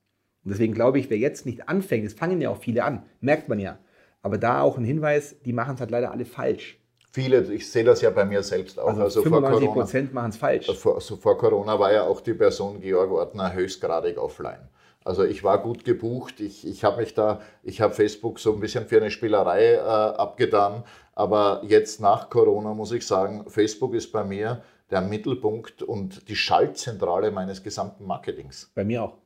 und 0.46 0.52
deswegen 0.52 0.76
glaube 0.76 1.00
ich, 1.00 1.10
wer 1.10 1.18
jetzt 1.18 1.48
nicht 1.48 1.68
anfängt, 1.68 2.06
es 2.06 2.14
fangen 2.14 2.40
ja 2.40 2.52
auch 2.52 2.62
viele 2.62 2.84
an, 2.84 3.04
merkt 3.20 3.50
man 3.50 3.60
ja. 3.60 3.80
Aber 4.22 4.38
da 4.38 4.62
auch 4.62 4.78
ein 4.78 4.86
Hinweis, 4.86 5.42
die 5.44 5.54
machen 5.54 5.74
es 5.74 5.80
halt 5.80 5.90
leider 5.90 6.12
alle 6.12 6.26
falsch. 6.26 6.78
Viele, 7.16 7.44
ich 7.54 7.70
sehe 7.70 7.84
das 7.84 8.02
ja 8.02 8.10
bei 8.10 8.26
mir 8.26 8.42
selbst 8.42 8.80
auch. 8.80 8.88
Also, 8.88 9.04
also 9.04 9.22
95 9.22 9.70
Prozent 9.70 10.14
machen 10.16 10.32
es 10.32 10.38
falsch. 10.38 10.66
Vor, 10.76 10.96
also 10.96 11.16
vor 11.16 11.38
Corona 11.38 11.78
war 11.78 11.94
ja 11.94 12.08
auch 12.08 12.22
die 12.22 12.34
Person 12.34 12.82
Georg 12.82 13.12
Ortner 13.12 13.54
höchstgradig 13.54 14.18
offline. 14.18 14.68
Also 15.06 15.24
ich 15.24 15.44
war 15.44 15.62
gut 15.62 15.86
gebucht, 15.86 16.40
ich, 16.40 16.66
ich 16.66 16.84
habe 16.84 17.02
mich 17.02 17.14
da, 17.14 17.42
ich 17.62 17.82
habe 17.82 17.94
Facebook 17.94 18.40
so 18.40 18.54
ein 18.54 18.60
bisschen 18.60 18.88
für 18.88 18.98
eine 18.98 19.12
Spielerei 19.12 19.74
äh, 19.74 19.80
abgetan, 19.80 20.86
aber 21.14 21.62
jetzt 21.68 22.02
nach 22.02 22.32
Corona 22.32 22.74
muss 22.74 22.92
ich 22.92 23.06
sagen, 23.06 23.46
Facebook 23.48 23.94
ist 23.94 24.12
bei 24.12 24.24
mir 24.24 24.64
der 24.90 25.02
Mittelpunkt 25.02 25.84
und 25.84 26.28
die 26.30 26.36
Schaltzentrale 26.36 27.30
meines 27.30 27.62
gesamten 27.62 28.08
Marketings. 28.08 28.72
Bei 28.74 28.84
mir 28.84 29.04
auch. 29.04 29.18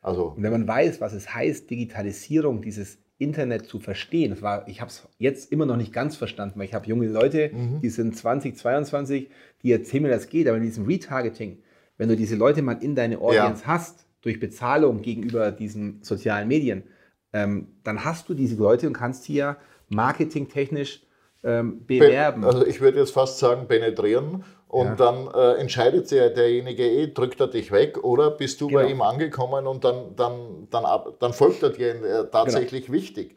Also, 0.00 0.34
und 0.36 0.44
wenn 0.44 0.52
man 0.52 0.68
weiß, 0.68 1.00
was 1.00 1.12
es 1.12 1.34
heißt, 1.34 1.68
Digitalisierung, 1.68 2.62
dieses 2.62 2.98
Internet 3.22 3.66
zu 3.66 3.78
verstehen, 3.78 4.40
war, 4.42 4.66
ich 4.68 4.80
habe 4.80 4.90
es 4.90 5.08
jetzt 5.18 5.52
immer 5.52 5.66
noch 5.66 5.76
nicht 5.76 5.92
ganz 5.92 6.16
verstanden, 6.16 6.58
weil 6.58 6.66
ich 6.66 6.74
habe 6.74 6.86
junge 6.86 7.06
Leute, 7.06 7.50
mhm. 7.52 7.80
die 7.80 7.88
sind 7.88 8.16
20, 8.16 8.56
22, 8.56 9.30
die 9.62 9.72
erzählen 9.72 10.02
mir, 10.02 10.10
das 10.10 10.28
geht, 10.28 10.48
aber 10.48 10.56
in 10.56 10.62
diesem 10.62 10.86
Retargeting, 10.86 11.62
wenn 11.96 12.08
du 12.08 12.16
diese 12.16 12.36
Leute 12.36 12.62
mal 12.62 12.78
in 12.82 12.94
deine 12.94 13.18
Audience 13.18 13.62
ja. 13.62 13.68
hast, 13.68 14.06
durch 14.22 14.40
Bezahlung 14.40 15.02
gegenüber 15.02 15.50
diesen 15.50 16.02
sozialen 16.02 16.48
Medien, 16.48 16.84
ähm, 17.32 17.68
dann 17.82 18.04
hast 18.04 18.28
du 18.28 18.34
diese 18.34 18.56
Leute 18.56 18.86
und 18.86 18.92
kannst 18.92 19.24
sie 19.24 19.34
ja 19.34 19.56
marketingtechnisch 19.88 21.02
ähm, 21.44 21.84
bewerben. 21.86 22.44
Also 22.44 22.66
ich 22.66 22.80
würde 22.80 23.00
jetzt 23.00 23.12
fast 23.12 23.38
sagen, 23.38 23.66
penetrieren 23.66 24.44
und 24.72 24.86
ja. 24.86 24.94
dann 24.94 25.28
äh, 25.34 25.60
entscheidet 25.60 26.08
sich 26.08 26.18
derjenige 26.32 26.82
eh, 26.82 27.08
drückt 27.08 27.38
er 27.40 27.48
dich 27.48 27.70
weg 27.72 28.02
oder 28.02 28.30
bist 28.30 28.58
du 28.58 28.68
genau. 28.68 28.80
bei 28.80 28.88
ihm 28.88 29.02
angekommen 29.02 29.66
und 29.66 29.84
dann, 29.84 30.16
dann, 30.16 30.66
dann, 30.70 30.86
ab, 30.86 31.16
dann 31.18 31.34
folgt 31.34 31.62
er 31.62 31.70
dir 31.70 32.02
äh, 32.02 32.30
tatsächlich 32.30 32.86
genau. 32.86 32.96
wichtig. 32.96 33.36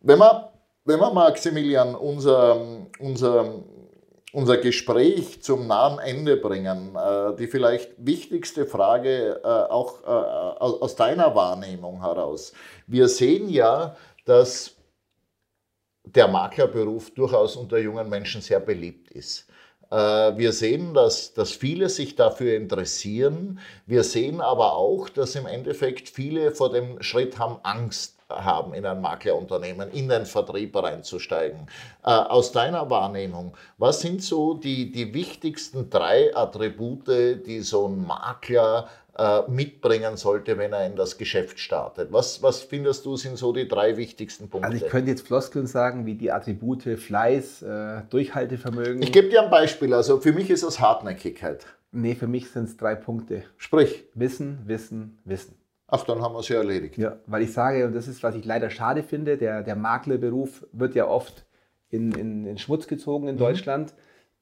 Wenn 0.00 0.18
wir, 0.18 0.50
wenn 0.84 0.98
wir 0.98 1.12
Maximilian, 1.12 1.94
unser, 1.94 2.60
unser 2.98 3.62
unser 4.32 4.56
Gespräch 4.56 5.42
zum 5.42 5.66
nahen 5.66 5.98
Ende 5.98 6.38
bringen. 6.38 6.96
Äh, 6.96 7.36
die 7.36 7.46
vielleicht 7.46 7.92
wichtigste 7.98 8.64
Frage 8.64 9.42
äh, 9.44 9.46
auch 9.46 10.02
äh, 10.02 10.06
aus 10.06 10.96
deiner 10.96 11.34
Wahrnehmung 11.34 12.00
heraus. 12.00 12.54
Wir 12.86 13.08
sehen 13.08 13.50
ja, 13.50 13.94
dass 14.24 14.74
der 16.02 16.28
Maklerberuf 16.28 17.10
durchaus 17.10 17.56
unter 17.56 17.76
jungen 17.76 18.08
Menschen 18.08 18.40
sehr 18.40 18.60
beliebt 18.60 19.10
ist. 19.10 19.51
Wir 19.92 20.52
sehen, 20.52 20.94
dass, 20.94 21.34
dass 21.34 21.50
viele 21.50 21.90
sich 21.90 22.16
dafür 22.16 22.56
interessieren. 22.56 23.60
Wir 23.84 24.04
sehen 24.04 24.40
aber 24.40 24.72
auch, 24.72 25.10
dass 25.10 25.34
im 25.34 25.46
Endeffekt 25.46 26.08
viele 26.08 26.52
vor 26.52 26.72
dem 26.72 27.02
Schritt 27.02 27.38
haben 27.38 27.58
Angst. 27.62 28.16
haben, 28.30 28.74
in 28.74 28.86
ein 28.86 29.00
Maklerunternehmen, 29.00 29.90
in 29.90 30.08
den 30.08 30.26
Vertrieb 30.26 30.74
reinzusteigen. 30.76 31.66
Äh, 32.04 32.10
aus 32.10 32.52
deiner 32.52 32.88
Wahrnehmung, 32.88 33.54
was 33.78 34.00
sind 34.00 34.22
so 34.22 34.54
die, 34.54 34.90
die 34.90 35.12
wichtigsten 35.12 35.90
drei 35.90 36.34
Attribute, 36.34 37.44
die 37.46 37.60
so 37.60 37.88
ein 37.88 38.06
Makler 38.06 38.88
äh, 38.88 39.01
mitbringen 39.48 40.16
sollte, 40.16 40.56
wenn 40.56 40.72
er 40.72 40.86
in 40.86 40.96
das 40.96 41.18
Geschäft 41.18 41.58
startet? 41.58 42.12
Was, 42.12 42.42
was 42.42 42.62
findest 42.62 43.04
du 43.04 43.16
sind 43.16 43.36
so 43.36 43.52
die 43.52 43.68
drei 43.68 43.98
wichtigsten 43.98 44.48
Punkte? 44.48 44.70
Also 44.70 44.84
ich 44.84 44.90
könnte 44.90 45.10
jetzt 45.10 45.26
Floskeln 45.26 45.66
sagen, 45.66 46.06
wie 46.06 46.14
die 46.14 46.32
Attribute 46.32 46.82
Fleiß, 46.98 47.62
äh, 47.62 48.02
Durchhaltevermögen. 48.08 49.02
Ich 49.02 49.12
gebe 49.12 49.28
dir 49.28 49.42
ein 49.42 49.50
Beispiel. 49.50 49.92
Also 49.92 50.18
für 50.18 50.32
mich 50.32 50.48
ist 50.48 50.62
das 50.62 50.80
Hartnäckigkeit. 50.80 51.66
Nee, 51.92 52.14
für 52.14 52.26
mich 52.26 52.50
sind 52.50 52.64
es 52.64 52.76
drei 52.78 52.94
Punkte. 52.94 53.44
Sprich. 53.58 54.04
Wissen, 54.14 54.60
Wissen, 54.64 55.18
Wissen. 55.26 55.56
Ach, 55.88 56.04
dann 56.04 56.22
haben 56.22 56.34
wir 56.34 56.40
es 56.40 56.48
ja 56.48 56.56
erledigt. 56.56 56.96
Ja, 56.96 57.18
weil 57.26 57.42
ich 57.42 57.52
sage, 57.52 57.86
und 57.86 57.94
das 57.94 58.08
ist, 58.08 58.22
was 58.22 58.34
ich 58.34 58.46
leider 58.46 58.70
schade 58.70 59.02
finde, 59.02 59.36
der, 59.36 59.62
der 59.62 59.76
Maklerberuf 59.76 60.66
wird 60.72 60.94
ja 60.94 61.06
oft 61.06 61.44
in, 61.90 62.12
in, 62.12 62.46
in 62.46 62.56
Schmutz 62.56 62.86
gezogen 62.86 63.28
in 63.28 63.34
mhm. 63.34 63.40
Deutschland, 63.40 63.92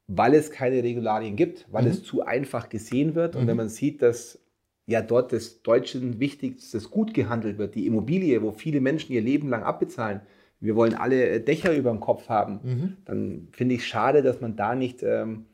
weil 0.06 0.34
es 0.34 0.52
keine 0.52 0.80
Regularien 0.84 1.34
gibt, 1.34 1.66
weil 1.72 1.82
mhm. 1.82 1.90
es 1.90 2.04
zu 2.04 2.24
einfach 2.24 2.68
gesehen 2.68 3.16
wird. 3.16 3.34
Und 3.34 3.48
wenn 3.48 3.54
mhm. 3.54 3.62
man 3.62 3.68
sieht, 3.68 4.00
dass 4.00 4.38
ja 4.91 5.03
dort 5.03 5.32
das 5.32 5.62
Deutschen 5.62 6.20
wichtigstes 6.20 6.91
Gut 6.91 7.14
gehandelt 7.14 7.59
wird, 7.59 7.74
die 7.74 7.86
Immobilie, 7.86 8.43
wo 8.43 8.53
viele 8.53 8.80
Menschen 8.80 9.12
ihr 9.12 9.22
Leben 9.22 9.49
lang 9.49 9.62
abbezahlen, 9.62 10.20
wir 10.61 10.76
wollen 10.76 10.95
alle 10.95 11.41
Dächer 11.41 11.74
über 11.74 11.91
dem 11.91 12.01
Kopf 12.01 12.28
haben, 12.28 12.61
mhm. 12.62 12.97
dann 13.07 13.49
finde 13.53 13.76
ich 13.76 13.86
schade, 13.86 14.22
dass 14.22 14.41
man 14.41 14.57
da 14.57 14.74
nicht 14.74 15.03
ähm, 15.03 15.47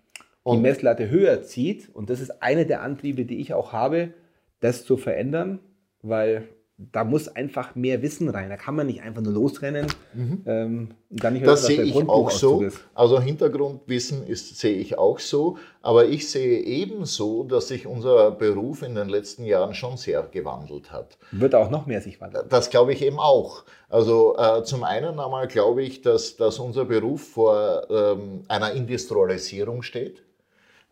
die 0.45 0.57
Messlatte 0.57 1.11
höher 1.11 1.43
zieht. 1.43 1.89
Und 1.93 2.11
das 2.11 2.20
ist 2.20 2.43
eine 2.43 2.66
der 2.66 2.82
Antriebe, 2.82 3.24
die 3.24 3.39
ich 3.39 3.55
auch 3.55 3.72
habe, 3.72 4.14
das 4.61 4.84
zu 4.84 4.97
verändern 4.97 5.61
weil 6.09 6.49
da 6.79 7.05
muss 7.05 7.29
einfach 7.29 7.74
mehr 7.74 8.03
Wissen 8.03 8.29
rein. 8.29 8.51
Da 8.51 8.57
kann 8.57 8.77
man 8.77 8.87
nicht 8.87 9.01
einfach 9.01 9.22
nur 9.22 9.33
losrennen 9.33 9.87
mhm. 10.12 10.43
ähm, 10.47 10.89
und 11.09 11.24
dann 11.24 11.33
nicht 11.33 11.47
Das 11.47 11.66
sehe 11.66 11.83
ich 11.83 11.97
auch 11.97 12.31
so. 12.31 12.61
Ist. 12.61 12.81
Also 12.95 13.18
Hintergrundwissen 13.18 14.27
ist, 14.27 14.59
sehe 14.59 14.77
ich 14.77 14.99
auch 14.99 15.18
so. 15.18 15.57
Aber 15.81 16.07
ich 16.07 16.31
sehe 16.31 16.61
ebenso, 16.61 17.45
dass 17.45 17.68
sich 17.68 17.87
unser 17.87 18.31
Beruf 18.31 18.83
in 18.83 18.95
den 18.95 19.09
letzten 19.09 19.47
Jahren 19.47 19.72
schon 19.72 19.97
sehr 19.97 20.22
gewandelt 20.31 20.93
hat. 20.93 21.16
Wird 21.33 21.55
auch 21.55 21.70
noch 21.70 21.87
mehr 21.87 22.03
sich 22.03 22.20
wandeln. 22.20 22.47
Das 22.51 22.68
glaube 22.68 22.93
ich 22.93 23.03
eben 23.03 23.18
auch. 23.18 23.64
Also 23.89 24.37
äh, 24.37 24.62
zum 24.62 24.85
einen 24.85 25.18
einmal 25.18 25.49
glaube 25.49 25.83
ich, 25.83 26.03
dass, 26.03 26.37
dass 26.37 26.59
unser 26.59 26.85
Beruf 26.85 27.27
vor 27.27 27.87
ähm, 27.89 28.43
einer 28.49 28.72
Industrialisierung 28.72 29.81
steht. 29.83 30.26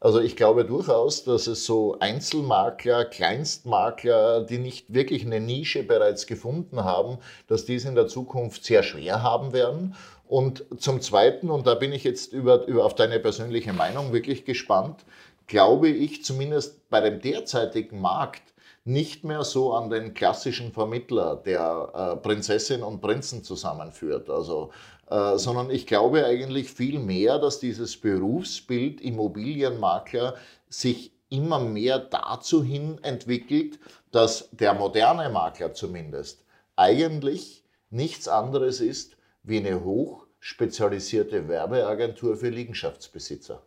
Also 0.05 0.20
ich 0.20 0.36
glaube 0.36 0.66
durchaus, 0.66 1.24
dass 1.24 1.46
es 1.46 1.64
so 1.64 1.96
Einzelmakler, 1.98 3.07
Kleinstmakler, 3.07 4.42
die 4.42 4.59
nicht 4.59 4.92
wirklich 4.92 5.24
eine 5.24 5.40
Nische 5.40 5.82
bereits 5.82 6.26
gefunden 6.26 6.84
haben, 6.84 7.16
dass 7.46 7.64
die 7.64 7.76
in 7.76 7.94
der 7.94 8.07
Zukunft 8.07 8.66
sehr 8.66 8.82
schwer 8.82 9.22
haben 9.22 9.55
werden. 9.55 9.96
Und 10.28 10.66
zum 10.76 11.00
Zweiten, 11.00 11.48
und 11.48 11.66
da 11.66 11.74
bin 11.74 11.90
ich 11.90 12.05
jetzt 12.05 12.34
über, 12.34 12.66
über 12.66 12.84
auf 12.84 12.94
deine 12.94 13.18
persönliche 13.18 13.72
Meinung 13.72 14.12
wirklich 14.12 14.44
gespannt, 14.44 15.07
glaube 15.46 15.88
ich 15.88 16.22
zumindest 16.22 16.86
bei 16.90 17.00
dem 17.00 17.22
derzeitigen 17.22 17.98
Markt 17.98 18.42
nicht 18.84 19.24
mehr 19.24 19.42
so 19.42 19.72
an 19.72 19.88
den 19.88 20.12
klassischen 20.12 20.70
Vermittler, 20.72 21.36
der 21.36 21.92
äh, 21.94 22.16
Prinzessin 22.16 22.82
und 22.82 23.00
Prinzen 23.00 23.42
zusammenführt. 23.42 24.28
Also 24.28 24.70
äh, 25.11 25.36
sondern 25.38 25.70
ich 25.70 25.86
glaube 25.86 26.24
eigentlich 26.24 26.72
viel 26.72 26.98
mehr, 26.98 27.38
dass 27.38 27.59
dieses 27.59 27.96
Berufsbild 27.96 29.00
Immobilienmakler 29.00 30.34
sich 30.68 31.12
immer 31.28 31.61
mehr 31.61 31.98
dazu 31.98 32.62
hin 32.62 32.98
entwickelt, 33.02 33.78
dass 34.11 34.48
der 34.52 34.74
moderne 34.74 35.28
Makler 35.30 35.74
zumindest 35.74 36.44
eigentlich 36.76 37.64
nichts 37.90 38.28
anderes 38.28 38.80
ist 38.80 39.16
wie 39.42 39.59
eine 39.59 39.84
hochspezialisierte 39.84 41.48
Werbeagentur 41.48 42.36
für 42.36 42.48
Liegenschaftsbesitzer. 42.48 43.62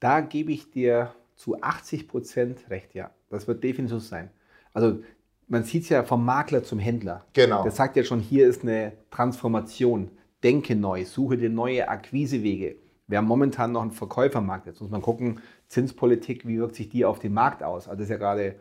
Da 0.00 0.20
gebe 0.20 0.52
ich 0.52 0.70
dir 0.70 1.14
zu 1.36 1.60
80 1.60 2.08
Prozent 2.08 2.70
recht, 2.70 2.94
ja. 2.94 3.10
Das 3.30 3.46
wird 3.46 3.62
definitiv 3.62 4.02
sein. 4.02 4.30
Also 4.72 5.00
man 5.48 5.64
sieht 5.64 5.84
es 5.84 5.88
ja 5.88 6.02
vom 6.02 6.24
Makler 6.24 6.64
zum 6.64 6.78
Händler. 6.78 7.24
Genau. 7.32 7.62
Der 7.62 7.72
sagt 7.72 7.96
ja 7.96 8.04
schon, 8.04 8.20
hier 8.20 8.46
ist 8.46 8.62
eine 8.62 8.92
Transformation 9.10 10.10
denke 10.46 10.76
neu, 10.76 11.04
suche 11.04 11.36
dir 11.36 11.50
neue 11.50 11.88
Akquisewege. 11.88 12.76
Wir 13.08 13.18
haben 13.18 13.26
momentan 13.26 13.72
noch 13.72 13.82
einen 13.82 13.90
Verkäufermarkt. 13.90 14.66
Jetzt 14.66 14.80
muss 14.80 14.90
man 14.90 15.02
gucken, 15.02 15.40
Zinspolitik, 15.66 16.46
wie 16.46 16.58
wirkt 16.58 16.76
sich 16.76 16.88
die 16.88 17.04
auf 17.04 17.18
den 17.18 17.34
Markt 17.34 17.64
aus? 17.64 17.88
Also 17.88 17.98
das 17.98 18.04
ist 18.04 18.10
ja 18.10 18.16
gerade 18.16 18.54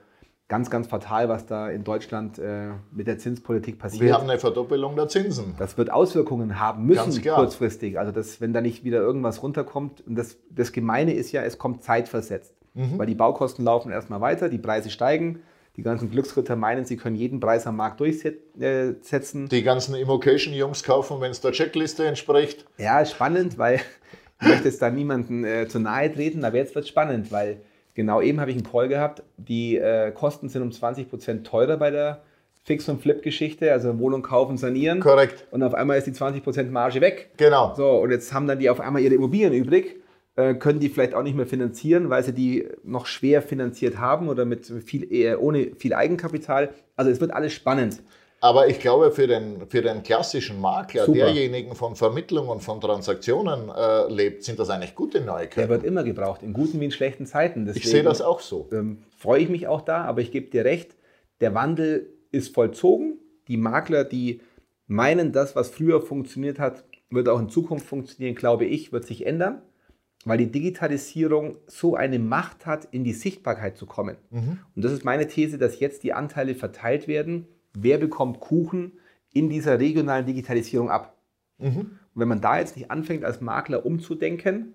ganz, 0.47 0.71
ganz 0.71 0.87
fatal, 0.87 1.29
was 1.29 1.45
da 1.45 1.69
in 1.69 1.83
Deutschland 1.83 2.39
äh, 2.39 2.69
mit 2.91 3.05
der 3.05 3.19
Zinspolitik 3.19 3.77
passiert. 3.77 4.01
Wir 4.01 4.13
haben 4.15 4.27
eine 4.27 4.39
Verdoppelung 4.39 4.95
der 4.95 5.07
Zinsen. 5.09 5.53
Das 5.59 5.77
wird 5.77 5.91
Auswirkungen 5.91 6.59
haben 6.59 6.85
müssen 6.85 7.23
kurzfristig. 7.23 7.99
Also 7.99 8.11
das, 8.11 8.41
wenn 8.41 8.51
da 8.51 8.61
nicht 8.61 8.83
wieder 8.83 8.99
irgendwas 8.99 9.43
runterkommt. 9.43 10.01
Und 10.07 10.15
das, 10.15 10.37
das 10.49 10.71
Gemeine 10.71 11.13
ist 11.13 11.31
ja, 11.31 11.43
es 11.43 11.59
kommt 11.59 11.83
zeitversetzt. 11.83 12.55
Mhm. 12.73 12.97
Weil 12.97 13.05
die 13.05 13.15
Baukosten 13.15 13.63
laufen 13.63 13.91
erstmal 13.91 14.21
weiter, 14.21 14.49
die 14.49 14.57
Preise 14.57 14.89
steigen. 14.89 15.43
Die 15.77 15.83
ganzen 15.83 16.09
Glücksritter 16.09 16.55
meinen, 16.55 16.85
sie 16.85 16.97
können 16.97 17.15
jeden 17.15 17.39
Preis 17.39 17.67
am 17.67 17.75
Markt 17.75 17.99
durchsetzen. 17.99 19.49
Die 19.49 19.63
ganzen 19.63 19.95
Immocation-Jungs 19.95 20.83
kaufen, 20.83 21.19
wenn 21.19 21.31
es 21.31 21.41
der 21.41 21.51
Checkliste 21.51 22.05
entspricht. 22.05 22.65
Ja, 22.77 23.05
spannend, 23.05 23.57
weil 23.57 23.81
ich 24.41 24.47
möchte 24.47 24.65
jetzt 24.69 24.81
da 24.81 24.89
niemanden 24.89 25.43
äh, 25.43 25.67
zu 25.67 25.79
nahe 25.79 26.11
treten, 26.11 26.45
aber 26.45 26.57
jetzt 26.57 26.75
wird 26.75 26.85
es 26.85 26.89
spannend, 26.89 27.31
weil 27.31 27.61
genau 27.93 28.21
eben 28.21 28.39
habe 28.39 28.51
ich 28.51 28.57
einen 28.57 28.65
Call 28.65 28.87
gehabt, 28.87 29.23
die 29.37 29.77
äh, 29.77 30.11
Kosten 30.11 30.47
sind 30.49 30.61
um 30.61 30.71
20 30.71 31.09
Prozent 31.09 31.47
teurer 31.47 31.77
bei 31.77 31.91
der 31.91 32.21
Fix- 32.63 32.89
und 32.89 33.01
Flip-Geschichte, 33.01 33.71
also 33.71 33.99
Wohnung 33.99 34.23
kaufen, 34.23 34.57
sanieren. 34.57 34.99
Korrekt. 34.99 35.45
Und 35.51 35.61
auf 35.61 35.75
einmal 35.75 35.97
ist 35.97 36.07
die 36.07 36.13
20% 36.13 36.71
Marge 36.71 36.99
weg. 36.99 37.29
Genau. 37.37 37.75
So, 37.75 37.91
und 38.01 38.11
jetzt 38.11 38.33
haben 38.33 38.47
dann 38.47 38.59
die 38.59 38.69
auf 38.69 38.79
einmal 38.79 39.01
ihre 39.03 39.13
Immobilien 39.13 39.53
übrig 39.53 39.97
können 40.35 40.79
die 40.81 40.89
vielleicht 40.89 41.13
auch 41.13 41.23
nicht 41.23 41.35
mehr 41.35 41.47
finanzieren, 41.47 42.09
weil 42.09 42.23
sie 42.23 42.33
die 42.33 42.67
noch 42.83 43.05
schwer 43.05 43.41
finanziert 43.41 43.99
haben 43.99 44.27
oder 44.27 44.43
mit 44.43 44.65
viel, 44.65 45.11
eher 45.11 45.41
ohne 45.41 45.71
viel 45.77 45.93
Eigenkapital. 45.93 46.73
Also 46.97 47.09
es 47.09 47.21
wird 47.21 47.31
alles 47.31 47.53
spannend. 47.53 48.01
Aber 48.41 48.67
ich 48.67 48.79
glaube, 48.79 49.11
für 49.11 49.27
den, 49.27 49.67
für 49.69 49.81
den 49.81 50.03
klassischen 50.03 50.59
Makler, 50.59 51.05
Super. 51.05 51.19
derjenigen 51.19 51.73
von 51.73 51.95
Vermittlung 51.95 52.49
und 52.49 52.61
von 52.61 52.81
Transaktionen 52.81 53.69
äh, 53.69 54.11
lebt, 54.11 54.43
sind 54.43 54.59
das 54.59 54.69
eigentlich 54.69 54.93
gute 54.93 55.21
Neuigkeiten. 55.21 55.67
Der 55.67 55.69
wird 55.69 55.83
immer 55.83 56.03
gebraucht, 56.03 56.43
in 56.43 56.51
guten 56.51 56.81
wie 56.81 56.85
in 56.85 56.91
schlechten 56.91 57.25
Zeiten. 57.25 57.65
Deswegen, 57.65 57.85
ich 57.85 57.89
sehe 57.89 58.03
das 58.03 58.21
auch 58.21 58.41
so. 58.41 58.67
Ähm, 58.73 59.03
freue 59.17 59.41
ich 59.41 59.49
mich 59.49 59.67
auch 59.67 59.81
da, 59.81 60.03
aber 60.03 60.21
ich 60.21 60.31
gebe 60.31 60.49
dir 60.49 60.65
recht, 60.65 60.97
der 61.39 61.55
Wandel 61.55 62.13
ist 62.31 62.53
vollzogen. 62.53 63.19
Die 63.47 63.57
Makler, 63.57 64.03
die 64.03 64.41
meinen, 64.85 65.31
das, 65.31 65.55
was 65.55 65.69
früher 65.69 66.01
funktioniert 66.01 66.59
hat, 66.59 66.83
wird 67.09 67.29
auch 67.29 67.39
in 67.39 67.49
Zukunft 67.49 67.87
funktionieren, 67.87 68.35
glaube 68.35 68.65
ich, 68.65 68.91
wird 68.91 69.05
sich 69.05 69.25
ändern 69.25 69.61
weil 70.25 70.39
die 70.39 70.51
Digitalisierung 70.51 71.57
so 71.67 71.95
eine 71.95 72.17
Macht 72.19 72.65
hat, 72.65 72.85
in 72.91 73.03
die 73.03 73.13
Sichtbarkeit 73.13 73.77
zu 73.77 73.85
kommen. 73.85 74.17
Mhm. 74.31 74.59
Und 74.75 74.83
das 74.83 74.91
ist 74.91 75.05
meine 75.05 75.27
These, 75.27 75.59
dass 75.59 75.79
jetzt 75.79 76.03
die 76.03 76.13
Anteile 76.13 76.55
verteilt 76.55 77.07
werden. 77.07 77.47
Wer 77.73 77.99
bekommt 77.99 78.39
Kuchen 78.39 78.93
in 79.31 79.49
dieser 79.49 79.79
regionalen 79.79 80.25
Digitalisierung 80.25 80.89
ab? 80.89 81.15
Mhm. 81.59 81.77
Und 81.77 81.99
wenn 82.15 82.27
man 82.27 82.41
da 82.41 82.59
jetzt 82.59 82.75
nicht 82.75 82.89
anfängt, 82.89 83.23
als 83.23 83.39
Makler 83.39 83.85
umzudenken, 83.85 84.73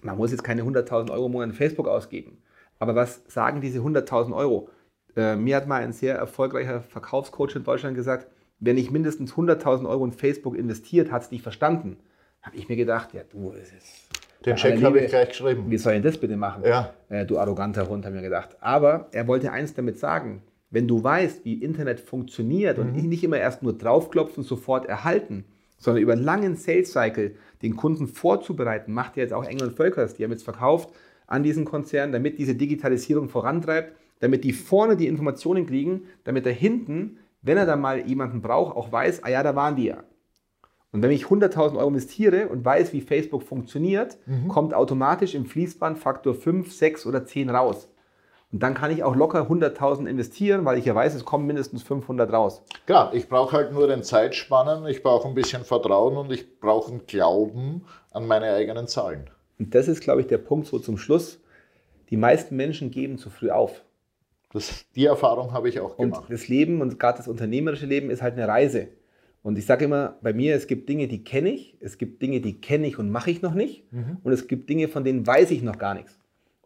man 0.00 0.16
muss 0.16 0.30
jetzt 0.30 0.44
keine 0.44 0.62
100.000 0.62 1.10
Euro 1.10 1.26
im 1.26 1.32
Monat 1.32 1.48
in 1.48 1.54
Facebook 1.54 1.88
ausgeben. 1.88 2.38
Aber 2.78 2.94
was 2.94 3.22
sagen 3.26 3.60
diese 3.60 3.80
100.000 3.80 4.32
Euro? 4.34 4.68
Äh, 5.16 5.34
mir 5.34 5.56
hat 5.56 5.66
mal 5.66 5.82
ein 5.82 5.92
sehr 5.92 6.14
erfolgreicher 6.14 6.82
Verkaufscoach 6.82 7.56
in 7.56 7.64
Deutschland 7.64 7.96
gesagt, 7.96 8.28
wer 8.60 8.74
nicht 8.74 8.92
mindestens 8.92 9.32
100.000 9.32 9.88
Euro 9.88 10.04
in 10.04 10.12
Facebook 10.12 10.56
investiert, 10.56 11.10
hat 11.10 11.22
es 11.22 11.30
nicht 11.32 11.42
verstanden. 11.42 11.96
Habe 12.42 12.56
ich 12.56 12.68
mir 12.68 12.76
gedacht, 12.76 13.12
ja 13.12 13.22
du, 13.28 13.52
es 13.52 13.72
ist 13.72 14.07
den 14.48 14.56
Check 14.56 14.82
habe 14.82 15.00
ich 15.00 15.10
gleich 15.10 15.28
geschrieben. 15.28 15.64
Wie 15.68 15.78
soll 15.78 15.94
ich 15.94 16.02
das 16.02 16.18
bitte 16.18 16.36
machen? 16.36 16.62
Ja. 16.64 16.92
Äh, 17.08 17.24
du 17.24 17.38
arroganter 17.38 17.88
Hund, 17.88 18.04
habe 18.04 18.16
ich 18.16 18.22
mir 18.22 18.28
gedacht. 18.28 18.56
Aber 18.60 19.08
er 19.12 19.26
wollte 19.26 19.52
eins 19.52 19.74
damit 19.74 19.98
sagen. 19.98 20.42
Wenn 20.70 20.86
du 20.86 21.02
weißt, 21.02 21.44
wie 21.44 21.54
Internet 21.54 22.00
funktioniert 22.00 22.76
mhm. 22.78 22.84
und 22.84 23.08
nicht 23.08 23.24
immer 23.24 23.38
erst 23.38 23.62
nur 23.62 23.72
draufklopfen, 23.72 24.42
sofort 24.42 24.86
erhalten, 24.86 25.44
sondern 25.78 26.02
über 26.02 26.12
einen 26.12 26.24
langen 26.24 26.56
Sales 26.56 26.92
Cycle 26.92 27.36
den 27.62 27.76
Kunden 27.76 28.06
vorzubereiten, 28.06 28.92
macht 28.92 29.16
ja 29.16 29.22
jetzt 29.22 29.32
auch 29.32 29.44
Engel 29.44 29.70
Völkers. 29.70 30.14
Die 30.14 30.24
haben 30.24 30.32
jetzt 30.32 30.44
verkauft 30.44 30.90
an 31.26 31.42
diesen 31.42 31.64
Konzern, 31.64 32.12
damit 32.12 32.38
diese 32.38 32.54
Digitalisierung 32.54 33.28
vorantreibt, 33.28 33.94
damit 34.20 34.44
die 34.44 34.52
vorne 34.52 34.96
die 34.96 35.06
Informationen 35.06 35.66
kriegen, 35.66 36.02
damit 36.24 36.46
er 36.46 36.52
hinten, 36.52 37.18
wenn 37.42 37.56
er 37.56 37.66
dann 37.66 37.80
mal 37.80 38.00
jemanden 38.06 38.42
braucht, 38.42 38.76
auch 38.76 38.90
weiß, 38.90 39.22
ah 39.22 39.30
ja, 39.30 39.42
da 39.42 39.54
waren 39.54 39.76
die 39.76 39.86
ja. 39.86 40.02
Und 40.90 41.02
wenn 41.02 41.10
ich 41.10 41.24
100.000 41.24 41.76
Euro 41.76 41.88
investiere 41.88 42.48
und 42.48 42.64
weiß, 42.64 42.92
wie 42.92 43.02
Facebook 43.02 43.42
funktioniert, 43.42 44.16
mhm. 44.26 44.48
kommt 44.48 44.72
automatisch 44.72 45.34
im 45.34 45.44
Fließband 45.44 45.98
Faktor 45.98 46.34
5, 46.34 46.72
6 46.72 47.06
oder 47.06 47.26
10 47.26 47.50
raus. 47.50 47.88
Und 48.50 48.62
dann 48.62 48.72
kann 48.72 48.90
ich 48.90 49.02
auch 49.02 49.14
locker 49.14 49.42
100.000 49.42 50.06
investieren, 50.06 50.64
weil 50.64 50.78
ich 50.78 50.86
ja 50.86 50.94
weiß, 50.94 51.14
es 51.14 51.26
kommen 51.26 51.46
mindestens 51.46 51.82
500 51.82 52.32
raus. 52.32 52.62
Klar, 52.86 53.12
ich 53.12 53.28
brauche 53.28 53.54
halt 53.54 53.72
nur 53.72 53.86
den 53.86 54.02
Zeitspannen, 54.02 54.86
ich 54.86 55.02
brauche 55.02 55.28
ein 55.28 55.34
bisschen 55.34 55.64
Vertrauen 55.64 56.16
und 56.16 56.32
ich 56.32 56.58
brauche 56.58 56.90
einen 56.90 57.06
Glauben 57.06 57.84
an 58.10 58.26
meine 58.26 58.50
eigenen 58.54 58.86
Zahlen. 58.86 59.28
Und 59.58 59.74
das 59.74 59.88
ist, 59.88 60.00
glaube 60.00 60.22
ich, 60.22 60.28
der 60.28 60.38
Punkt 60.38 60.66
so 60.66 60.78
zum 60.78 60.96
Schluss. 60.96 61.40
Die 62.08 62.16
meisten 62.16 62.56
Menschen 62.56 62.90
geben 62.90 63.18
zu 63.18 63.28
früh 63.28 63.50
auf. 63.50 63.84
Das, 64.54 64.86
die 64.94 65.04
Erfahrung 65.04 65.52
habe 65.52 65.68
ich 65.68 65.80
auch 65.80 65.98
gemacht. 65.98 66.22
Und 66.22 66.32
das 66.32 66.48
Leben 66.48 66.80
und 66.80 66.98
gerade 66.98 67.18
das 67.18 67.28
unternehmerische 67.28 67.84
Leben 67.84 68.08
ist 68.08 68.22
halt 68.22 68.34
eine 68.34 68.48
Reise. 68.48 68.88
Und 69.48 69.56
ich 69.56 69.64
sage 69.64 69.86
immer, 69.86 70.18
bei 70.20 70.34
mir, 70.34 70.54
es 70.54 70.66
gibt 70.66 70.90
Dinge, 70.90 71.08
die 71.08 71.24
kenne 71.24 71.48
ich, 71.48 71.74
es 71.80 71.96
gibt 71.96 72.20
Dinge, 72.20 72.42
die 72.42 72.60
kenne 72.60 72.86
ich 72.86 72.98
und 72.98 73.08
mache 73.08 73.30
ich 73.30 73.40
noch 73.40 73.54
nicht. 73.54 73.90
Mhm. 73.90 74.18
Und 74.22 74.32
es 74.32 74.46
gibt 74.46 74.68
Dinge, 74.68 74.88
von 74.88 75.04
denen 75.04 75.26
weiß 75.26 75.50
ich 75.52 75.62
noch 75.62 75.78
gar 75.78 75.94
nichts. 75.94 76.18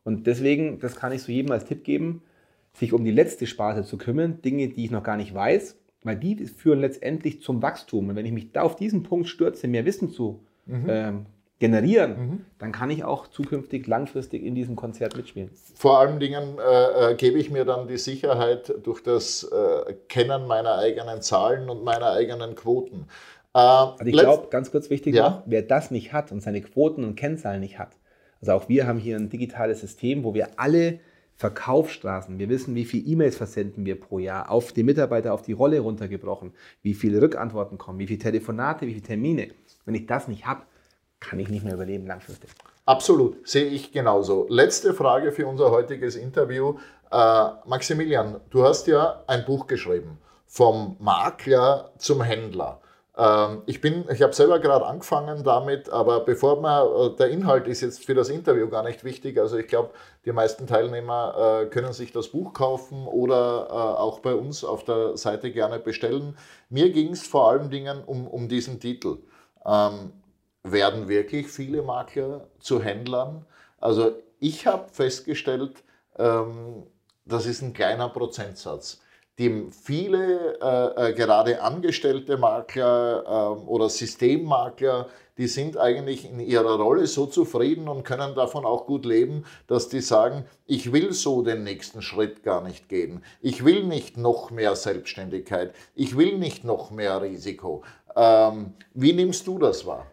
Und 0.03 0.27
deswegen, 0.27 0.81
das 0.81 0.97
kann 0.97 1.13
ich 1.13 1.23
so 1.23 1.31
jedem 1.31 1.53
als 1.53 1.65
Tipp 1.65 1.85
geben, 1.85 2.23
sich 2.73 2.93
um 2.93 3.05
die 3.05 3.13
letzte 3.13 3.47
Sparte 3.47 3.85
zu 3.85 3.99
kümmern, 3.99 4.43
Dinge, 4.43 4.67
die 4.67 4.85
ich 4.85 4.91
noch 4.91 5.05
gar 5.05 5.17
nicht 5.17 5.33
weiß, 5.33 5.79
weil 6.03 6.17
die 6.17 6.35
führen 6.45 6.81
letztendlich 6.81 7.41
zum 7.41 7.63
Wachstum. 7.63 8.09
Und 8.09 8.17
wenn 8.17 8.27
ich 8.27 8.33
mich 8.33 8.51
da 8.51 8.63
auf 8.63 8.75
diesen 8.75 9.05
Punkt 9.05 9.29
stürze, 9.29 9.69
mehr 9.69 9.85
Wissen 9.85 10.11
zu 10.11 10.41
mhm. 10.67 10.87
ähm, 10.89 11.27
generieren, 11.63 12.11
mhm. 12.11 12.45
dann 12.59 12.73
kann 12.73 12.91
ich 12.91 13.05
auch 13.05 13.29
zukünftig 13.29 13.87
langfristig 13.87 14.43
in 14.43 14.57
diesem 14.57 14.75
Konzert 14.75 15.17
mitspielen. 15.17 15.49
Vor 15.77 16.01
allen 16.01 16.19
Dingen 16.19 16.59
äh, 16.59 17.13
äh, 17.13 17.15
gebe 17.15 17.39
ich 17.39 17.53
mir 17.53 17.65
dann 17.65 17.87
die 17.87 17.99
Sicherheit 17.99 18.75
durch 18.83 19.01
das 19.01 19.45
äh, 19.45 19.95
Kennen 20.09 20.49
meiner 20.49 20.79
eigenen 20.79 21.23
Zahlen 21.23 21.71
und 21.71 21.85
meiner 21.85 22.11
eigenen 22.11 22.57
Quoten. 22.57 23.07
Äh, 23.55 23.59
also 23.59 24.05
ich 24.05 24.19
glaube, 24.19 24.49
ganz 24.51 24.73
kurz 24.73 24.91
wichtig 24.91 25.15
ja? 25.15 25.31
noch, 25.31 25.43
wer 25.47 25.63
das 25.63 25.93
nicht 25.93 26.13
hat 26.13 26.33
und 26.33 26.43
seine 26.43 26.63
Quoten 26.63 27.05
und 27.05 27.15
Kennzahlen 27.15 27.61
nicht 27.61 27.79
hat, 27.79 27.97
also 28.41 28.55
auch 28.55 28.69
wir 28.69 28.89
haben 28.89 28.99
hier 28.99 29.17
ein 29.17 29.29
digitales 29.29 29.81
System, 29.81 30.25
wo 30.25 30.35
wir 30.35 30.59
alle 30.59 30.99
Verkaufsstraßen, 31.37 32.41
wir 32.41 32.49
wissen, 32.49 32.75
wie 32.75 32.85
viele 32.85 33.05
E-Mails 33.05 33.37
versenden 33.37 33.87
wir 33.87 34.01
pro 34.01 34.19
Jahr, 34.19 34.51
auf 34.51 34.73
die 34.73 34.83
Mitarbeiter, 34.83 35.33
auf 35.33 35.43
die 35.43 35.53
Rolle 35.53 35.79
runtergebrochen, 35.79 36.55
wie 36.83 36.95
viele 36.95 37.23
Rückantworten 37.23 37.79
kommen, 37.79 38.01
wie 38.01 38.09
viele 38.09 38.19
Telefonate, 38.19 38.89
wie 38.89 38.95
viele 38.95 39.07
Termine. 39.07 39.49
Wenn 39.85 39.95
ich 39.95 40.07
das 40.07 40.27
nicht 40.27 40.45
habe, 40.45 40.63
kann 41.23 41.39
ich 41.39 41.49
nicht 41.49 41.65
mehr 41.65 41.75
überleben 41.75 42.07
langfristig. 42.07 42.51
Absolut, 42.85 43.49
sehe 43.49 43.67
ich 43.67 43.93
genauso. 43.93 44.47
Letzte 44.49 44.93
Frage 44.93 45.33
für 45.33 45.47
unser 45.47 45.71
heutiges 45.71 46.17
Interview. 46.17 46.79
Äh, 47.11 47.45
Maximilian, 47.65 48.41
du 48.51 48.65
hast 48.65 48.87
ja 48.89 49.23
ein 49.27 49.45
Buch 49.45 49.67
geschrieben, 49.67 50.19
vom 50.47 50.97
Makler 50.99 51.93
zum 51.99 52.23
Händler. 52.23 52.81
Ähm, 53.17 53.63
ich 53.67 53.85
ich 53.85 54.23
habe 54.23 54.33
selber 54.33 54.59
gerade 54.59 54.87
angefangen 54.87 55.45
damit, 55.45 55.91
aber 55.91 56.21
bevor 56.21 56.61
man, 56.61 56.87
äh, 56.87 57.17
der 57.17 57.29
Inhalt 57.29 57.69
ist 57.69 57.83
jetzt 57.83 58.05
für 58.05 58.15
das 58.15 58.31
Interview 58.31 58.69
gar 58.69 58.83
nicht 58.83 59.05
wichtig. 59.05 59.39
Also 59.39 59.59
ich 59.59 59.69
glaube, 59.69 59.91
die 60.25 60.33
meisten 60.33 60.67
Teilnehmer 60.67 61.63
äh, 61.63 61.67
können 61.67 61.93
sich 61.93 62.11
das 62.11 62.29
Buch 62.29 62.53
kaufen 62.53 63.07
oder 63.07 63.69
äh, 63.69 63.73
auch 63.73 64.21
bei 64.21 64.35
uns 64.35 64.65
auf 64.65 64.85
der 64.85 65.17
Seite 65.17 65.53
gerne 65.53 65.79
bestellen. 65.79 66.37
Mir 66.71 66.91
ging 66.91 67.13
es 67.13 67.27
vor 67.27 67.51
allen 67.51 67.71
Dingen 67.71 68.03
um, 68.05 68.27
um 68.27 68.49
diesen 68.49 68.81
Titel. 68.81 69.19
Ähm, 69.65 70.13
werden 70.65 71.09
wirklich 71.09 71.49
viele 71.49 71.83
Makler 71.83 72.49
zu 72.59 72.83
Händlern. 72.83 73.45
Also 73.79 74.13
ich 74.39 74.67
habe 74.67 74.89
festgestellt, 74.91 75.83
ähm, 76.19 76.85
das 77.25 77.47
ist 77.47 77.63
ein 77.63 77.73
kleiner 77.73 78.09
Prozentsatz. 78.09 79.01
Die 79.39 79.69
viele 79.71 80.59
äh, 80.61 81.11
äh, 81.11 81.13
gerade 81.15 81.63
angestellte 81.63 82.37
Makler 82.37 83.25
äh, 83.27 83.67
oder 83.67 83.89
Systemmakler, 83.89 85.09
die 85.39 85.47
sind 85.47 85.79
eigentlich 85.79 86.27
in 86.27 86.39
ihrer 86.39 86.77
Rolle 86.77 87.07
so 87.07 87.25
zufrieden 87.27 87.89
und 87.89 88.05
können 88.05 88.35
davon 88.35 88.67
auch 88.67 88.87
gut 88.87 89.07
leben, 89.07 89.47
dass 89.67 89.89
die 89.89 90.03
sagen, 90.03 90.45
ich 90.67 90.93
will 90.93 91.15
so 91.15 91.43
den 91.43 91.65
nächsten 91.65 92.03
Schritt 92.03 92.43
gar 92.43 92.63
nicht 92.63 92.91
gehen. 92.91 93.25
Ich 93.41 93.65
will 93.65 93.85
nicht 93.85 94.19
noch 94.19 94.51
mehr 94.51 94.77
Selbstständigkeit. 94.77 95.75
Ich 95.95 96.17
will 96.19 96.37
nicht 96.37 96.65
noch 96.65 96.91
mehr 96.91 97.23
Risiko. 97.23 97.83
Ähm, 98.15 98.75
wie 98.93 99.15
nimmst 99.15 99.47
du 99.47 99.59
das 99.59 99.87
wahr? 99.87 100.07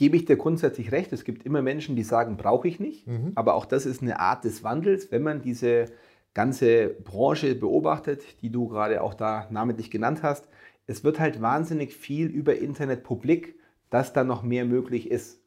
Gebe 0.00 0.16
ich 0.16 0.24
dir 0.24 0.36
grundsätzlich 0.36 0.92
recht. 0.92 1.12
Es 1.12 1.24
gibt 1.24 1.44
immer 1.44 1.60
Menschen, 1.60 1.94
die 1.94 2.04
sagen, 2.04 2.38
brauche 2.38 2.66
ich 2.66 2.80
nicht. 2.80 3.06
Mhm. 3.06 3.32
Aber 3.34 3.52
auch 3.52 3.66
das 3.66 3.84
ist 3.84 4.00
eine 4.00 4.18
Art 4.18 4.44
des 4.44 4.64
Wandels, 4.64 5.12
wenn 5.12 5.22
man 5.22 5.42
diese 5.42 5.92
ganze 6.32 6.88
Branche 6.88 7.54
beobachtet, 7.54 8.22
die 8.40 8.48
du 8.48 8.66
gerade 8.66 9.02
auch 9.02 9.12
da 9.12 9.46
namentlich 9.50 9.90
genannt 9.90 10.22
hast. 10.22 10.48
Es 10.86 11.04
wird 11.04 11.20
halt 11.20 11.42
wahnsinnig 11.42 11.94
viel 11.94 12.28
über 12.28 12.56
Internet 12.56 13.02
publik, 13.02 13.56
dass 13.90 14.14
da 14.14 14.24
noch 14.24 14.42
mehr 14.42 14.64
möglich 14.64 15.10
ist. 15.10 15.42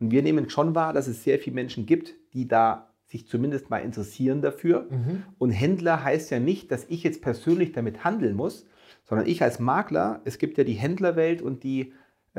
Und 0.00 0.10
wir 0.10 0.22
nehmen 0.22 0.48
schon 0.48 0.74
wahr, 0.74 0.94
dass 0.94 1.06
es 1.06 1.22
sehr 1.22 1.38
viele 1.38 1.56
Menschen 1.56 1.84
gibt, 1.84 2.14
die 2.32 2.48
da 2.48 2.88
sich 3.04 3.26
zumindest 3.26 3.68
mal 3.68 3.80
interessieren 3.80 4.40
dafür. 4.40 4.86
Mhm. 4.88 5.24
Und 5.36 5.50
Händler 5.50 6.02
heißt 6.02 6.30
ja 6.30 6.40
nicht, 6.40 6.72
dass 6.72 6.86
ich 6.88 7.02
jetzt 7.02 7.20
persönlich 7.20 7.72
damit 7.72 8.04
handeln 8.04 8.36
muss, 8.36 8.64
sondern 9.04 9.26
ich 9.26 9.42
als 9.42 9.58
Makler, 9.58 10.22
es 10.24 10.38
gibt 10.38 10.56
ja 10.56 10.64
die 10.64 10.72
Händlerwelt 10.72 11.42
und 11.42 11.62
die 11.62 11.92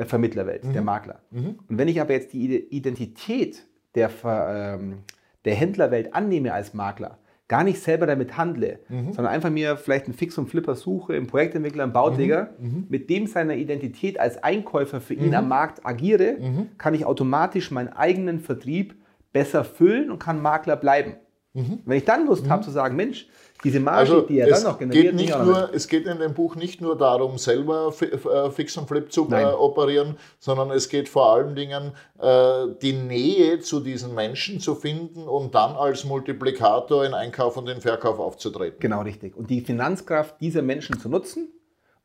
Vermittlerwelt, 0.06 0.64
mhm. 0.64 0.72
der 0.72 0.82
Makler. 0.82 1.20
Mhm. 1.30 1.58
Und 1.68 1.78
wenn 1.78 1.88
ich 1.88 2.00
aber 2.00 2.12
jetzt 2.12 2.32
die 2.32 2.56
Identität 2.56 3.66
der, 3.94 4.10
ähm, 4.24 4.98
der 5.44 5.54
Händlerwelt 5.54 6.14
annehme 6.14 6.52
als 6.52 6.74
Makler, 6.74 7.18
gar 7.50 7.64
nicht 7.64 7.82
selber 7.82 8.06
damit 8.06 8.38
handle, 8.38 8.78
mhm. 8.88 9.12
sondern 9.12 9.34
einfach 9.34 9.50
mir 9.50 9.76
vielleicht 9.76 10.04
einen 10.04 10.14
Fix 10.14 10.38
und 10.38 10.48
Flipper 10.48 10.76
suche, 10.76 11.14
einen 11.14 11.26
Projektentwickler, 11.26 11.82
einen 11.82 11.92
Bauträger, 11.92 12.50
mhm. 12.60 12.68
mhm. 12.68 12.86
mit 12.88 13.10
dem 13.10 13.26
seiner 13.26 13.56
Identität 13.56 14.20
als 14.20 14.42
Einkäufer 14.42 15.00
für 15.00 15.14
ihn 15.14 15.28
mhm. 15.28 15.34
am 15.34 15.48
Markt 15.48 15.84
agiere, 15.84 16.36
mhm. 16.40 16.68
kann 16.78 16.94
ich 16.94 17.04
automatisch 17.04 17.72
meinen 17.72 17.88
eigenen 17.88 18.38
Vertrieb 18.38 18.94
besser 19.32 19.64
füllen 19.64 20.12
und 20.12 20.20
kann 20.20 20.40
Makler 20.40 20.76
bleiben. 20.76 21.16
Wenn 21.52 21.98
ich 21.98 22.04
dann 22.04 22.26
Lust 22.26 22.48
habe 22.48 22.62
zu 22.62 22.70
sagen, 22.70 22.94
Mensch, 22.94 23.26
diese 23.64 23.80
Marge, 23.80 23.98
also 23.98 24.20
die 24.22 24.38
er 24.38 24.48
dann 24.48 24.62
noch 24.62 24.78
generiert. 24.78 25.06
Geht 25.06 25.14
nicht 25.14 25.38
nur, 25.38 25.74
es 25.74 25.88
geht 25.88 26.06
in 26.06 26.18
dem 26.18 26.32
Buch 26.32 26.56
nicht 26.56 26.80
nur 26.80 26.96
darum, 26.96 27.38
selber 27.38 27.92
äh, 28.00 28.50
Fix 28.50 28.76
und 28.76 28.88
Flip 28.88 29.12
zu 29.12 29.28
äh, 29.30 29.44
operieren, 29.44 30.16
sondern 30.38 30.70
es 30.70 30.88
geht 30.88 31.08
vor 31.08 31.34
allen 31.34 31.54
Dingen, 31.54 31.92
äh, 32.18 32.66
die 32.80 32.92
Nähe 32.92 33.60
zu 33.60 33.80
diesen 33.80 34.14
Menschen 34.14 34.60
zu 34.60 34.74
finden 34.74 35.28
und 35.28 35.54
dann 35.54 35.72
als 35.72 36.04
Multiplikator 36.04 37.04
in 37.04 37.12
Einkauf 37.12 37.56
und 37.56 37.68
in 37.68 37.80
Verkauf 37.80 38.18
aufzutreten. 38.18 38.78
Genau, 38.80 39.02
richtig. 39.02 39.36
Und 39.36 39.50
die 39.50 39.60
Finanzkraft 39.60 40.40
dieser 40.40 40.62
Menschen 40.62 40.98
zu 40.98 41.08
nutzen, 41.08 41.48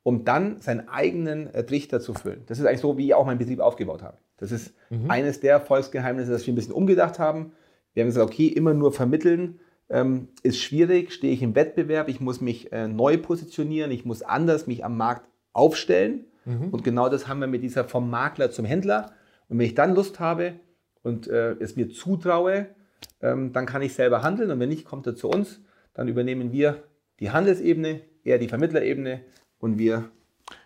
um 0.03 0.25
dann 0.25 0.59
seinen 0.59 0.89
eigenen 0.89 1.51
Trichter 1.67 1.99
zu 1.99 2.13
füllen. 2.13 2.43
Das 2.47 2.59
ist 2.59 2.65
eigentlich 2.65 2.81
so, 2.81 2.97
wie 2.97 3.07
ich 3.07 3.13
auch 3.13 3.25
meinen 3.25 3.39
Betrieb 3.39 3.59
aufgebaut 3.59 4.03
habe. 4.03 4.17
Das 4.37 4.51
ist 4.51 4.73
mhm. 4.89 5.09
eines 5.09 5.39
der 5.39 5.53
Erfolgsgeheimnisse, 5.53 6.31
dass 6.31 6.45
wir 6.45 6.53
ein 6.53 6.55
bisschen 6.55 6.73
umgedacht 6.73 7.19
haben. 7.19 7.53
Wir 7.95 8.03
haben 8.03 8.09
gesagt, 8.09 8.29
okay, 8.29 8.47
immer 8.47 8.75
nur 8.75 8.91
vermitteln 8.91 9.59
ähm, 9.89 10.27
ist 10.43 10.59
schwierig, 10.59 11.11
stehe 11.11 11.33
ich 11.33 11.41
im 11.41 11.55
Wettbewerb, 11.55 12.09
ich 12.09 12.19
muss 12.19 12.41
mich 12.41 12.71
äh, 12.71 12.87
neu 12.87 13.17
positionieren, 13.17 13.89
ich 13.89 14.05
muss 14.05 14.21
anders 14.21 14.67
mich 14.67 14.85
am 14.85 14.97
Markt 14.97 15.27
aufstellen. 15.53 16.25
Mhm. 16.45 16.69
Und 16.69 16.83
genau 16.83 17.09
das 17.09 17.27
haben 17.27 17.39
wir 17.39 17.47
mit 17.47 17.63
dieser 17.63 17.85
vom 17.85 18.09
Makler 18.09 18.51
zum 18.51 18.65
Händler. 18.65 19.11
Und 19.49 19.57
wenn 19.57 19.65
ich 19.65 19.75
dann 19.75 19.95
Lust 19.95 20.19
habe 20.19 20.53
und 21.01 21.27
äh, 21.27 21.53
es 21.53 21.75
mir 21.75 21.89
zutraue, 21.89 22.67
ähm, 23.21 23.53
dann 23.53 23.65
kann 23.65 23.81
ich 23.81 23.93
selber 23.93 24.21
handeln. 24.23 24.51
Und 24.51 24.59
wenn 24.59 24.69
nicht, 24.69 24.85
kommt 24.85 25.07
er 25.07 25.15
zu 25.15 25.29
uns. 25.29 25.61
Dann 25.93 26.07
übernehmen 26.07 26.51
wir 26.51 26.83
die 27.19 27.31
Handelsebene, 27.31 28.01
er 28.23 28.37
die 28.37 28.49
Vermittlerebene 28.49 29.21
und 29.59 29.77
wir 29.77 30.09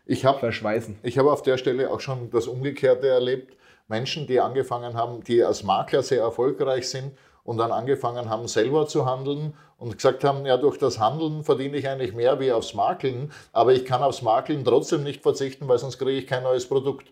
ich 0.05 0.25
hab, 0.25 0.39
verschweißen. 0.39 0.95
Ich 1.03 1.17
habe 1.19 1.32
auf 1.32 1.43
der 1.43 1.57
Stelle 1.57 1.91
auch 1.91 1.99
schon 1.99 2.32
das 2.32 2.47
Umgekehrte 2.47 3.07
erlebt. 3.07 3.55
Menschen, 3.89 4.27
die 4.27 4.39
angefangen 4.39 4.93
haben, 4.93 5.23
die 5.23 5.43
als 5.43 5.63
Makler 5.63 6.03
sehr 6.03 6.21
erfolgreich 6.21 6.89
sind 6.89 7.11
und 7.43 7.57
dann 7.57 7.71
angefangen 7.71 8.29
haben, 8.29 8.47
selber 8.47 8.87
zu 8.87 9.05
handeln 9.05 9.53
und 9.77 9.97
gesagt 9.97 10.23
haben, 10.23 10.45
ja, 10.45 10.57
durch 10.57 10.77
das 10.77 10.99
Handeln 10.99 11.43
verdiene 11.43 11.77
ich 11.77 11.87
eigentlich 11.87 12.13
mehr 12.13 12.39
wie 12.39 12.51
aufs 12.51 12.73
Makeln, 12.73 13.31
aber 13.51 13.73
ich 13.73 13.85
kann 13.85 14.03
aufs 14.03 14.21
Makeln 14.21 14.63
trotzdem 14.63 15.03
nicht 15.03 15.21
verzichten, 15.23 15.67
weil 15.67 15.79
sonst 15.79 15.97
kriege 15.97 16.11
ich 16.11 16.27
kein 16.27 16.43
neues 16.43 16.67
Produkt. 16.67 17.11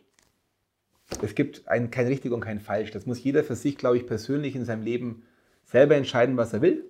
Es 1.22 1.36
gibt 1.36 1.68
ein, 1.68 1.90
kein 1.90 2.08
richtig 2.08 2.32
und 2.32 2.42
kein 2.42 2.60
falsch. 2.60 2.92
Das 2.92 3.06
muss 3.06 3.24
jeder 3.24 3.44
für 3.44 3.56
sich, 3.56 3.78
glaube 3.78 3.98
ich, 3.98 4.06
persönlich 4.06 4.56
in 4.56 4.66
seinem 4.66 4.84
Leben 4.84 5.24
selber 5.64 5.96
entscheiden, 5.96 6.38
was 6.38 6.54
er 6.54 6.62
will 6.62 6.86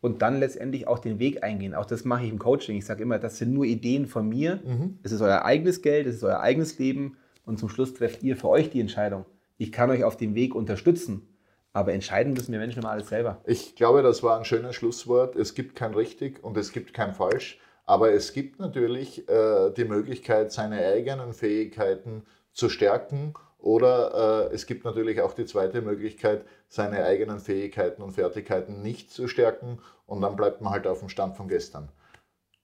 und 0.00 0.22
dann 0.22 0.40
letztendlich 0.40 0.86
auch 0.86 0.98
den 0.98 1.18
Weg 1.18 1.44
eingehen. 1.44 1.74
Auch 1.74 1.86
das 1.86 2.04
mache 2.04 2.24
ich 2.24 2.30
im 2.30 2.38
Coaching. 2.38 2.76
Ich 2.76 2.86
sage 2.86 3.02
immer, 3.02 3.18
das 3.18 3.38
sind 3.38 3.52
nur 3.52 3.64
Ideen 3.64 4.06
von 4.06 4.28
mir. 4.28 4.60
Mhm. 4.64 4.98
Es 5.02 5.12
ist 5.12 5.20
euer 5.20 5.44
eigenes 5.44 5.82
Geld, 5.82 6.06
es 6.06 6.16
ist 6.16 6.24
euer 6.24 6.40
eigenes 6.40 6.78
Leben 6.78 7.16
und 7.50 7.58
zum 7.58 7.68
Schluss 7.68 7.92
trefft 7.92 8.22
ihr 8.22 8.36
für 8.36 8.48
euch 8.48 8.70
die 8.70 8.80
Entscheidung. 8.80 9.26
Ich 9.58 9.72
kann 9.72 9.90
euch 9.90 10.04
auf 10.04 10.16
dem 10.16 10.34
Weg 10.34 10.54
unterstützen. 10.54 11.26
Aber 11.72 11.92
entscheiden 11.92 12.32
müssen 12.32 12.52
wir 12.52 12.58
Menschen 12.58 12.80
immer 12.80 12.90
alles 12.90 13.08
selber. 13.08 13.42
Ich 13.44 13.76
glaube, 13.76 14.02
das 14.02 14.22
war 14.22 14.38
ein 14.38 14.44
schönes 14.44 14.74
Schlusswort. 14.74 15.36
Es 15.36 15.54
gibt 15.54 15.76
kein 15.76 15.94
richtig 15.94 16.42
und 16.42 16.56
es 16.56 16.72
gibt 16.72 16.94
kein 16.94 17.14
falsch. 17.14 17.60
Aber 17.86 18.12
es 18.12 18.32
gibt 18.32 18.58
natürlich 18.58 19.28
äh, 19.28 19.70
die 19.70 19.84
Möglichkeit, 19.84 20.52
seine 20.52 20.84
eigenen 20.86 21.32
Fähigkeiten 21.32 22.22
zu 22.52 22.68
stärken. 22.68 23.34
Oder 23.58 24.48
äh, 24.50 24.54
es 24.54 24.66
gibt 24.66 24.84
natürlich 24.84 25.20
auch 25.20 25.34
die 25.34 25.44
zweite 25.44 25.82
Möglichkeit, 25.82 26.44
seine 26.68 27.04
eigenen 27.04 27.38
Fähigkeiten 27.38 28.02
und 28.02 28.12
Fertigkeiten 28.12 28.82
nicht 28.82 29.12
zu 29.12 29.28
stärken. 29.28 29.78
Und 30.06 30.22
dann 30.22 30.36
bleibt 30.36 30.60
man 30.60 30.72
halt 30.72 30.86
auf 30.86 31.00
dem 31.00 31.08
Stand 31.08 31.36
von 31.36 31.48
gestern. 31.48 31.88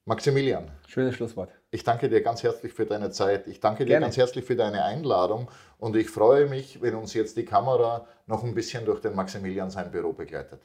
Maximilian. 0.08 0.70
Schönes 0.86 1.16
Schlusswort. 1.16 1.50
Ich 1.72 1.82
danke 1.82 2.08
dir 2.08 2.22
ganz 2.22 2.44
herzlich 2.44 2.72
für 2.72 2.86
deine 2.86 3.10
Zeit. 3.10 3.48
Ich 3.48 3.58
danke 3.58 3.84
Gerne. 3.84 3.98
dir 3.98 4.06
ganz 4.06 4.16
herzlich 4.16 4.44
für 4.44 4.54
deine 4.54 4.84
Einladung 4.84 5.50
und 5.78 5.96
ich 5.96 6.10
freue 6.10 6.46
mich, 6.46 6.80
wenn 6.80 6.94
uns 6.94 7.12
jetzt 7.12 7.36
die 7.36 7.44
Kamera 7.44 8.06
noch 8.26 8.44
ein 8.44 8.54
bisschen 8.54 8.84
durch 8.84 9.00
den 9.00 9.16
Maximilian 9.16 9.68
sein 9.68 9.90
Büro 9.90 10.12
begleitet. 10.12 10.60